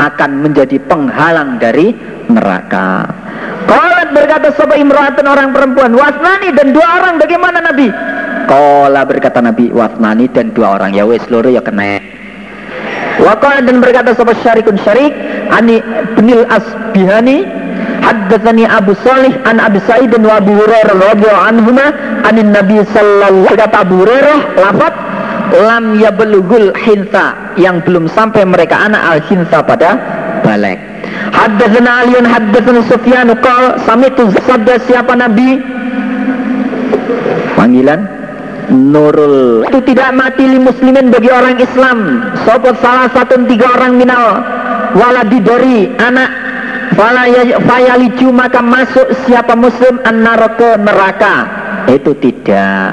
akan 0.00 0.40
menjadi 0.40 0.80
penghalang 0.88 1.60
dari 1.60 1.92
neraka. 2.30 3.04
Kolat 3.68 4.08
berkata 4.16 4.48
sebuah 4.56 4.78
imro'atun 4.80 5.26
orang 5.28 5.52
perempuan 5.52 5.92
wasnani 5.92 6.50
dan 6.56 6.72
dua 6.72 6.88
orang 7.02 7.20
bagaimana 7.20 7.60
Nabi? 7.60 7.92
Kola 8.48 9.04
berkata 9.04 9.38
Nabi 9.44 9.70
wasnani 9.70 10.26
dan 10.32 10.50
dua 10.56 10.80
orang 10.80 10.96
ya 10.96 11.04
wes 11.04 11.22
seluruh 11.28 11.52
ya 11.52 11.62
kena. 11.62 12.00
Wakala 13.20 13.60
dan 13.60 13.84
berkata 13.84 14.16
sebuah 14.16 14.40
syarikun 14.40 14.80
syarik 14.80 15.12
ani 15.52 15.84
benil 16.16 16.48
asbihani 16.48 17.44
haddatsani 18.00 18.64
Abu 18.66 18.92
Salih 19.04 19.32
an 19.44 19.60
Abi 19.60 19.78
Sa'id 19.84 20.10
dan 20.10 20.24
Abu 20.26 20.52
Hurairah 20.56 20.96
radhiyallahu 20.96 21.46
anhuma 21.48 21.86
anin 22.26 22.50
Nabi 22.50 22.80
sallallahu 22.88 23.46
wasallam 23.46 23.72
Abu 23.76 23.94
Hurairah 24.02 24.38
lafaz 24.58 24.94
lam 25.54 25.84
yablugul 25.98 26.70
hinsa 26.78 27.54
yang 27.58 27.82
belum 27.82 28.06
sampai 28.10 28.46
mereka 28.46 28.78
anak 28.78 29.02
al 29.02 29.18
hinsa 29.26 29.58
pada 29.62 29.98
balik. 30.46 30.78
haddatsana 31.34 32.06
aliun 32.06 32.26
haddatsana 32.26 32.80
sufyan 32.86 33.28
qal 33.44 33.76
samitu 33.84 34.30
sabda 34.46 34.78
siapa 34.86 35.12
nabi 35.18 35.60
panggilan? 37.58 38.00
Nurul. 38.70 39.66
Itu 39.66 39.82
tidak 39.82 40.14
mati 40.14 40.46
li 40.46 40.62
muslimin 40.62 41.10
bagi 41.10 41.26
orang 41.26 41.58
Islam. 41.58 42.22
Sopot 42.46 42.78
salah 42.78 43.10
satu 43.10 43.42
tiga 43.50 43.66
orang 43.74 43.98
minal 43.98 44.46
waladi 44.94 45.42
dari 45.42 45.90
anak 45.98 46.49
fayaliju 47.64 48.28
maka 48.28 48.60
masuk 48.60 49.08
siapa 49.24 49.56
muslim 49.56 50.00
an 50.04 50.20
neraka. 50.20 51.34
Itu 51.88 52.12
tidak. 52.20 52.92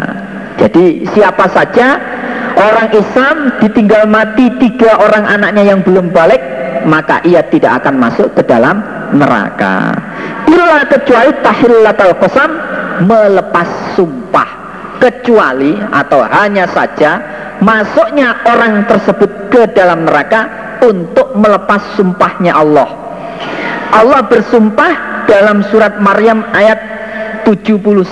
Jadi 0.58 1.06
siapa 1.14 1.46
saja 1.54 2.00
orang 2.58 2.90
Islam 2.96 3.36
ditinggal 3.62 4.10
mati 4.10 4.50
tiga 4.58 4.98
orang 4.98 5.28
anaknya 5.28 5.76
yang 5.76 5.86
belum 5.86 6.10
balik 6.10 6.42
maka 6.90 7.22
ia 7.28 7.46
tidak 7.46 7.84
akan 7.84 8.02
masuk 8.02 8.34
ke 8.34 8.42
dalam 8.48 8.82
neraka. 9.14 9.94
Illa 10.50 10.88
kecuali 10.88 11.32
tahillatul 11.44 12.16
qasam 12.18 12.52
melepas 13.06 13.70
sumpah. 13.94 14.50
Kecuali 14.98 15.78
atau 15.94 16.26
hanya 16.26 16.66
saja 16.74 17.22
masuknya 17.62 18.34
orang 18.50 18.82
tersebut 18.90 19.54
ke 19.54 19.70
dalam 19.78 20.10
neraka 20.10 20.50
untuk 20.82 21.38
melepas 21.38 21.94
sumpahnya 21.94 22.58
Allah 22.58 23.07
Allah 23.94 24.22
bersumpah 24.28 25.26
dalam 25.28 25.64
surat 25.68 26.00
Maryam 26.00 26.44
ayat 26.52 26.80
71 27.48 28.04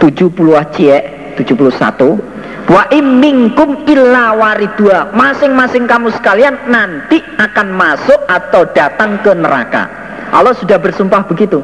70 0.00 0.74
cie 0.74 0.98
71 1.36 2.34
Wa 2.64 2.88
imminkum 2.88 3.84
illa 3.84 4.32
waridua. 4.32 5.12
Masing-masing 5.12 5.84
kamu 5.84 6.08
sekalian 6.16 6.56
nanti 6.72 7.20
akan 7.36 7.76
masuk 7.76 8.16
atau 8.24 8.64
datang 8.72 9.20
ke 9.20 9.36
neraka. 9.36 9.84
Allah 10.32 10.56
sudah 10.56 10.80
bersumpah 10.80 11.28
begitu. 11.28 11.60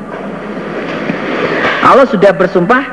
Allah 1.81 2.05
sudah 2.05 2.37
bersumpah 2.37 2.85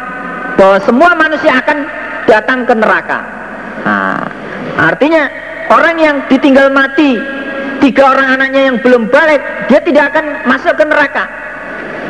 bahwa 0.55 0.77
semua 0.87 1.11
manusia 1.19 1.59
akan 1.59 1.77
datang 2.23 2.63
ke 2.63 2.73
neraka. 2.79 3.19
Nah, 3.83 4.23
artinya 4.87 5.27
orang 5.67 5.95
yang 5.99 6.15
ditinggal 6.31 6.71
mati 6.71 7.19
tiga 7.83 8.13
orang 8.13 8.37
anaknya 8.39 8.61
yang 8.73 8.77
belum 8.81 9.09
balik 9.09 9.41
dia 9.71 9.79
tidak 9.83 10.13
akan 10.13 10.25
masuk 10.49 10.73
ke 10.77 10.85
neraka. 10.85 11.23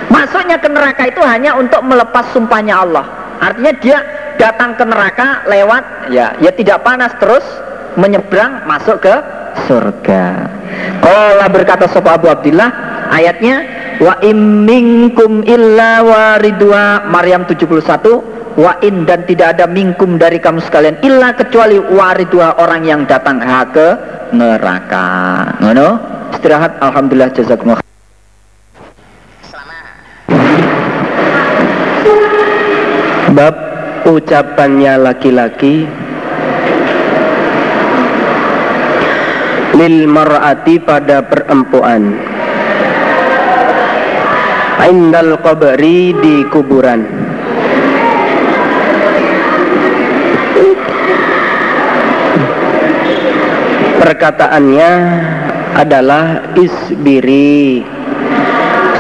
Masuknya 0.08 0.58
ke 0.58 0.70
neraka 0.72 1.04
itu 1.12 1.22
hanya 1.24 1.56
untuk 1.60 1.84
melepas 1.84 2.26
sumpahnya 2.32 2.80
Allah. 2.80 3.06
Artinya 3.44 3.74
dia 3.84 3.98
datang 4.40 4.78
ke 4.78 4.84
neraka 4.88 5.44
lewat 5.50 5.84
ya 6.14 6.34
ya 6.40 6.52
tidak 6.54 6.82
panas 6.86 7.12
terus 7.20 7.44
menyeberang 7.98 8.64
masuk 8.70 9.02
ke 9.02 9.16
surga. 9.66 10.48
Kalau 11.02 11.48
berkata 11.50 11.90
Sopo 11.90 12.14
Abu 12.14 12.30
Abdillah 12.30 12.70
ayatnya 13.10 13.66
wa 13.98 14.14
im 14.22 14.66
minkum 14.66 15.42
illa 15.46 16.02
waridwa. 16.06 17.06
Maryam 17.10 17.46
71 17.46 18.58
wa 18.58 18.74
in 18.82 19.06
dan 19.06 19.22
tidak 19.30 19.58
ada 19.58 19.66
minkum 19.70 20.18
dari 20.18 20.42
kamu 20.42 20.62
sekalian 20.66 20.98
illa 21.06 21.34
kecuali 21.38 21.78
waridwa 21.78 22.58
orang 22.58 22.82
yang 22.86 23.02
datang 23.06 23.42
ke 23.74 23.88
neraka. 24.34 25.08
Ngono? 25.62 25.88
Istirahat. 26.34 26.82
Alhamdulillah 26.82 27.32
jazakumullah. 27.34 27.86
Bab 33.38 33.56
ucapannya 34.10 34.94
laki-laki. 34.98 35.86
Lil 39.78 40.10
mar'ati 40.10 40.82
pada 40.82 41.22
perempuan 41.22 42.18
indal 44.86 45.42
qabri 45.42 46.14
di 46.14 46.46
kuburan. 46.54 47.02
Perkataannya 53.98 54.92
adalah 55.74 56.54
isbiri 56.56 57.84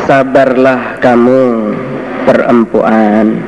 sabarlah 0.03 0.99
kamu 0.99 1.73
perempuan. 2.27 3.39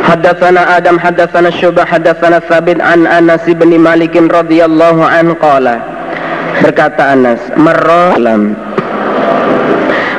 Hadatsana 0.00 0.74
Adam 0.74 0.98
hadatsana 0.98 1.54
Syubah 1.54 1.86
hadatsana 1.86 2.42
Sabit 2.50 2.82
an 2.82 3.06
Anas 3.06 3.46
bin 3.46 3.70
Malik 3.78 4.16
radhiyallahu 4.16 5.06
an 5.06 5.36
qala. 5.38 5.76
Berkata 6.64 7.14
Anas 7.14 7.38
marra 7.54 8.18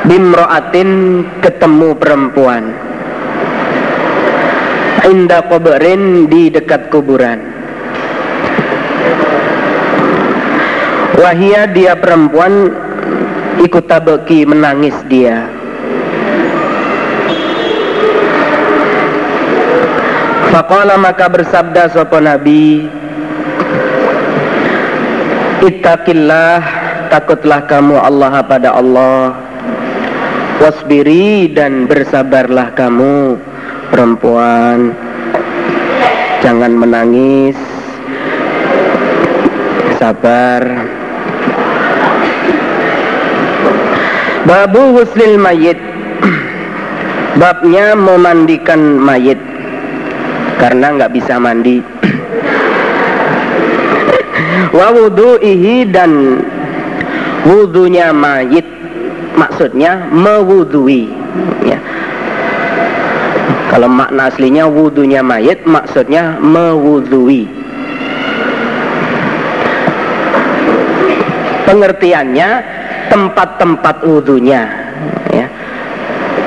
bimroatin 0.06 1.22
ketemu 1.42 1.94
perempuan. 1.98 2.64
Inda 5.02 5.42
kubrin 5.50 6.30
di 6.30 6.50
dekat 6.50 6.90
kuburan. 6.94 7.42
Wahia 11.18 11.70
dia 11.70 11.94
perempuan 11.98 12.70
ikut 13.62 13.84
tabeki 13.86 14.46
menangis 14.46 14.94
dia. 15.06 15.46
Faqala 20.52 21.00
maka 21.00 21.32
bersabda 21.32 21.88
sopo 21.96 22.20
Nabi 22.20 22.84
Ittaqillah 25.64 26.60
takutlah 27.08 27.64
kamu 27.64 27.96
Allah 27.96 28.44
pada 28.44 28.76
Allah 28.76 29.32
Wasbiri 30.62 31.50
dan 31.50 31.90
bersabarlah 31.90 32.70
kamu 32.78 33.34
perempuan. 33.90 34.94
Jangan 36.38 36.78
menangis. 36.78 37.58
Sabar. 39.98 40.62
Babu 44.46 45.02
huslil 45.02 45.34
mayit. 45.34 45.82
Babnya 47.42 47.98
memandikan 47.98 49.02
mayit. 49.02 49.42
Karena 50.62 50.94
nggak 50.94 51.10
bisa 51.10 51.42
mandi. 51.42 51.82
Wa 54.78 54.94
wudu'ihi 54.94 55.90
dan 55.90 56.38
wudunya 57.50 58.14
mayit 58.14 58.81
maksudnya 59.36 60.08
mewudui 60.12 61.08
ya. 61.64 61.78
kalau 63.72 63.88
makna 63.88 64.28
aslinya 64.28 64.68
wudunya 64.68 65.24
mayit 65.24 65.64
maksudnya 65.64 66.36
mewudui 66.38 67.48
pengertiannya 71.64 72.48
tempat-tempat 73.08 73.96
wudunya 74.04 74.62
ya. 75.32 75.46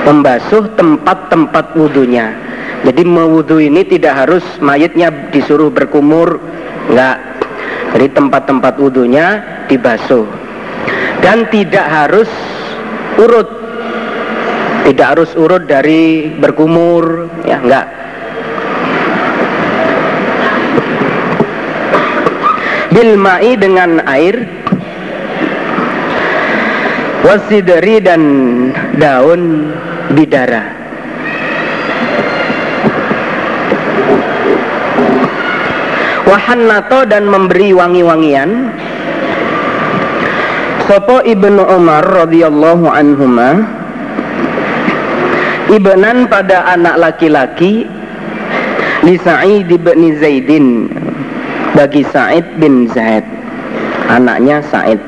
membasuh 0.06 0.70
tempat-tempat 0.78 1.74
wudunya 1.74 2.46
jadi 2.86 3.02
mewudu 3.02 3.58
ini 3.58 3.82
tidak 3.82 4.14
harus 4.14 4.46
mayatnya 4.62 5.10
disuruh 5.34 5.74
berkumur, 5.74 6.38
enggak. 6.94 7.18
Jadi 7.98 8.08
tempat-tempat 8.14 8.78
wudhunya 8.78 9.26
dibasuh. 9.66 10.30
Dan 11.26 11.50
tidak 11.50 11.82
harus 11.90 12.30
urut. 13.20 13.50
Tidak 14.86 15.08
harus 15.08 15.34
urut 15.34 15.66
dari 15.66 16.30
berkumur, 16.30 17.26
ya 17.48 17.58
enggak. 17.58 17.88
Bilma'i 22.94 23.60
dengan 23.60 24.00
air 24.08 24.46
wasidri 27.26 28.00
dan 28.00 28.22
daun 28.96 29.74
bidara 30.14 30.86
wahannato 36.30 37.10
dan 37.10 37.26
memberi 37.26 37.74
wangi-wangian 37.74 38.70
Sopo 40.86 41.18
ibnu 41.26 41.66
Umar 41.66 42.06
radhiyallahu 42.06 42.86
anhuma 42.86 43.66
ibnan 45.74 46.30
pada 46.30 46.62
anak 46.78 47.02
laki-laki 47.02 47.90
li 49.02 49.16
Sa'id 49.18 49.66
bin 49.66 50.14
Zaidin 50.22 50.86
bagi 51.74 52.06
Sa'id 52.06 52.46
bin 52.62 52.86
Zaid 52.94 53.26
anaknya 54.14 54.62
Sa'id. 54.70 55.02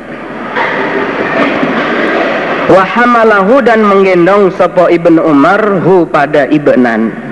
Wahamalahu 2.67 3.61
dan 3.61 3.86
menggendong 3.86 4.49
sopo 4.57 4.89
ibnu 4.89 5.21
Umar 5.21 5.61
hu 5.86 6.09
pada 6.09 6.49
ibnan. 6.49 7.28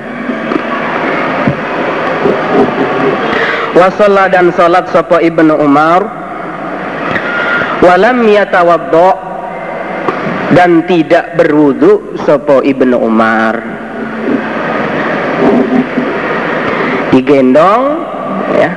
Wasolla 3.75 4.31
dan 4.31 4.55
salat 4.55 4.87
sapa 4.87 5.19
Ibnu 5.19 5.51
Umar 5.59 6.24
walam 7.83 8.23
yatawaddo 8.23 9.09
dan 10.55 10.85
tidak 10.87 11.35
berwudu 11.35 12.15
sapa 12.23 12.63
Ibnu 12.63 12.95
Umar. 12.95 13.55
Digendong 17.11 17.83
ya 18.59 18.71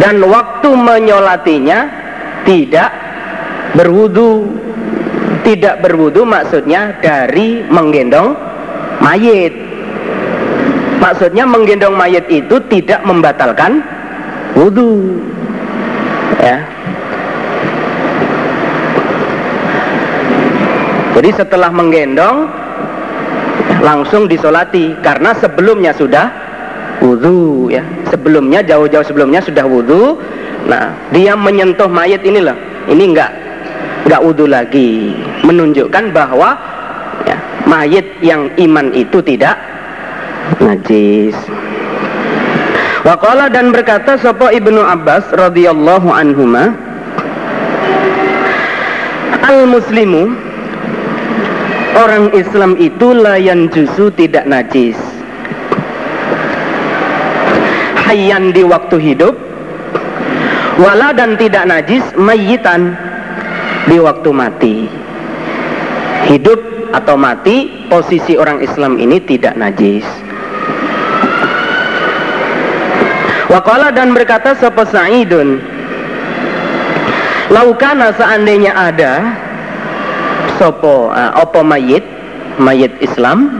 dan 0.00 0.20
waktu 0.24 0.68
menyolatinya 0.72 1.78
tidak 2.44 2.90
berwudu. 3.76 4.62
Tidak 5.44 5.84
berwudu 5.84 6.24
maksudnya 6.24 6.96
dari 7.04 7.60
menggendong 7.68 8.32
mayit. 9.04 9.52
Maksudnya 11.04 11.44
menggendong 11.44 11.92
mayit 11.92 12.24
itu 12.32 12.56
tidak 12.72 13.04
membatalkan 13.04 13.84
wudhu 14.56 15.20
ya 16.40 16.64
jadi 21.14 21.30
setelah 21.30 21.70
menggendong 21.70 22.50
langsung 23.80 24.26
disolati. 24.26 24.98
Karena 24.98 25.30
sebelumnya 25.38 25.94
sudah 25.94 26.26
wudhu 26.98 27.70
ya. 27.70 27.86
Sebelumnya 28.10 28.66
jauh-jauh 28.66 29.06
sebelumnya 29.06 29.38
sudah 29.38 29.64
wudhu 29.64 30.18
nah 30.64 30.96
dia 31.12 31.36
menyentuh 31.38 31.86
mayat 31.86 32.24
ini 32.26 32.42
loh. 32.42 32.58
Ini 32.90 33.14
enggak 33.14 33.30
enggak 34.10 34.20
wudhu 34.26 34.50
lagi. 34.50 35.14
Menunjukkan 35.46 36.10
bahwa 36.10 36.58
ya, 37.28 37.36
mayat 37.70 38.04
yang 38.18 38.50
iman 38.58 38.90
itu 38.90 39.22
tidak 39.22 39.54
najis. 40.58 41.36
Waqala 43.04 43.52
dan 43.52 43.68
berkata 43.68 44.16
sapa 44.16 44.48
Ibnu 44.48 44.80
Abbas 44.80 45.28
radhiyallahu 45.36 46.08
anhuma 46.08 46.72
Al 49.44 49.68
muslimu 49.68 50.32
orang 51.94 52.34
Islam 52.34 52.74
itu 52.76 53.14
layan 53.14 53.70
jusu 53.70 54.10
tidak 54.14 54.44
najis. 54.44 54.98
Hayyan 58.04 58.52
di 58.52 58.62
waktu 58.66 59.00
hidup 59.00 59.34
wala 60.76 61.14
dan 61.14 61.38
tidak 61.40 61.64
najis 61.70 62.04
mayitan 62.18 62.98
di 63.86 63.96
waktu 64.02 64.30
mati. 64.34 64.76
Hidup 66.28 66.60
atau 66.94 67.18
mati 67.18 67.86
posisi 67.90 68.38
orang 68.38 68.62
Islam 68.62 68.98
ini 68.98 69.18
tidak 69.22 69.54
najis. 69.58 70.06
Waqala 73.50 73.94
dan 73.94 74.10
berkata 74.10 74.56
sapa 74.58 74.82
Sa'idun 74.88 75.62
Laukana 77.52 78.10
seandainya 78.16 78.72
ada 78.72 79.12
sopo 80.56 81.10
uh, 81.10 81.30
opo 81.40 81.60
mayit? 81.66 82.04
Mayit 82.54 82.94
Islam? 83.02 83.50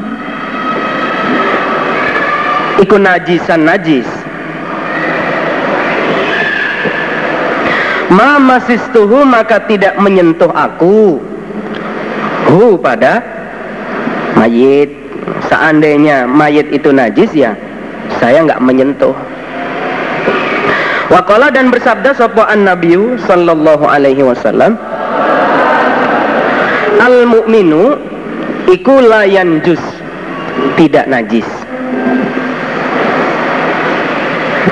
Iku 2.78 2.98
najisan 2.98 3.66
najis. 3.66 4.06
Ma 8.14 8.38
masistuhu 8.38 9.26
maka 9.26 9.62
tidak 9.66 9.98
menyentuh 9.98 10.50
aku. 10.54 11.18
Hu 12.50 12.78
pada 12.78 13.22
mayit. 14.38 14.94
Seandainya 15.50 16.28
mayit 16.28 16.70
itu 16.70 16.92
najis 16.94 17.32
ya 17.34 17.56
saya 18.20 18.44
nggak 18.44 18.62
menyentuh. 18.62 19.14
Wakola 21.12 21.52
dan 21.52 21.68
bersabda 21.68 22.16
sopoan 22.16 22.64
Nabi 22.64 22.96
Sallallahu 23.28 23.84
Alaihi 23.84 24.24
Wasallam 24.24 24.74
Al 27.04 27.28
mukminu 27.28 28.00
iku 28.72 29.04
layan 29.04 29.60
jus 29.60 29.80
tidak 30.80 31.04
najis. 31.04 31.44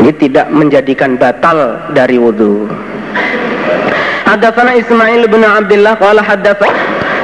Jadi 0.00 0.26
tidak 0.26 0.50
menjadikan 0.50 1.14
batal 1.14 1.78
dari 1.94 2.18
wudhu 2.18 2.66
Hadatsana 4.26 4.74
Ismail 4.74 5.30
bin 5.30 5.46
Abdullah 5.46 5.94
qala 6.00 6.24
hadatsana 6.24 6.74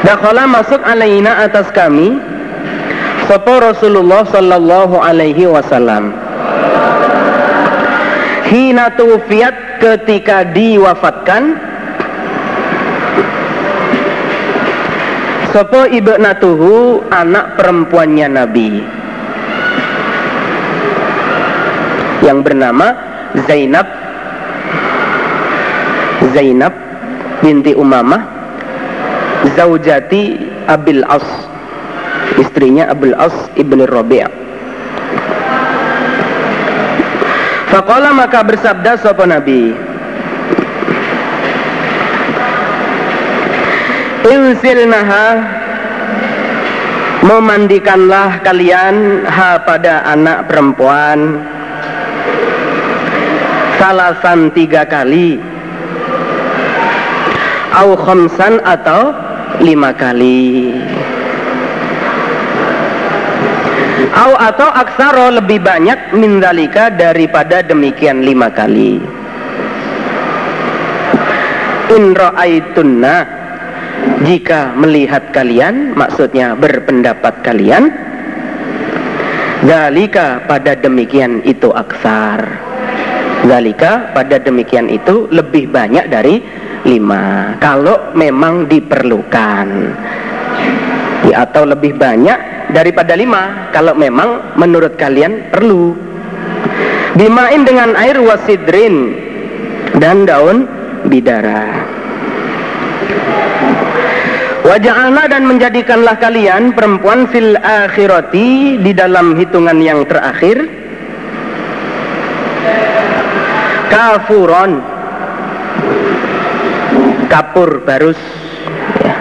dakhala 0.04 0.46
masuk 0.46 0.78
alaina 0.84 1.42
atas 1.42 1.66
kami 1.74 2.20
sapa 3.26 3.72
Rasulullah 3.72 4.28
sallallahu 4.28 5.00
alaihi 5.00 5.48
wasallam. 5.48 6.12
Hina 8.48 8.92
tufiat 8.96 9.80
ketika 9.82 10.46
diwafatkan 10.52 11.60
Sopo 15.58 15.90
ibnatuhu 15.90 17.02
anak 17.10 17.58
perempuannya 17.58 18.30
Nabi. 18.30 18.78
Yang 22.22 22.38
bernama 22.46 22.94
Zainab. 23.50 23.82
Zainab 26.30 26.70
binti 27.42 27.74
Umamah. 27.74 28.22
Zaujati 29.58 30.38
Abil 30.70 31.02
As. 31.02 31.26
Istrinya 32.38 32.94
Abil 32.94 33.18
As 33.18 33.34
ibni 33.58 33.82
Rabi' 33.82 34.22
Fakola 37.74 38.14
maka 38.14 38.46
bersabda 38.46 38.94
sopo 39.02 39.26
Nabi 39.26 39.87
Insilnaha 44.28 45.26
Memandikanlah 47.18 48.46
kalian 48.46 49.26
ha 49.26 49.58
pada 49.60 50.06
anak 50.06 50.46
perempuan. 50.46 51.42
Salasan 53.74 54.54
tiga 54.54 54.86
kali. 54.86 55.42
Au 57.74 57.98
khamsan 57.98 58.62
atau 58.62 59.10
lima 59.58 59.90
kali. 59.92 60.78
Au 64.14 64.32
atau 64.38 64.70
aksaro 64.70 65.42
lebih 65.42 65.58
banyak 65.58 66.14
mindalika 66.14 66.86
daripada 66.88 67.66
demikian 67.66 68.22
lima 68.22 68.46
kali. 68.46 69.02
In 71.98 72.14
ra'aitunna 72.14 73.37
jika 74.26 74.74
melihat 74.74 75.30
kalian 75.30 75.94
maksudnya 75.94 76.58
berpendapat 76.58 77.40
kalian 77.46 77.90
Zalika 79.58 80.46
pada 80.46 80.78
demikian 80.78 81.42
itu 81.42 81.74
aksar. 81.74 82.46
Zalika 83.42 84.14
pada 84.14 84.38
demikian 84.38 84.86
itu 84.86 85.26
lebih 85.34 85.74
banyak 85.74 86.06
dari 86.06 86.38
lima. 86.86 87.58
Kalau 87.58 88.14
memang 88.14 88.70
diperlukan 88.70 89.66
Atau 91.34 91.66
lebih 91.66 91.98
banyak 91.98 92.70
daripada 92.70 93.18
lima. 93.18 93.70
Kalau 93.74 93.98
memang 93.98 94.54
menurut 94.54 94.94
kalian 94.94 95.50
perlu. 95.50 95.98
Dimain 97.18 97.66
dengan 97.66 97.98
air 97.98 98.14
wasidrin 98.22 99.10
Dan 99.98 100.22
daun 100.22 100.70
bidara 101.10 101.66
Waja'alna 104.68 105.32
dan 105.32 105.48
menjadikanlah 105.48 106.20
kalian 106.20 106.76
perempuan 106.76 107.24
fil 107.32 107.56
akhirati 107.56 108.76
di 108.76 108.92
dalam 108.92 109.32
hitungan 109.32 109.80
yang 109.80 110.04
terakhir. 110.04 110.68
Kafuron. 113.88 114.84
Kapur 117.32 117.80
barus. 117.80 118.20
Ya. 119.00 119.16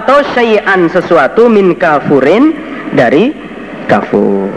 atau 0.00 0.24
syai'an 0.32 0.88
sesuatu 0.88 1.52
min 1.52 1.76
kafurin 1.76 2.56
dari 2.96 3.36
kafur 3.84 4.48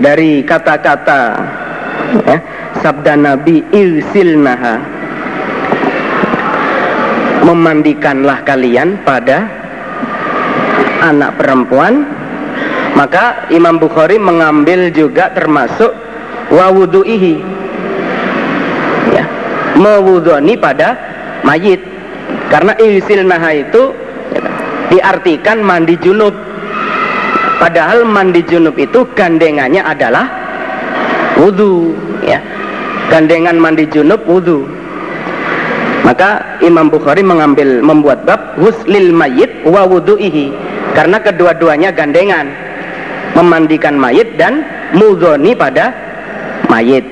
dari 0.00 0.44
kata-kata 0.44 1.20
ya, 2.28 2.38
sabda 2.80 3.14
Nabi 3.16 3.64
ilsilnaha 3.72 4.76
memandikanlah 7.46 8.42
kalian 8.42 9.00
pada 9.06 9.46
anak 11.06 11.38
perempuan. 11.38 12.04
Maka 12.96 13.52
Imam 13.52 13.76
Bukhari 13.76 14.16
mengambil 14.16 14.88
juga 14.88 15.28
termasuk 15.36 15.92
wawudu'ihi. 16.48 17.34
Ya, 19.12 19.24
mewudoni 19.76 20.56
pada 20.56 20.96
mayit. 21.44 21.84
Karena 22.48 22.72
ilsilnaha 22.80 23.50
itu 23.52 23.92
diartikan 24.88 25.60
mandi 25.60 26.00
junub 26.00 26.45
Padahal 27.56 28.04
mandi 28.04 28.44
junub 28.44 28.76
itu 28.76 29.06
gandengannya 29.16 29.80
adalah 29.80 30.28
wudhu 31.40 31.96
ya. 32.22 32.38
Gandengan 33.06 33.54
mandi 33.62 33.86
junub 33.86 34.18
wudhu 34.26 34.66
Maka 36.06 36.58
Imam 36.62 36.86
Bukhari 36.86 37.26
mengambil 37.26 37.82
membuat 37.82 38.22
bab 38.22 38.54
huslil 38.54 39.10
mayit 39.10 39.50
wa 39.66 39.82
wudhu'ihi 39.82 40.54
Karena 40.94 41.18
kedua-duanya 41.18 41.90
gandengan. 41.90 42.46
Memandikan 43.34 43.98
mayit 43.98 44.38
dan 44.38 44.64
mudhoni 44.94 45.52
pada 45.52 45.92
mayit. 46.70 47.04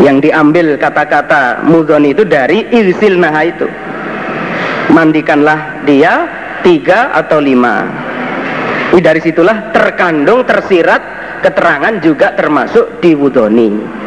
Yang 0.00 0.30
diambil 0.30 0.80
kata-kata 0.80 1.60
mudhoni 1.66 2.16
itu 2.16 2.24
dari 2.24 2.64
naha 3.20 3.42
itu. 3.52 3.68
Mandikanlah 4.96 5.84
dia 5.84 6.24
tiga 6.62 7.14
atau 7.16 7.38
lima. 7.40 7.86
Ini 8.90 9.00
dari 9.00 9.20
situlah 9.22 9.70
terkandung 9.70 10.44
tersirat 10.44 11.02
keterangan 11.40 11.94
juga 12.02 12.34
termasuk 12.36 13.00
diwudoni. 13.00 14.00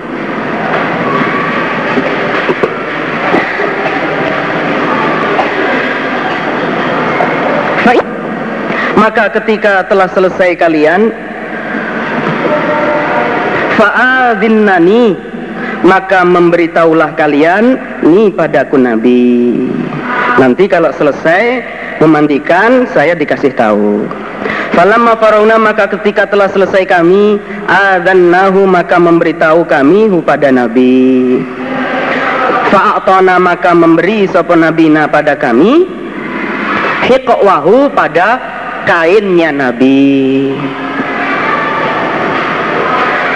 Maka 9.04 9.28
ketika 9.36 9.84
telah 9.84 10.08
selesai 10.08 10.56
kalian 10.56 11.12
fa'adhinnani 13.76 15.20
maka 15.84 16.24
memberitahulah 16.24 17.12
kalian 17.20 17.76
ni 18.00 18.32
padaku 18.32 18.80
nabi. 18.80 19.68
Nanti 20.40 20.72
kalau 20.72 20.96
selesai 20.96 21.44
memandikan 22.04 22.84
saya 22.92 23.16
dikasih 23.16 23.56
tahu. 23.56 24.04
Falamma 24.76 25.16
farauna 25.16 25.56
maka 25.56 25.88
ketika 25.88 26.28
telah 26.28 26.52
selesai 26.52 26.84
kami 26.84 27.40
adzannahu 27.70 28.68
maka 28.68 29.00
memberitahu 29.00 29.64
kami 29.64 30.12
pada 30.28 30.52
Nabi. 30.52 31.40
Fa'atona 32.74 33.38
maka 33.40 33.72
memberi 33.72 34.28
sapa 34.28 34.58
nabina 34.58 35.08
pada 35.08 35.38
kami. 35.40 35.88
Hiqwahu 37.08 37.94
pada 37.94 38.42
kainnya 38.84 39.54
Nabi. 39.54 40.58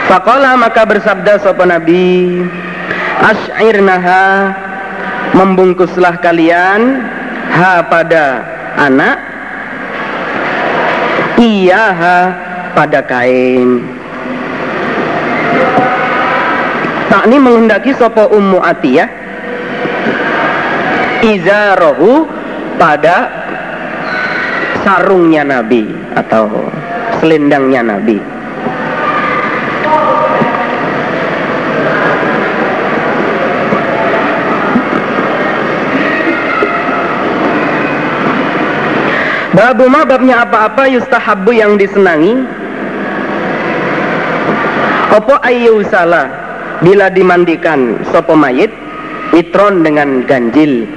Fakola 0.08 0.56
maka 0.56 0.88
bersabda 0.88 1.36
sapa 1.44 1.68
Nabi 1.68 2.40
Ash'irnaha 3.18 4.56
membungkuslah 5.36 6.22
kalian 6.24 7.04
ha 7.52 7.84
pada 7.84 8.57
anak 8.78 9.18
iyaha 11.42 12.18
pada 12.78 13.02
kain. 13.02 13.82
Tak 17.10 17.24
ini 17.26 17.38
menghendaki 17.42 17.98
sopo 17.98 18.30
ummu 18.30 18.62
atiyah. 18.62 19.10
Izarahu 21.18 22.30
pada 22.78 23.26
sarungnya 24.86 25.42
Nabi 25.42 25.90
atau 26.14 26.70
selendangnya 27.18 27.82
Nabi 27.82 28.37
Babu 39.56 39.88
ma 39.88 40.04
babnya 40.04 40.44
apa-apa 40.44 40.92
yustahabu 40.92 41.56
yang 41.56 41.80
disenangi? 41.80 42.44
Opo 45.16 45.40
ayu 45.40 45.82
salah 45.88 46.28
Bila 46.84 47.10
dimandikan 47.10 48.06
sopo 48.14 48.38
mayit? 48.38 48.70
Witron 49.34 49.82
dengan 49.84 50.24
ganjil. 50.24 50.88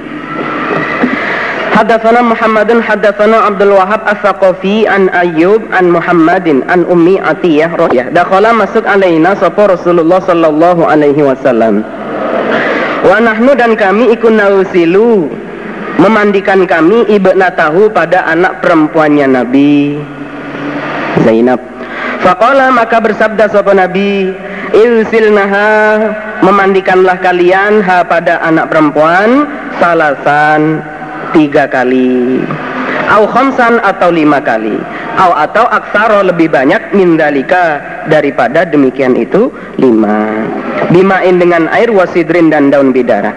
Hadatsana 1.71 2.21
Muhammadun 2.23 2.79
hadatsana 2.83 3.47
Abdul 3.49 3.73
Wahab 3.75 4.03
As-Saqafi 4.07 4.85
an 4.87 5.09
Ayyub 5.11 5.65
an 5.73 5.89
Muhammadin 5.91 6.63
an 6.67 6.83
Ummi 6.85 7.17
Atiyah 7.17 7.71
radhiyallahu 7.75 8.13
Dakhala 8.15 8.51
masuk 8.55 8.83
alaina 8.85 9.33
sapa 9.39 9.71
Rasulullah 9.71 10.21
sallallahu 10.21 10.83
alaihi 10.85 11.23
wasallam. 11.23 11.81
Wa 13.01 13.17
nahnu 13.17 13.51
dan 13.57 13.73
kami 13.73 14.13
ikun 14.13 14.37
nausilu 14.37 15.31
memandikan 15.99 16.63
kami 16.69 17.09
tahu 17.57 17.91
pada 17.91 18.29
anak 18.29 18.63
perempuannya 18.63 19.27
Nabi 19.27 19.97
Zainab. 21.25 21.59
Fakola 22.21 22.69
maka 22.69 23.01
bersabda 23.01 23.49
sapa 23.49 23.73
Nabi 23.73 24.29
Ilsilnaha 24.71 25.99
memandikanlah 26.45 27.17
kalian 27.19 27.81
ha 27.81 28.05
pada 28.05 28.39
anak 28.45 28.69
perempuan 28.69 29.49
salasan 29.81 30.79
tiga 31.33 31.65
kali. 31.67 32.45
Au 33.11 33.27
khamsan 33.27 33.81
atau 33.83 34.13
lima 34.13 34.39
kali. 34.39 34.77
Au 35.19 35.35
atau 35.35 35.67
aksaro 35.67 36.23
lebih 36.23 36.47
banyak 36.47 36.95
mindalika 36.95 37.83
daripada 38.07 38.65
demikian 38.65 39.13
itu 39.19 39.51
lima. 39.77 40.47
Bimain 40.89 41.37
dengan 41.37 41.69
air 41.69 41.91
wasidrin 41.93 42.49
dan 42.49 42.73
daun 42.73 42.95
bidara. 42.95 43.31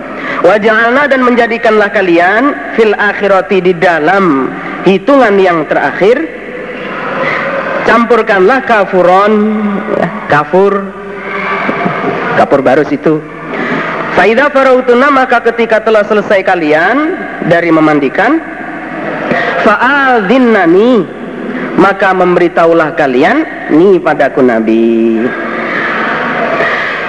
Waja'alna 0.44 1.08
dan 1.08 1.20
menjadikanlah 1.24 1.92
kalian 1.92 2.74
fil 2.78 2.94
akhirati 2.96 3.60
di 3.60 3.72
dalam 3.76 4.48
hitungan 4.86 5.36
yang 5.36 5.66
terakhir. 5.68 6.24
Campurkanlah 7.84 8.64
kafuron 8.64 9.32
ya, 10.00 10.08
kafur. 10.32 10.72
Kafur 12.34 12.66
barus 12.66 12.90
itu 12.90 13.22
Faidah 14.14 14.50
farautuna 14.50 15.10
maka 15.10 15.42
ketika 15.42 15.82
telah 15.82 16.06
selesai 16.06 16.46
kalian 16.46 16.96
dari 17.50 17.70
memandikan 17.74 18.38
Fa'adhinnani 19.66 21.23
maka 21.78 22.14
memberitahulah 22.14 22.94
kalian 22.94 23.68
ni 23.74 23.98
padaku 23.98 24.40
Nabi. 24.42 25.26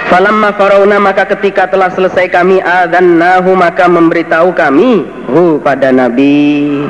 Falamma 0.06 0.54
farauna 0.54 1.02
maka 1.02 1.26
ketika 1.26 1.66
telah 1.66 1.90
selesai 1.90 2.30
kami 2.30 2.62
adzannahu 2.62 3.58
maka 3.58 3.90
memberitahu 3.90 4.54
kami 4.54 5.02
hu 5.26 5.58
pada 5.58 5.90
Nabi. 5.90 6.86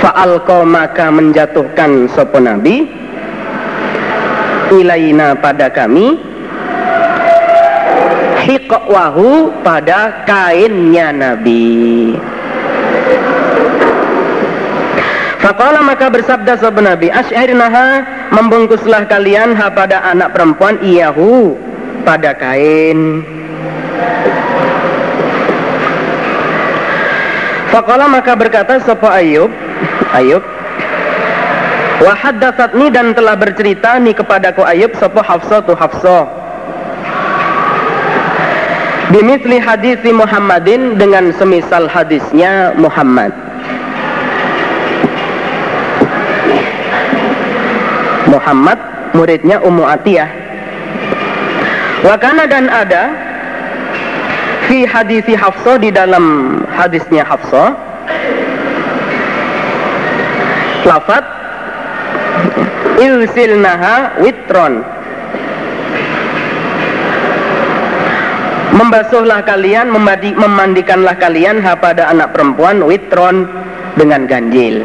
Fa'alqa 0.00 0.64
maka 0.64 1.08
menjatuhkan 1.12 2.08
sopo 2.12 2.40
Nabi. 2.40 2.88
Ilaina 4.72 5.36
pada 5.36 5.68
kami. 5.68 6.16
Hiqwahu 8.44 9.56
pada 9.64 10.24
kainnya 10.28 11.08
Nabi 11.16 12.12
Fakola 15.44 15.84
maka 15.84 16.08
bersabda 16.08 16.56
sahabat 16.56 16.88
Nabi 16.88 17.12
Ash'irnaha 17.12 18.00
membungkuslah 18.32 19.04
kalian 19.04 19.52
ha 19.52 19.68
pada 19.68 20.00
anak 20.08 20.32
perempuan 20.32 20.80
iyahu 20.80 21.52
pada 22.00 22.32
kain. 22.32 23.20
Fakola 27.68 28.08
maka 28.08 28.32
berkata 28.40 28.80
Sopo 28.88 29.04
Ayub 29.04 29.52
Ayub 30.16 30.40
Wahaddatsatni 32.00 32.88
dan 32.88 33.12
telah 33.12 33.36
bercerita 33.36 34.00
nih 34.00 34.16
kepadaku 34.16 34.64
Ayub 34.64 34.96
Sopo 34.96 35.20
Hafsah 35.20 35.60
tu 35.60 35.76
Hafsah. 35.76 36.24
Bimisli 39.12 39.60
hadisi 39.60 40.08
Muhammadin 40.08 40.96
dengan 40.96 41.36
semisal 41.36 41.84
hadisnya 41.84 42.72
Muhammad 42.80 43.43
Muhammad 48.34 48.78
muridnya 49.14 49.62
Ummu 49.62 49.86
Atiyah. 49.86 50.26
Wakana 52.02 52.50
dan 52.50 52.66
ada 52.66 53.14
fi 54.66 54.82
hadisi 54.82 55.38
Hafsah 55.38 55.78
di 55.78 55.94
dalam 55.94 56.58
hadisnya 56.68 57.22
Hafsah 57.22 57.78
lafat 60.84 61.24
ilsilnaha 62.98 64.18
witron. 64.20 64.82
Membasuhlah 68.74 69.46
kalian 69.46 69.86
memandi, 69.86 70.34
memandikanlah 70.34 71.14
kalian 71.14 71.62
pada 71.78 72.10
anak 72.10 72.34
perempuan 72.34 72.82
witron 72.82 73.46
dengan 73.94 74.26
ganjil 74.26 74.82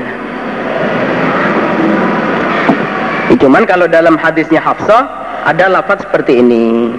Cuman 3.39 3.63
kalau 3.63 3.87
dalam 3.87 4.19
hadisnya 4.19 4.59
Hafsah 4.59 5.07
ada 5.47 5.71
lafaz 5.71 6.03
seperti 6.03 6.43
ini. 6.43 6.91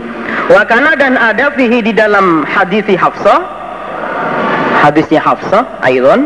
Wakana 0.49 0.97
dan 0.97 1.21
ada 1.21 1.53
fihi 1.53 1.85
di 1.85 1.93
dalam 1.93 2.43
hadisi 2.49 2.97
Hafsah 2.97 3.61
hadisnya 4.81 5.21
Hafsah 5.21 5.63
ayron 5.85 6.25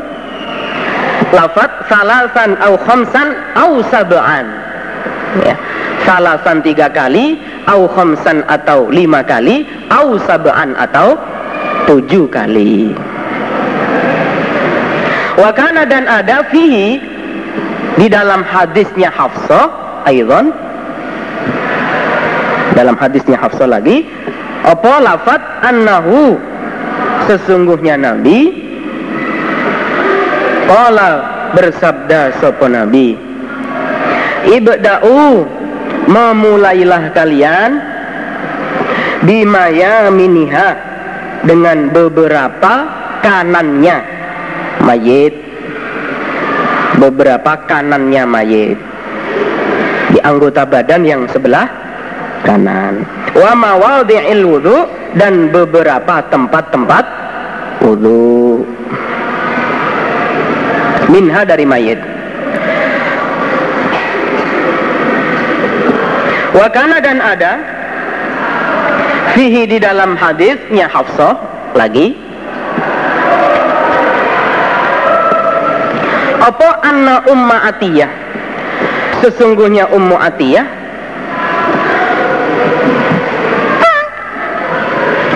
lafaz 1.35 1.71
salasan 1.91 2.55
au 2.63 2.79
khamsan 2.79 3.35
au 3.59 3.83
sab'an 3.91 4.47
ya 5.43 5.59
salasan 6.07 6.63
tiga 6.63 6.87
kali 6.87 7.37
au 7.67 7.91
khamsan 7.91 8.47
atau 8.47 8.87
lima 8.89 9.27
kali 9.27 9.67
au 9.91 10.15
sab'an 10.23 10.79
atau 10.79 11.19
tujuh 11.91 12.31
kali 12.31 12.95
Wakana 15.35 15.83
dan 15.83 16.07
ada 16.07 16.47
fihi 16.47 17.03
di 17.99 18.07
dalam 18.07 18.47
hadisnya 18.47 19.11
Hafsah 19.11 19.84
Aidon 20.05 20.53
dalam 22.75 22.99
hadisnya 22.99 23.39
Hafsah 23.39 23.71
lagi 23.71 24.05
apa 24.65 24.93
lafat 25.05 25.41
annahu? 25.61 26.41
Sesungguhnya 27.29 28.01
Nabi. 28.01 28.65
Qala 30.65 31.11
bersabda 31.53 32.41
sopo 32.41 32.65
Nabi? 32.65 33.13
Ibda'u 34.49 35.45
memulailah 36.09 37.13
kalian 37.13 37.71
bimaya 39.25 40.09
miniha 40.09 40.69
dengan 41.45 41.93
beberapa 41.93 42.75
kanannya. 43.21 43.99
Mayit. 44.81 45.35
Beberapa 46.97 47.69
kanannya 47.69 48.23
mayit 48.25 48.94
di 50.15 50.23
anggota 50.23 50.63
badan 50.63 51.03
yang 51.03 51.27
sebelah 51.27 51.67
kanan. 52.47 53.03
Wa 53.35 53.51
mawadhi'il 53.59 54.47
wudu 54.47 54.87
dan 55.19 55.51
beberapa 55.51 56.23
tempat-tempat 56.31 57.05
wudu. 57.83 58.63
Minha 61.11 61.43
dari 61.43 61.67
mayit. 61.67 61.99
Wa 66.55 66.71
kana 66.71 67.03
dan 67.03 67.19
ada 67.19 67.53
fihi 69.35 69.67
di 69.67 69.83
dalam 69.83 70.15
hadisnya 70.15 70.87
Hafsah 70.87 71.35
lagi 71.75 72.15
apa 76.39 76.69
anna 76.87 77.25
umma 77.27 77.73
atiyah 77.75 78.07
sesungguhnya 79.25 79.89
Ummu 79.89 80.21
Atiyah 80.21 80.67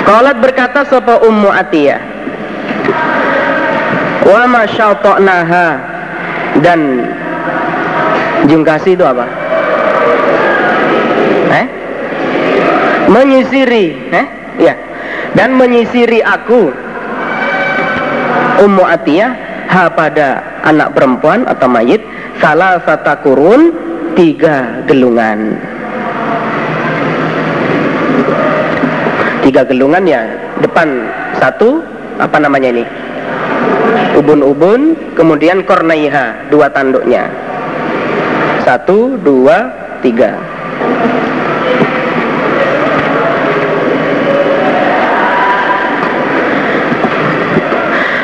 Qalat 0.04 0.36
berkata 0.44 0.84
sapa 0.84 1.24
Ummu 1.24 1.48
Atiyah 1.48 2.00
Wa 4.28 4.44
ma 4.44 4.68
dan 6.60 6.80
Jungkasi 8.48 8.94
itu 8.94 9.02
apa? 9.02 9.26
Eh? 11.50 11.66
Menyisiri, 13.10 13.86
eh? 14.14 14.26
Ya. 14.62 14.74
Dan 15.34 15.58
menyisiri 15.58 16.22
aku 16.22 16.70
Ummu 18.62 18.84
Atiyah 18.84 19.32
ha 19.68 19.92
pada 19.92 20.40
anak 20.64 20.96
perempuan 20.96 21.44
atau 21.44 21.68
mayit 21.68 22.00
salah 22.38 22.78
satu 22.86 23.14
kurun 23.26 23.74
tiga 24.14 24.82
gelungan. 24.86 25.58
Tiga 29.42 29.62
gelungan 29.66 30.04
ya 30.04 30.22
depan 30.60 31.08
satu 31.38 31.82
apa 32.18 32.36
namanya 32.42 32.74
ini? 32.74 32.84
Ubun-ubun 34.18 34.98
kemudian 35.14 35.62
kornaiha 35.62 36.50
dua 36.50 36.66
tanduknya. 36.70 37.30
Satu 38.66 39.16
dua 39.22 39.70
tiga. 40.02 40.34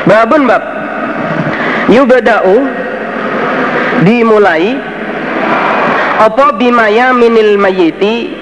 Babun 0.05 0.45
bab. 0.45 0.63
Yubada'u 1.89 2.65
dimulai 4.03 4.75
apa 6.19 6.55
bimaya 6.57 7.15
minil 7.15 7.55
mayiti 7.55 8.33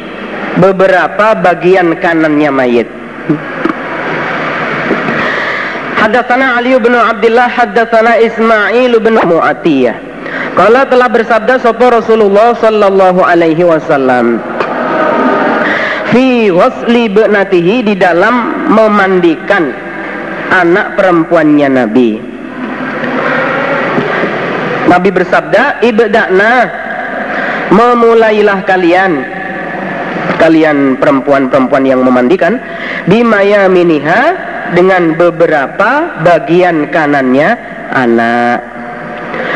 beberapa 0.57 1.37
bagian 1.37 1.97
kanannya 2.01 2.49
mayit 2.49 2.89
Haddatsana 6.03 6.59
Ali 6.59 6.75
bin 6.83 6.91
Abdullah 6.99 7.47
haddatsana 7.47 8.19
Ismail 8.19 8.91
bin 8.99 9.15
Mu'atiyah. 9.23 9.95
Kala 10.51 10.83
telah 10.83 11.07
bersabda 11.07 11.63
sapa 11.63 11.95
Rasulullah 11.95 12.51
sallallahu 12.59 13.23
alaihi 13.23 13.63
wasallam 13.63 14.43
fi 16.11 16.51
wasli 16.51 17.07
ibnatihi 17.07 17.87
di 17.87 17.95
dalam 17.95 18.67
memandikan 18.67 19.71
anak 20.51 20.99
perempuannya 20.99 21.69
Nabi. 21.71 22.32
Nabi 24.93 25.09
bersabda, 25.09 25.81
"Ibda'na. 25.81 26.53
Memulailah 27.73 28.61
kalian 28.69 29.11
kalian 30.37 31.01
perempuan-perempuan 31.01 31.81
yang 31.81 32.05
memandikan 32.05 32.61
bimaya 33.09 33.65
miniha 33.65 34.21
dengan 34.77 35.17
beberapa 35.17 36.21
bagian 36.21 36.93
kanannya 36.93 37.57
anak. 37.89 38.59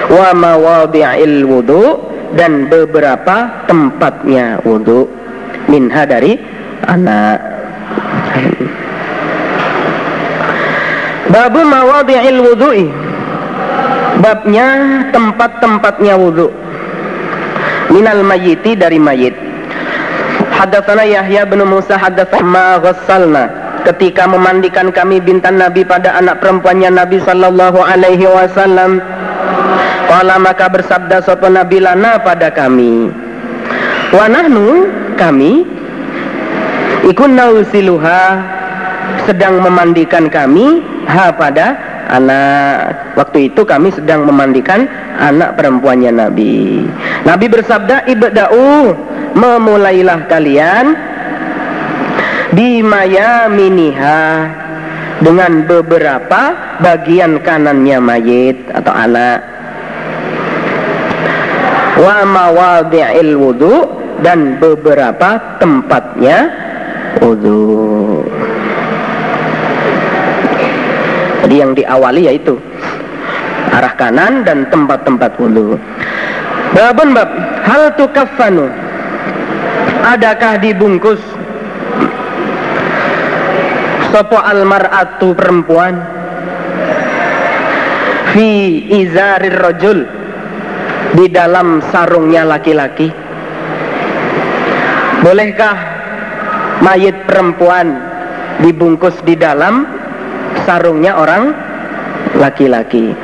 Wa 0.10 0.34
mawadhi'il 0.34 1.46
wudu 1.46 1.86
dan 2.34 2.66
beberapa 2.66 3.68
tempatnya 3.70 4.58
wudu. 4.66 5.06
Minha 5.70 6.02
dari 6.10 6.34
anak. 6.90 7.38
Babu 11.30 11.62
mawadhi'il 11.62 12.42
wudu'i 12.42 13.07
babnya 14.20 14.68
tempat-tempatnya 15.14 16.14
wudu 16.18 16.50
minal 17.94 18.22
mayiti 18.26 18.74
dari 18.76 18.98
mayit 18.98 19.48
Hadatsana 20.58 21.06
Yahya 21.06 21.46
bin 21.46 21.62
Musa 21.70 22.02
ghassalna 22.02 23.46
ketika 23.86 24.26
memandikan 24.26 24.90
kami 24.90 25.22
bintan 25.22 25.62
Nabi 25.62 25.86
pada 25.86 26.18
anak 26.18 26.42
perempuannya 26.42 26.98
Nabi 26.98 27.22
Sallallahu 27.22 27.78
Alaihi 27.78 28.26
Wasallam. 28.26 28.98
Kala 30.10 30.42
maka 30.42 30.66
bersabda 30.66 31.22
sopo 31.22 31.46
Nabi 31.46 31.78
lana 31.78 32.18
pada 32.18 32.50
kami. 32.50 33.14
Wanahnu 34.10 34.90
kami 35.14 35.62
ikun 37.06 37.38
nausiluha 37.38 38.42
sedang 39.30 39.62
memandikan 39.62 40.26
kami 40.26 40.82
ha 41.06 41.30
pada 41.30 41.78
anak 42.08 43.16
waktu 43.20 43.52
itu 43.52 43.62
kami 43.68 43.92
sedang 43.92 44.24
memandikan 44.24 44.88
anak 45.20 45.60
perempuannya 45.60 46.12
Nabi. 46.16 46.88
Nabi 47.28 47.46
bersabda 47.52 48.08
ibda'u 48.08 48.96
memulailah 49.36 50.26
kalian 50.32 50.96
bimayaminiha 52.56 54.22
dengan 55.22 55.66
beberapa 55.66 56.42
bagian 56.80 57.42
kanannya 57.44 57.98
mayit 58.00 58.58
atau 58.72 58.94
anak. 58.94 59.40
Wa 61.98 62.22
mawadhi'il 62.24 63.34
wudu 63.36 63.90
dan 64.22 64.62
beberapa 64.62 65.58
tempatnya 65.58 66.50
wudu 67.22 68.07
jadi 71.48 71.56
yang 71.64 71.72
diawali 71.80 72.28
yaitu 72.28 72.60
arah 73.72 73.96
kanan 73.96 74.44
dan 74.44 74.68
tempat-tempat 74.68 75.32
wudu 75.40 75.80
babun 76.76 77.16
bab 77.16 77.32
hal 77.64 77.96
tukaffanu 77.96 78.68
adakah 80.08 80.60
dibungkus? 80.64 81.20
Sopo 84.08 84.40
almar'atu 84.40 85.36
perempuan? 85.36 86.00
Fi 88.32 88.48
izarir 89.04 89.58
rojul 89.60 90.08
di 91.18 91.26
dalam 91.28 91.84
sarungnya 91.92 92.48
laki-laki. 92.48 93.12
Bolehkah 95.24 95.76
mayit 96.86 97.18
perempuan 97.28 98.00
dibungkus 98.64 99.18
di 99.26 99.36
dalam 99.36 99.97
sarungnya 100.68 101.16
orang 101.16 101.56
laki-laki. 102.36 103.16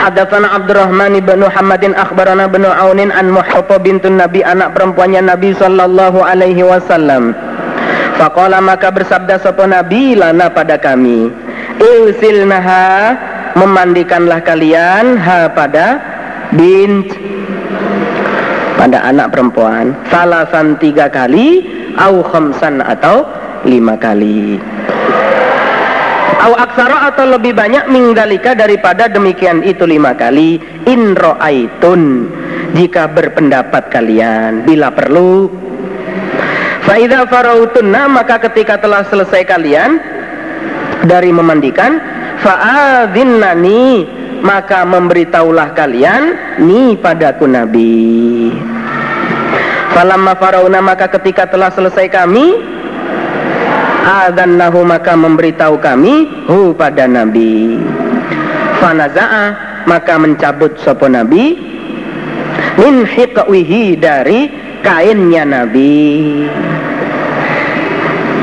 Hadatsana 0.00 0.56
Abdurrahman 0.56 1.20
bin 1.20 1.44
Muhammadin 1.44 1.92
akhbarana 1.92 2.48
bin 2.48 2.64
Aunin 2.64 3.12
an 3.12 3.28
Muhatta 3.28 3.76
bintun 3.76 4.16
Nabi 4.16 4.40
anak 4.40 4.72
perempuannya 4.72 5.28
Nabi 5.28 5.52
sallallahu 5.52 6.24
alaihi 6.24 6.64
wasallam. 6.64 7.36
Fakola 8.16 8.64
maka 8.64 8.88
bersabda 8.88 9.36
sopo 9.44 9.68
Nabi 9.68 10.16
lana 10.16 10.48
pada 10.48 10.80
kami. 10.80 11.28
Ilsilnaha 11.76 13.12
memandikanlah 13.60 14.40
kalian 14.40 15.20
ha 15.20 15.52
pada 15.52 16.00
bint 16.56 17.12
pada 18.80 19.04
anak 19.04 19.36
perempuan. 19.36 19.92
Salasan 20.08 20.80
tiga 20.80 21.12
kali 21.12 21.66
au 21.98 22.24
khamsan 22.24 22.80
atau 22.80 23.26
lima 23.66 23.98
kali 23.98 24.75
au 26.44 26.52
aksara 26.52 27.08
atau 27.12 27.24
lebih 27.24 27.56
banyak 27.56 27.88
minggalika 27.88 28.52
daripada 28.52 29.08
demikian 29.08 29.64
itu 29.64 29.88
lima 29.88 30.12
kali. 30.12 30.60
Inro 30.86 31.34
aitun 31.40 32.28
jika 32.76 33.08
berpendapat 33.08 33.88
kalian 33.88 34.66
bila 34.68 34.92
perlu. 34.92 35.48
Faidah 36.86 37.26
farautunna 37.26 38.06
maka 38.06 38.38
ketika 38.46 38.78
telah 38.78 39.02
selesai 39.10 39.42
kalian 39.42 39.98
dari 41.02 41.34
memandikan 41.34 41.98
fa'adhinnani 42.46 44.06
maka 44.44 44.86
memberitahulah 44.86 45.74
kalian 45.74 46.22
ni 46.62 46.94
padaku 46.94 47.50
Nabi. 47.50 48.54
Falamma 49.96 50.36
farauna 50.36 50.78
maka 50.84 51.08
ketika 51.08 51.48
telah 51.48 51.72
selesai 51.72 52.06
kami 52.12 52.60
adzannahu 54.06 54.86
maka 54.86 55.18
memberitahu 55.18 55.82
kami 55.82 56.46
hu 56.46 56.70
pada 56.78 57.10
Nabi. 57.10 57.82
Fanaza'a 58.78 59.44
maka 59.90 60.14
mencabut 60.14 60.78
sopo 60.78 61.10
Nabi. 61.10 61.58
Min 62.78 63.02
hiqwihi 63.02 63.98
dari 63.98 64.46
kainnya 64.86 65.42
Nabi. 65.42 66.06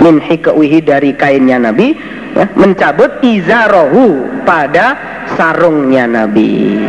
Min 0.03 0.19
hikawihi 0.19 0.83
dari 0.83 1.15
kainnya 1.15 1.63
Nabi 1.63 1.95
ya, 2.35 2.51
mencabut 2.59 3.23
izarohu 3.23 4.27
pada 4.43 4.99
sarungnya 5.39 6.03
Nabi. 6.03 6.83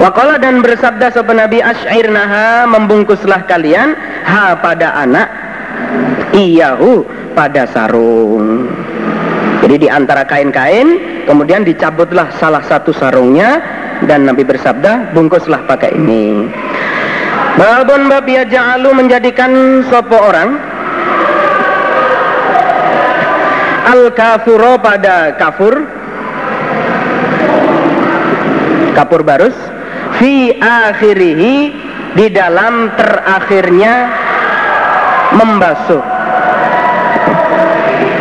Wakola 0.00 0.40
dan 0.40 0.64
bersabda 0.64 1.12
sopan 1.12 1.40
Nabi 1.40 1.60
Ash'irnaha 1.60 2.64
membungkuslah 2.68 3.44
kalian 3.44 3.96
ha 4.24 4.56
pada 4.60 4.92
anak 5.04 5.45
iyahu 6.34 7.04
pada 7.36 7.68
sarung. 7.68 8.68
Jadi 9.64 9.86
di 9.86 9.88
antara 9.90 10.22
kain-kain 10.22 11.00
kemudian 11.26 11.66
dicabutlah 11.66 12.30
salah 12.38 12.62
satu 12.62 12.94
sarungnya 12.94 13.58
dan 14.04 14.28
Nabi 14.28 14.44
bersabda 14.44 15.16
bungkuslah 15.16 15.64
pakai 15.64 15.96
ini. 15.96 16.46
Babun 17.56 18.12
bab 18.12 18.28
ja'alu 18.28 18.92
menjadikan 18.92 19.80
sopo 19.88 20.20
orang. 20.20 20.60
Al 23.86 24.12
kafuro 24.12 24.76
pada 24.76 25.32
kafur. 25.40 25.88
Kapur 28.92 29.24
barus. 29.24 29.56
Fi 30.20 30.52
akhirihi 30.56 31.56
di 32.16 32.26
dalam 32.32 32.92
terakhirnya 32.96 33.94
membasuh. 35.34 36.02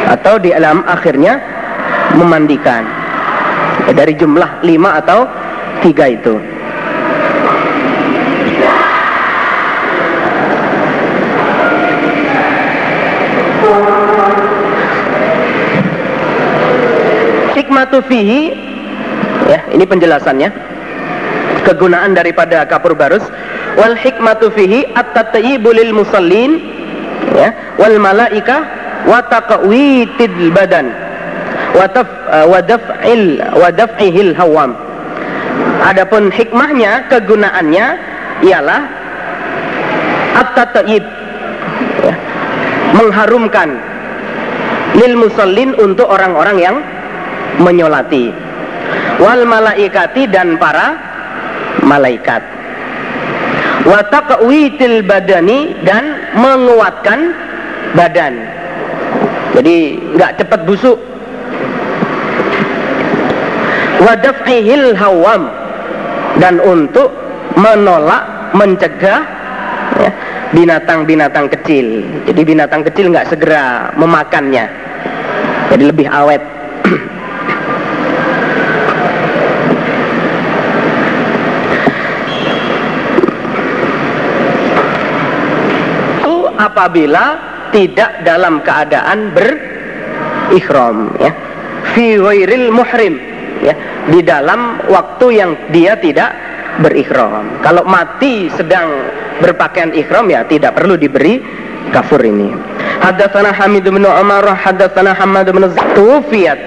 Atau 0.09 0.41
di 0.41 0.53
dalam 0.53 0.81
akhirnya 0.87 1.37
memandikan. 2.17 2.87
Dari 3.85 4.17
jumlah 4.17 4.65
lima 4.65 4.97
atau 4.97 5.29
tiga 5.85 6.09
itu. 6.09 6.41
Hikmatu 17.53 18.01
fihi. 18.09 18.41
Ya 19.45 19.61
ini 19.69 19.85
penjelasannya. 19.85 20.49
Kegunaan 21.65 22.13
daripada 22.17 22.65
kapur 22.65 22.97
barus. 22.97 23.25
Wal 23.75 23.99
hikmatu 23.99 24.49
fihi 24.55 24.87
at-tatyibu 24.95 25.69
lil 25.75 25.91
musallin 25.91 26.74
ya. 27.33 27.49
Wal 27.79 27.97
malaika 27.97 28.57
wa 29.09 29.19
taqwitid 29.25 30.53
badan. 30.53 30.91
Wa 31.75 31.85
taf 31.89 32.07
wa 32.47 32.59
daf'il 32.61 33.41
wa 33.41 33.69
daf'ihil 33.71 34.33
hawam. 34.37 34.71
Adapun 35.85 36.33
hikmahnya 36.33 37.07
kegunaannya 37.07 37.85
ialah 38.43 38.81
at-tatyib. 40.35 41.05
Ya, 42.03 42.15
mengharumkan 42.95 43.75
lil 44.95 45.13
musallin 45.19 45.75
untuk 45.79 46.07
orang-orang 46.07 46.57
yang 46.59 46.75
menyolati. 47.59 48.31
Wal 49.19 49.47
malaikati 49.47 50.27
dan 50.27 50.59
para 50.59 50.95
malaikat 51.83 52.54
wa 53.83 53.99
taqwitil 54.07 55.03
badani 55.03 55.75
dan 55.83 56.31
menguatkan 56.39 57.35
badan. 57.91 58.47
Jadi 59.55 59.99
nggak 60.15 60.31
cepat 60.39 60.59
busuk. 60.63 60.99
Wa 63.99 64.13
daf'ihil 64.15 64.95
hawam. 64.95 65.51
Dan 66.35 66.59
untuk 66.59 67.15
menolak 67.55 68.51
mencegah 68.51 69.23
ya, 70.03 70.11
binatang-binatang 70.51 71.47
kecil. 71.47 72.03
Jadi 72.27 72.41
binatang 72.43 72.83
kecil 72.83 73.07
nggak 73.11 73.31
segera 73.31 73.95
memakannya. 73.95 74.67
Jadi 75.71 75.83
lebih 75.87 76.11
awet 76.11 76.43
apabila 86.85 87.41
tidak 87.73 88.21
dalam 88.21 88.61
keadaan 88.61 89.33
berikhram 89.33 91.09
ya. 91.17 91.33
Fi 91.97 92.21
ghairil 92.21 92.69
muhrim 92.69 93.17
ya. 93.65 93.73
Di 94.05 94.21
dalam 94.21 94.85
waktu 94.85 95.27
yang 95.33 95.57
dia 95.73 95.97
tidak 95.97 96.29
berikhram 96.85 97.57
kalau 97.65 97.81
mati 97.89 98.53
sedang 98.53 98.85
berpakaian 99.41 99.97
ikhram 99.97 100.29
ya 100.29 100.45
tidak 100.45 100.77
perlu 100.77 100.93
diberi 100.93 101.41
kafur 101.89 102.21
ini. 102.21 102.53
Hadatsana 103.01 103.49
Hamid 103.49 103.89
bin 103.89 104.05
Umar 104.05 104.45
hadatsana 104.45 105.17
Hamad 105.17 105.49
bin 105.49 105.65
Tufiyat 105.97 106.61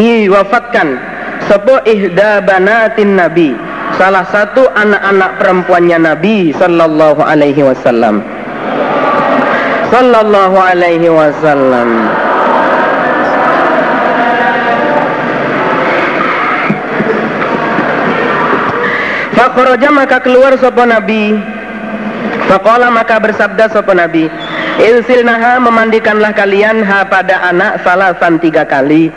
diwafatkan 0.00 0.96
sebuah 1.44 1.84
ihda 1.84 2.40
banatin 2.40 3.20
nabi 3.20 3.52
salah 4.00 4.24
satu 4.32 4.64
anak-anak 4.72 5.38
perempuannya 5.38 5.98
Nabi 6.02 6.50
sallallahu 6.56 7.20
alaihi 7.20 7.62
wasallam 7.62 8.24
sallallahu 9.94 10.58
alaihi 10.58 11.06
wasallam. 11.06 12.10
Fakharaja 19.38 19.88
maka 19.94 20.18
keluar 20.18 20.58
sapa 20.58 20.82
Nabi. 20.82 21.38
Faqala 22.50 22.90
maka 22.90 23.22
bersabda 23.22 23.72
sapa 23.72 23.96
Nabi 23.96 24.28
Ilsilnaha 24.76 25.56
memandikanlah 25.62 26.34
kalian 26.36 26.84
ha 26.84 27.06
pada 27.06 27.40
anak 27.48 27.80
salasan 27.86 28.42
tiga 28.42 28.66
kali. 28.66 29.08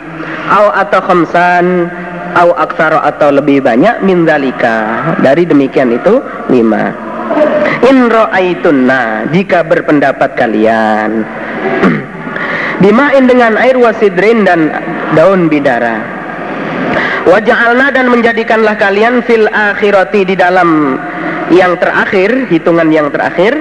Au 0.48 0.72
atau 0.72 1.04
khamsan 1.04 1.92
Au 2.32 2.56
aksaro 2.56 3.04
atau 3.04 3.28
lebih 3.28 3.60
banyak 3.60 4.00
min 4.00 4.24
dalika 4.24 5.12
Dari 5.20 5.44
demikian 5.44 5.92
itu 5.92 6.24
lima 6.48 7.07
In 7.86 8.10
ro'aitunna 8.10 9.30
jika 9.30 9.62
berpendapat 9.62 10.34
kalian. 10.34 11.22
Dimain 12.82 13.24
dengan 13.26 13.54
air 13.54 13.78
wasidrin 13.78 14.42
dan 14.42 14.70
daun 15.14 15.46
bidara. 15.46 16.02
Waja'alna 17.28 17.92
dan 17.92 18.08
menjadikanlah 18.08 18.74
kalian 18.80 19.20
fil 19.22 19.46
akhirati 19.52 20.24
di 20.24 20.34
dalam 20.34 20.96
yang 21.52 21.76
terakhir, 21.76 22.48
hitungan 22.48 22.88
yang 22.88 23.12
terakhir, 23.12 23.52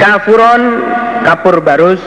kafuron, 0.00 0.82
kapur 1.22 1.60
barus, 1.60 2.00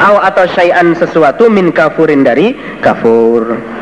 aw 0.00 0.24
atau 0.24 0.44
syai'an 0.50 0.96
sesuatu 0.96 1.52
min 1.52 1.70
kafurin 1.70 2.24
dari 2.24 2.56
kafur. 2.80 3.75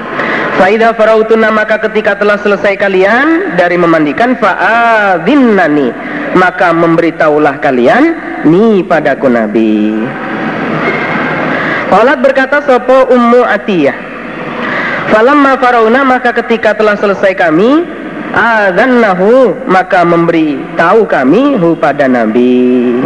Faidah 0.54 0.94
farautuna 0.94 1.50
maka 1.50 1.82
ketika 1.90 2.14
telah 2.14 2.38
selesai 2.38 2.78
kalian 2.78 3.58
dari 3.58 3.74
memandikan 3.74 4.38
fa'adhinnani 4.38 5.90
maka 6.38 6.70
memberitahulah 6.70 7.58
kalian 7.58 8.14
ni 8.46 8.86
padaku 8.86 9.26
Nabi. 9.26 10.06
Qalat 11.90 12.18
berkata 12.22 12.58
sopo 12.64 13.06
Ummu 13.12 13.44
Atiyah 13.44 14.14
Falamma 15.14 15.60
farauna 15.60 16.00
maka 16.02 16.32
ketika 16.32 16.74
telah 16.74 16.96
selesai 16.96 17.36
kami 17.36 17.84
adzannahu 18.34 19.52
maka 19.68 20.02
memberi 20.02 20.58
tahu 20.74 21.04
kami 21.06 21.54
hu 21.60 21.76
pada 21.76 22.08
Nabi. 22.10 22.98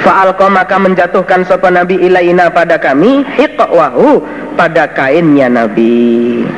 Fa'alqa 0.00 0.46
maka 0.48 0.80
menjatuhkan 0.80 1.44
sapa 1.44 1.68
Nabi 1.68 2.00
ilaina 2.00 2.48
pada 2.48 2.80
kami 2.80 3.20
hiqwahu 3.36 4.24
pada 4.56 4.88
kainnya 4.96 5.52
Nabi. 5.52 6.48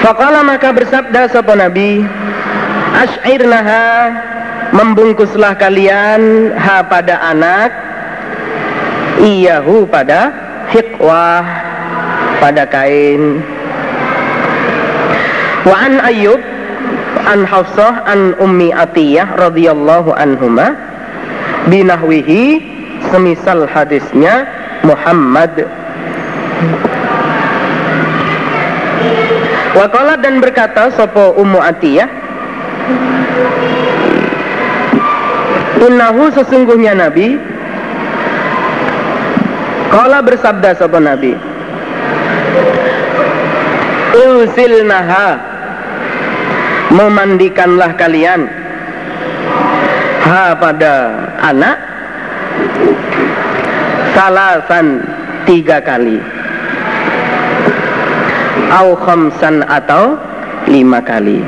Faqala 0.00 0.40
maka 0.46 0.72
bersabda 0.72 1.28
sapa 1.28 1.52
Nabi 1.58 2.00
Ash'irnaha 2.96 3.84
membungkuslah 4.72 5.58
kalian 5.60 6.54
ha 6.56 6.80
pada 6.86 7.20
anak 7.28 7.68
iyahu 9.20 9.84
pada 9.88 10.32
hiqwah 10.72 11.44
pada 12.40 12.64
kain 12.68 13.42
wa 15.66 15.76
an 15.76 16.00
Ayyub 16.04 16.40
an 17.28 17.44
Hafsah 17.44 18.08
an 18.08 18.32
Ummi 18.40 18.72
Atiyah 18.72 19.36
radhiyallahu 19.36 20.16
anhuma 20.16 20.72
binahwihi 21.68 22.64
semisal 23.12 23.68
hadisnya 23.68 24.48
Muhammad. 24.80 25.68
Wakala 29.76 30.16
dan 30.18 30.40
berkata 30.40 30.88
sopo 30.96 31.36
Ummu 31.36 31.60
Atiyah? 31.60 32.08
Innahu 35.78 36.32
sesungguhnya 36.32 36.96
Nabi. 36.96 37.38
Kala 39.88 40.20
bersabda 40.20 40.76
sapa 40.76 41.00
Nabi 41.00 41.32
Usilnaha 44.12 45.47
Memandikanlah 46.88 47.92
kalian. 48.00 48.48
Ha 50.24 50.56
pada 50.56 50.92
anak. 51.44 51.76
Salasan 54.16 55.04
tiga 55.44 55.84
kali. 55.84 56.16
Au 58.72 58.96
khamsan 58.96 59.64
atau 59.68 60.16
lima 60.68 61.00
kali. 61.04 61.44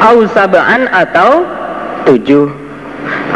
Au 0.00 0.24
sab'an 0.32 0.88
atau 0.92 1.44
tujuh. 2.08 2.48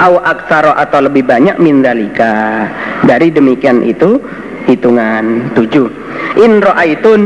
Au 0.00 0.18
aksaro 0.24 0.72
atau 0.74 1.04
lebih 1.04 1.24
banyak 1.24 1.56
mindalika 1.60 2.66
dari 3.04 3.28
demikian 3.28 3.84
itu 3.84 4.18
hitungan 4.66 5.52
tujuh. 5.52 6.03
In 6.34 6.58
ro'aitun 6.58 7.20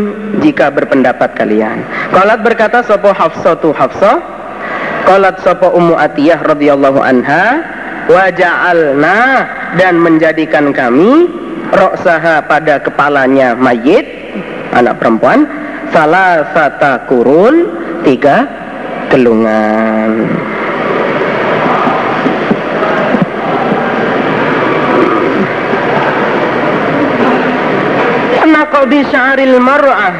jika 0.44 0.68
berpendapat 0.68 1.32
kalian. 1.32 1.80
Qalat 2.12 2.44
berkata 2.44 2.84
sopo 2.84 3.12
tu 3.60 3.72
Hafsah. 3.72 4.20
Qalat 5.08 5.40
sopo 5.40 5.72
Ummu 5.72 5.96
Atiyah 5.96 6.44
radhiyallahu 6.44 7.00
anha 7.00 7.64
wa 8.08 8.24
ja'alna 8.32 9.18
dan 9.76 10.00
menjadikan 10.00 10.72
kami 10.72 11.28
roksaha 11.72 12.48
pada 12.48 12.80
kepalanya 12.80 13.52
mayit 13.52 14.08
anak 14.72 14.96
perempuan 14.96 15.44
salah 15.92 16.48
satu 16.56 17.04
kurun 17.08 17.68
tiga 18.04 18.48
gelungan 19.12 20.37
Naqdi 28.78 29.10
sya'ril 29.10 29.58
mar'ah. 29.58 30.14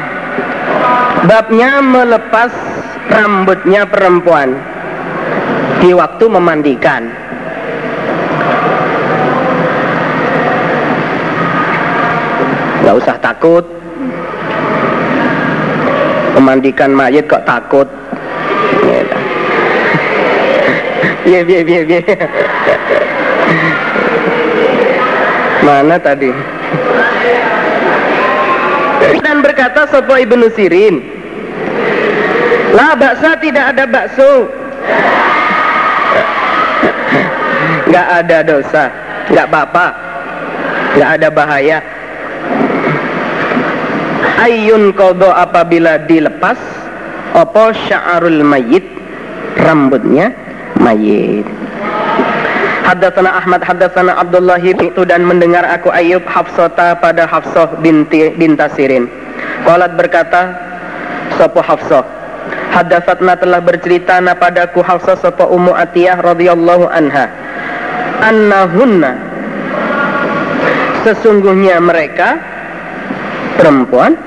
Babnya 1.23 1.79
melepas 1.79 2.51
rambutnya 3.07 3.87
perempuan. 3.87 4.51
Di 5.79 5.95
waktu 5.95 6.27
memandikan. 6.27 7.07
Gak 12.83 12.99
usah 12.99 13.15
takut. 13.23 13.63
Memandikan 16.35 16.91
mayat 16.91 17.31
kok 17.31 17.47
takut. 17.47 17.87
Iya, 21.23 21.47
iya, 21.47 21.59
iya, 21.63 21.81
iya. 21.87 22.01
Mana 25.63 25.95
tadi? 25.95 26.27
Berkata 29.59 29.91
Sopo 29.91 30.15
Ibnu 30.15 30.47
Sirin? 30.55 31.03
Lah 32.71 32.95
baksa 32.95 33.35
tidak 33.43 33.75
ada 33.75 33.83
bakso. 33.83 34.47
Gak 37.91 38.07
ada 38.23 38.39
dosa 38.39 38.87
Gak 39.27 39.51
apa-apa 39.51 39.85
Gak 40.95 41.09
ada 41.19 41.27
bahaya. 41.27 41.83
Ayun 44.39 44.95
kodo 44.95 45.27
apabila 45.27 46.07
dilepas 46.07 46.55
Opo 47.35 47.75
sya'arul 47.75 48.39
mayit 48.39 48.87
Rambutnya 49.59 50.31
mayit. 50.79 51.43
Haddatsana 52.87 53.43
Ahmad 53.43 53.67
haddatsana 53.67 54.15
Abdullah 54.23 54.63
itu 54.63 55.03
dan 55.03 55.27
mendengar 55.27 55.67
aku 55.67 55.91
Ayub 55.91 56.23
Hafsata 56.31 56.95
pada 56.95 57.27
Hafsah 57.27 57.75
binti 57.83 58.31
binta 58.39 58.71
Sirin. 58.71 59.27
Qalat 59.67 59.91
berkata 59.95 60.41
sapa 61.35 61.61
Hafsah 61.63 62.05
Haddatsatna 62.69 63.33
telah 63.37 63.61
bercerita 63.61 64.21
na 64.21 64.37
padaku 64.37 64.85
Hafsah 64.85 65.17
sapa 65.19 65.45
Ummu 65.49 65.73
Atiyah 65.73 66.21
radhiyallahu 66.21 66.85
anha 66.89 67.29
annahunna 68.23 69.11
sesungguhnya 71.07 71.79
mereka 71.79 72.37
perempuan 73.55 74.19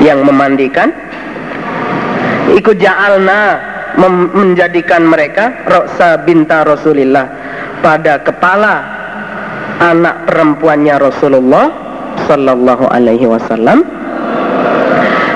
yang 0.00 0.24
memandikan 0.24 0.90
ikut 2.56 2.76
ja'alna 2.80 3.70
menjadikan 4.32 5.04
mereka 5.04 5.66
Roksa 5.68 6.24
binta 6.24 6.64
Rasulillah 6.64 7.26
pada 7.84 8.22
kepala 8.24 8.74
anak 9.80 10.28
perempuannya 10.28 10.96
Rasulullah 10.96 11.89
Sallallahu 12.26 12.86
Alaihi 12.90 13.26
Wasallam. 13.26 13.82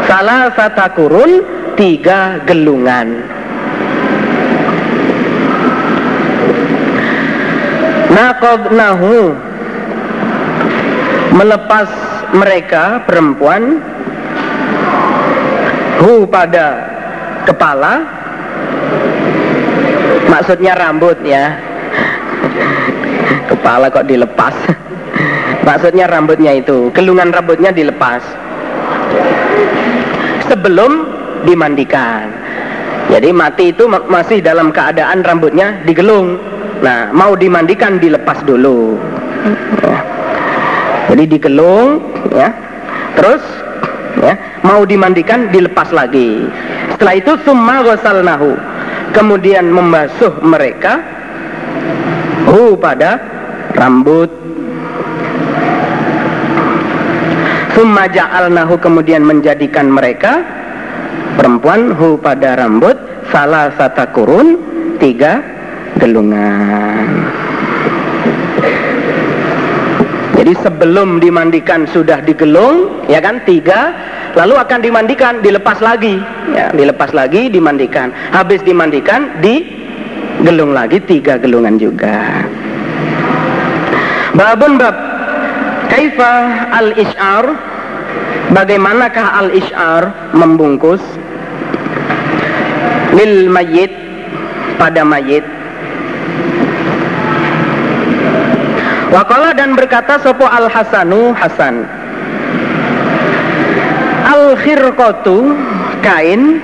Salah 0.05 0.53
satu 0.53 0.87
kurun 0.95 1.43
tiga 1.75 2.39
gelungan. 2.47 3.25
Nahu 8.75 9.35
melepas 11.35 11.89
mereka 12.31 13.03
perempuan 13.03 13.83
hu 15.99 16.23
pada 16.31 16.67
kepala. 17.43 18.07
Maksudnya 20.31 20.79
rambut 20.79 21.19
ya. 21.27 21.59
Kepala 23.51 23.91
kok 23.91 24.07
dilepas 24.07 24.55
maksudnya 25.65 26.07
rambutnya 26.07 26.53
itu 26.55 26.93
gelungan 26.93 27.33
rambutnya 27.33 27.73
dilepas. 27.73 28.23
Sebelum 30.47 31.09
dimandikan. 31.49 32.31
Jadi 33.09 33.33
mati 33.37 33.73
itu 33.73 33.85
masih 33.89 34.41
dalam 34.41 34.73
keadaan 34.73 35.25
rambutnya 35.25 35.83
digelung. 35.85 36.41
Nah 36.81 37.13
mau 37.13 37.37
dimandikan 37.37 38.01
dilepas 38.01 38.45
dulu. 38.45 38.97
Ya. 39.85 39.99
jadi 41.13 41.25
digelung 41.29 42.01
ya. 42.33 42.49
Terus 43.17 43.43
ya 44.21 44.37
mau 44.65 44.85
dimandikan 44.85 45.53
dilepas 45.53 45.93
lagi. 45.93 46.49
Setelah 46.97 47.15
itu 47.17 47.33
summa 47.45 47.85
nahu 48.25 48.57
kemudian 49.15 49.71
membasuh 49.71 50.43
mereka 50.43 50.99
hu 52.51 52.75
pada 52.77 53.21
rambut 53.79 54.44
Summa 57.75 58.07
ja'alnahu 58.07 58.79
kemudian 58.79 59.27
menjadikan 59.27 59.91
mereka 59.91 60.47
perempuan 61.35 61.91
hu 61.99 62.15
pada 62.23 62.55
rambut 62.55 62.95
salah 63.35 63.75
satu 63.75 64.07
kurun 64.15 64.63
tiga 65.03 65.43
gelungan. 65.99 67.27
Jadi 70.39 70.53
sebelum 70.63 71.19
dimandikan 71.19 71.89
sudah 71.91 72.23
digelung, 72.23 73.03
ya 73.11 73.19
kan 73.19 73.43
tiga 73.43 73.91
lalu 74.39 74.55
akan 74.55 74.79
dimandikan 74.79 75.43
dilepas 75.43 75.83
lagi. 75.83 76.23
Ya 76.55 76.71
dilepas 76.71 77.11
lagi 77.11 77.51
dimandikan. 77.51 78.15
Habis 78.31 78.63
dimandikan 78.63 79.35
digelung 79.43 80.71
lagi 80.71 81.03
tiga 81.03 81.43
gelungan 81.43 81.75
juga. 81.75 82.47
Babun 84.35 84.79
bab 84.79 85.14
kaifa 85.95 86.35
al 86.75 86.91
ishar 86.99 87.45
bagaimanakah 88.51 89.27
al 89.39 89.49
ishar 89.55 90.03
membungkus? 90.35 90.99
Lil 93.15 93.47
mayit 93.47 93.95
pada 94.75 95.07
mayit. 95.07 95.47
Wakala 99.15 99.55
dan 99.55 99.79
berkata 99.79 100.19
sopo 100.19 100.43
al 100.43 100.67
Hasanu 100.67 101.31
Hasan? 101.31 101.87
Al 104.27 104.59
khirqatu 104.59 105.55
kain. 106.03 106.59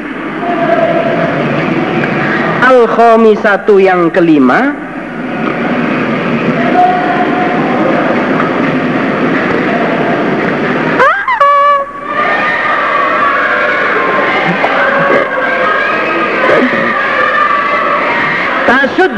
Al 2.67 2.91
khamisatu 2.91 3.79
yang 3.79 4.11
kelima 4.11 4.90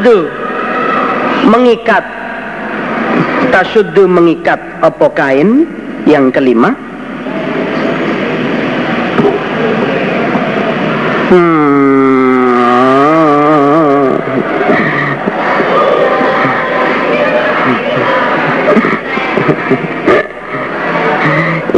tasuddu 0.03 0.27
mengikat. 1.47 2.03
Tasuddu 3.55 4.11
mengikat 4.11 4.59
apa 4.83 5.07
kain? 5.15 5.63
Yang 6.11 6.35
kelima. 6.35 6.75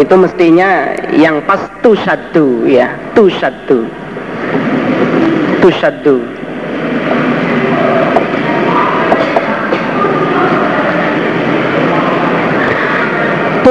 Itu 0.01 0.15
mestinya 0.17 0.97
yang 1.13 1.45
pas 1.45 1.61
tu 1.85 1.93
satu 1.93 2.65
ya. 2.65 2.89
Tu 3.13 3.29
satu 3.37 3.85
tu 5.61 5.69
satu 5.81 6.21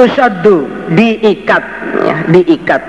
tu 0.04 0.12
satu 0.12 0.56
diikat. 0.92 1.64
Ya 2.04 2.16
diikat. 2.28 2.82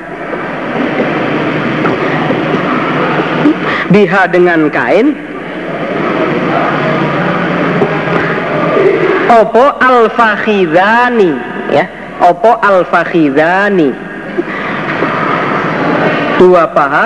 Biha 3.87 4.21
dengan 4.27 4.67
kain. 4.67 5.15
Opo 9.31 9.65
al 9.79 10.11
ya 11.71 11.85
opo 12.19 12.51
al 12.59 12.83
dua 16.35 16.63
paha. 16.75 17.05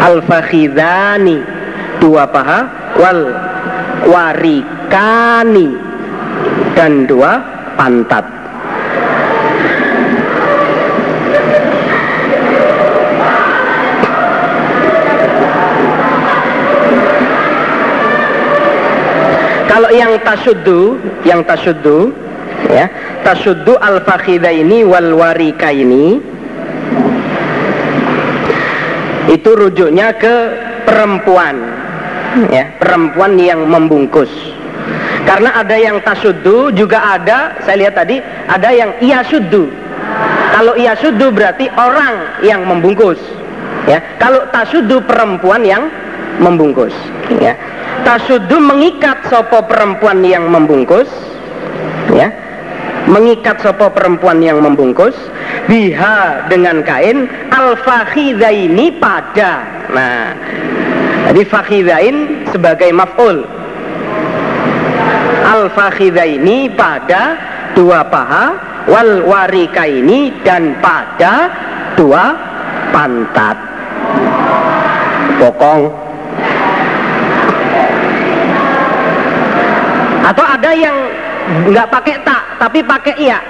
Al 0.00 0.16
dua 2.00 2.24
paha. 2.24 2.60
Wal 2.96 3.20
warikani 4.08 5.76
dan 6.72 7.04
dua 7.04 7.57
pantat. 7.78 8.26
Kalau 19.70 19.94
yang 19.94 20.18
tasudu, 20.26 20.98
yang 21.22 21.46
tasudu, 21.46 22.10
ya, 22.66 22.90
tasuddu 23.22 23.78
al 23.78 24.02
ini 24.50 24.82
wal 24.82 25.14
warika 25.14 25.70
ini 25.70 26.18
itu 29.30 29.50
rujuknya 29.54 30.18
ke 30.18 30.34
perempuan, 30.82 31.62
ya, 32.50 32.74
perempuan 32.82 33.38
yang 33.38 33.70
membungkus. 33.70 34.57
Karena 35.28 35.60
ada 35.60 35.76
yang 35.76 36.00
tasuddu 36.00 36.72
juga 36.72 37.20
ada, 37.20 37.60
saya 37.60 37.84
lihat 37.84 38.00
tadi 38.00 38.16
ada 38.48 38.72
yang 38.72 38.96
iya 39.04 39.20
suddu. 39.28 39.68
Kalau 40.56 40.72
iya 40.72 40.96
suddu 40.96 41.28
berarti 41.28 41.68
orang 41.76 42.40
yang 42.40 42.64
membungkus. 42.64 43.20
Ya, 43.84 44.00
kalau 44.16 44.48
tasuddu 44.48 45.04
perempuan 45.04 45.68
yang 45.68 45.92
membungkus. 46.40 46.96
Ya, 47.44 47.60
tasuddu 48.08 48.56
mengikat 48.56 49.28
sopo 49.28 49.60
perempuan 49.68 50.24
yang 50.24 50.48
membungkus. 50.48 51.12
Ya, 52.16 52.32
mengikat 53.04 53.60
sopo 53.60 53.92
perempuan 53.92 54.40
yang 54.40 54.64
membungkus 54.64 55.12
biha 55.68 56.48
dengan 56.52 56.84
kain 56.84 57.28
al 57.52 57.76
fakhidaini 57.80 59.00
pada 59.00 59.64
nah 59.92 60.36
jadi 61.32 61.42
fakhidain 61.48 62.16
sebagai 62.52 62.92
maf'ul 62.92 63.57
al 65.48 65.72
fakhidaini 65.72 66.68
pada 66.76 67.40
dua 67.72 68.04
paha 68.04 68.46
wal 68.84 69.24
warikaini 69.24 70.44
dan 70.44 70.76
pada 70.84 71.48
dua 71.96 72.36
pantat. 72.92 73.56
Bokong. 75.40 75.82
Atau 80.28 80.44
ada 80.44 80.70
yang 80.76 80.96
nggak 81.72 81.88
pakai 81.88 82.16
tak 82.20 82.42
tapi 82.60 82.84
pakai 82.84 83.14
iya. 83.16 83.40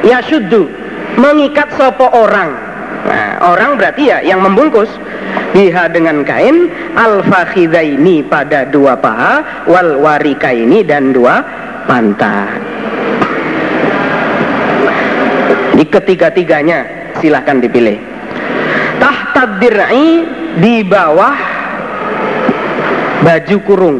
Ya 0.00 0.22
syuddu 0.22 0.70
mengikat 1.18 1.74
sopo 1.74 2.06
orang. 2.14 2.54
Nah, 3.00 3.52
orang 3.52 3.80
berarti 3.80 4.12
ya 4.12 4.18
yang 4.22 4.44
membungkus 4.44 4.88
biha 5.50 5.90
dengan 5.90 6.22
kain 6.22 6.70
al 6.94 7.22
fakhidaini 7.26 8.22
pada 8.26 8.66
dua 8.68 8.94
paha 8.98 9.66
wal 9.66 9.98
warikaini 9.98 10.86
dan 10.86 11.10
dua 11.10 11.42
pantat. 11.84 12.60
Di 15.74 15.84
ketiga-tiganya 15.88 16.78
silahkan 17.18 17.58
dipilih. 17.58 17.98
Tahta 19.00 19.58
dir'i 19.58 20.28
di 20.60 20.84
bawah 20.84 21.36
baju 23.24 23.56
kurung. 23.64 23.98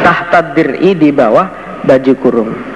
Tahta 0.00 0.56
dir'i 0.56 0.96
di 0.96 1.12
bawah 1.12 1.46
baju 1.84 2.12
kurung 2.16 2.73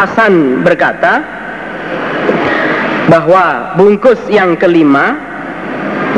Hasan 0.00 0.64
berkata 0.64 1.20
bahwa 3.12 3.76
bungkus 3.76 4.16
yang 4.32 4.56
kelima 4.56 5.12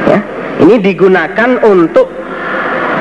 ya, 0.07 0.23
ini 0.63 0.79
digunakan 0.79 1.59
untuk 1.67 2.07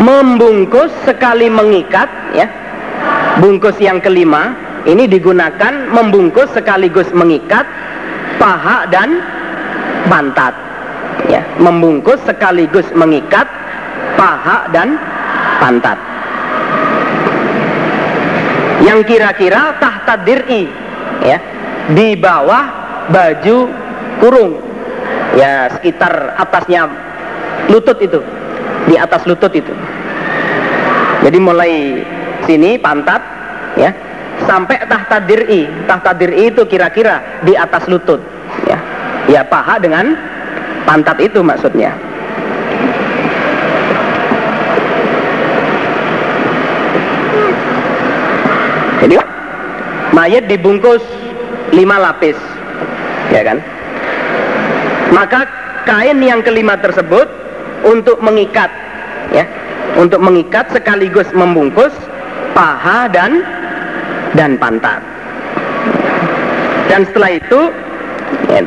membungkus 0.02 0.90
sekali 1.06 1.53
mengikat 1.53 2.10
ya. 2.34 2.49
Bungkus 3.38 3.78
yang 3.78 4.02
kelima 4.02 4.58
ini 4.90 5.06
digunakan 5.06 5.94
membungkus 5.94 6.49
sekaligus 6.58 7.14
mengikat 7.14 7.70
paha 8.41 8.90
dan 8.90 9.22
pantat 10.10 10.58
ya. 11.30 11.45
Membungkus 11.62 12.18
sekaligus 12.26 12.90
mengikat 12.98 13.45
paha 14.18 14.66
dan 14.74 14.98
pantat 15.62 16.11
yang 18.82 19.06
kira-kira 19.06 19.78
tahta 19.78 20.18
dir'i 20.26 20.66
ya 21.22 21.38
di 21.94 22.18
bawah 22.18 22.66
baju 23.10 23.58
kurung 24.22 24.52
ya 25.38 25.70
sekitar 25.78 26.38
atasnya 26.38 26.90
lutut 27.70 27.98
itu 28.02 28.20
di 28.90 28.95
atas 28.98 29.26
lutut 29.30 29.53
itu. 29.53 29.74
Jadi 31.22 31.38
mulai 31.38 32.02
sini 32.49 32.82
pantat 32.82 33.22
ya 33.78 33.94
sampai 34.49 34.90
tahta 34.90 35.22
dir'i. 35.22 35.70
Tahta 35.86 36.18
dir'i 36.18 36.49
itu 36.49 36.66
kira-kira 36.66 37.41
di 37.45 37.53
atas 37.53 37.86
lutut 37.86 38.20
ya. 38.66 38.78
Ya 39.30 39.41
paha 39.45 39.78
dengan 39.78 40.18
pantat 40.84 41.22
itu 41.22 41.45
maksudnya 41.45 41.94
jadi 49.02 49.18
mayat 50.14 50.45
dibungkus 50.45 51.02
lima 51.73 51.98
lapis. 51.98 52.38
Ya 53.34 53.41
kan? 53.41 53.57
Maka 55.10 55.48
kain 55.90 56.22
yang 56.22 56.45
kelima 56.45 56.78
tersebut 56.78 57.26
untuk 57.82 58.22
mengikat 58.22 58.69
ya. 59.34 59.48
Untuk 59.98 60.23
mengikat 60.23 60.72
sekaligus 60.72 61.28
membungkus 61.36 61.91
paha 62.56 63.11
dan 63.11 63.44
dan 64.38 64.56
pantat. 64.56 65.03
Dan 66.88 67.03
setelah 67.07 67.32
itu 67.36 67.60
ya, 68.52 68.61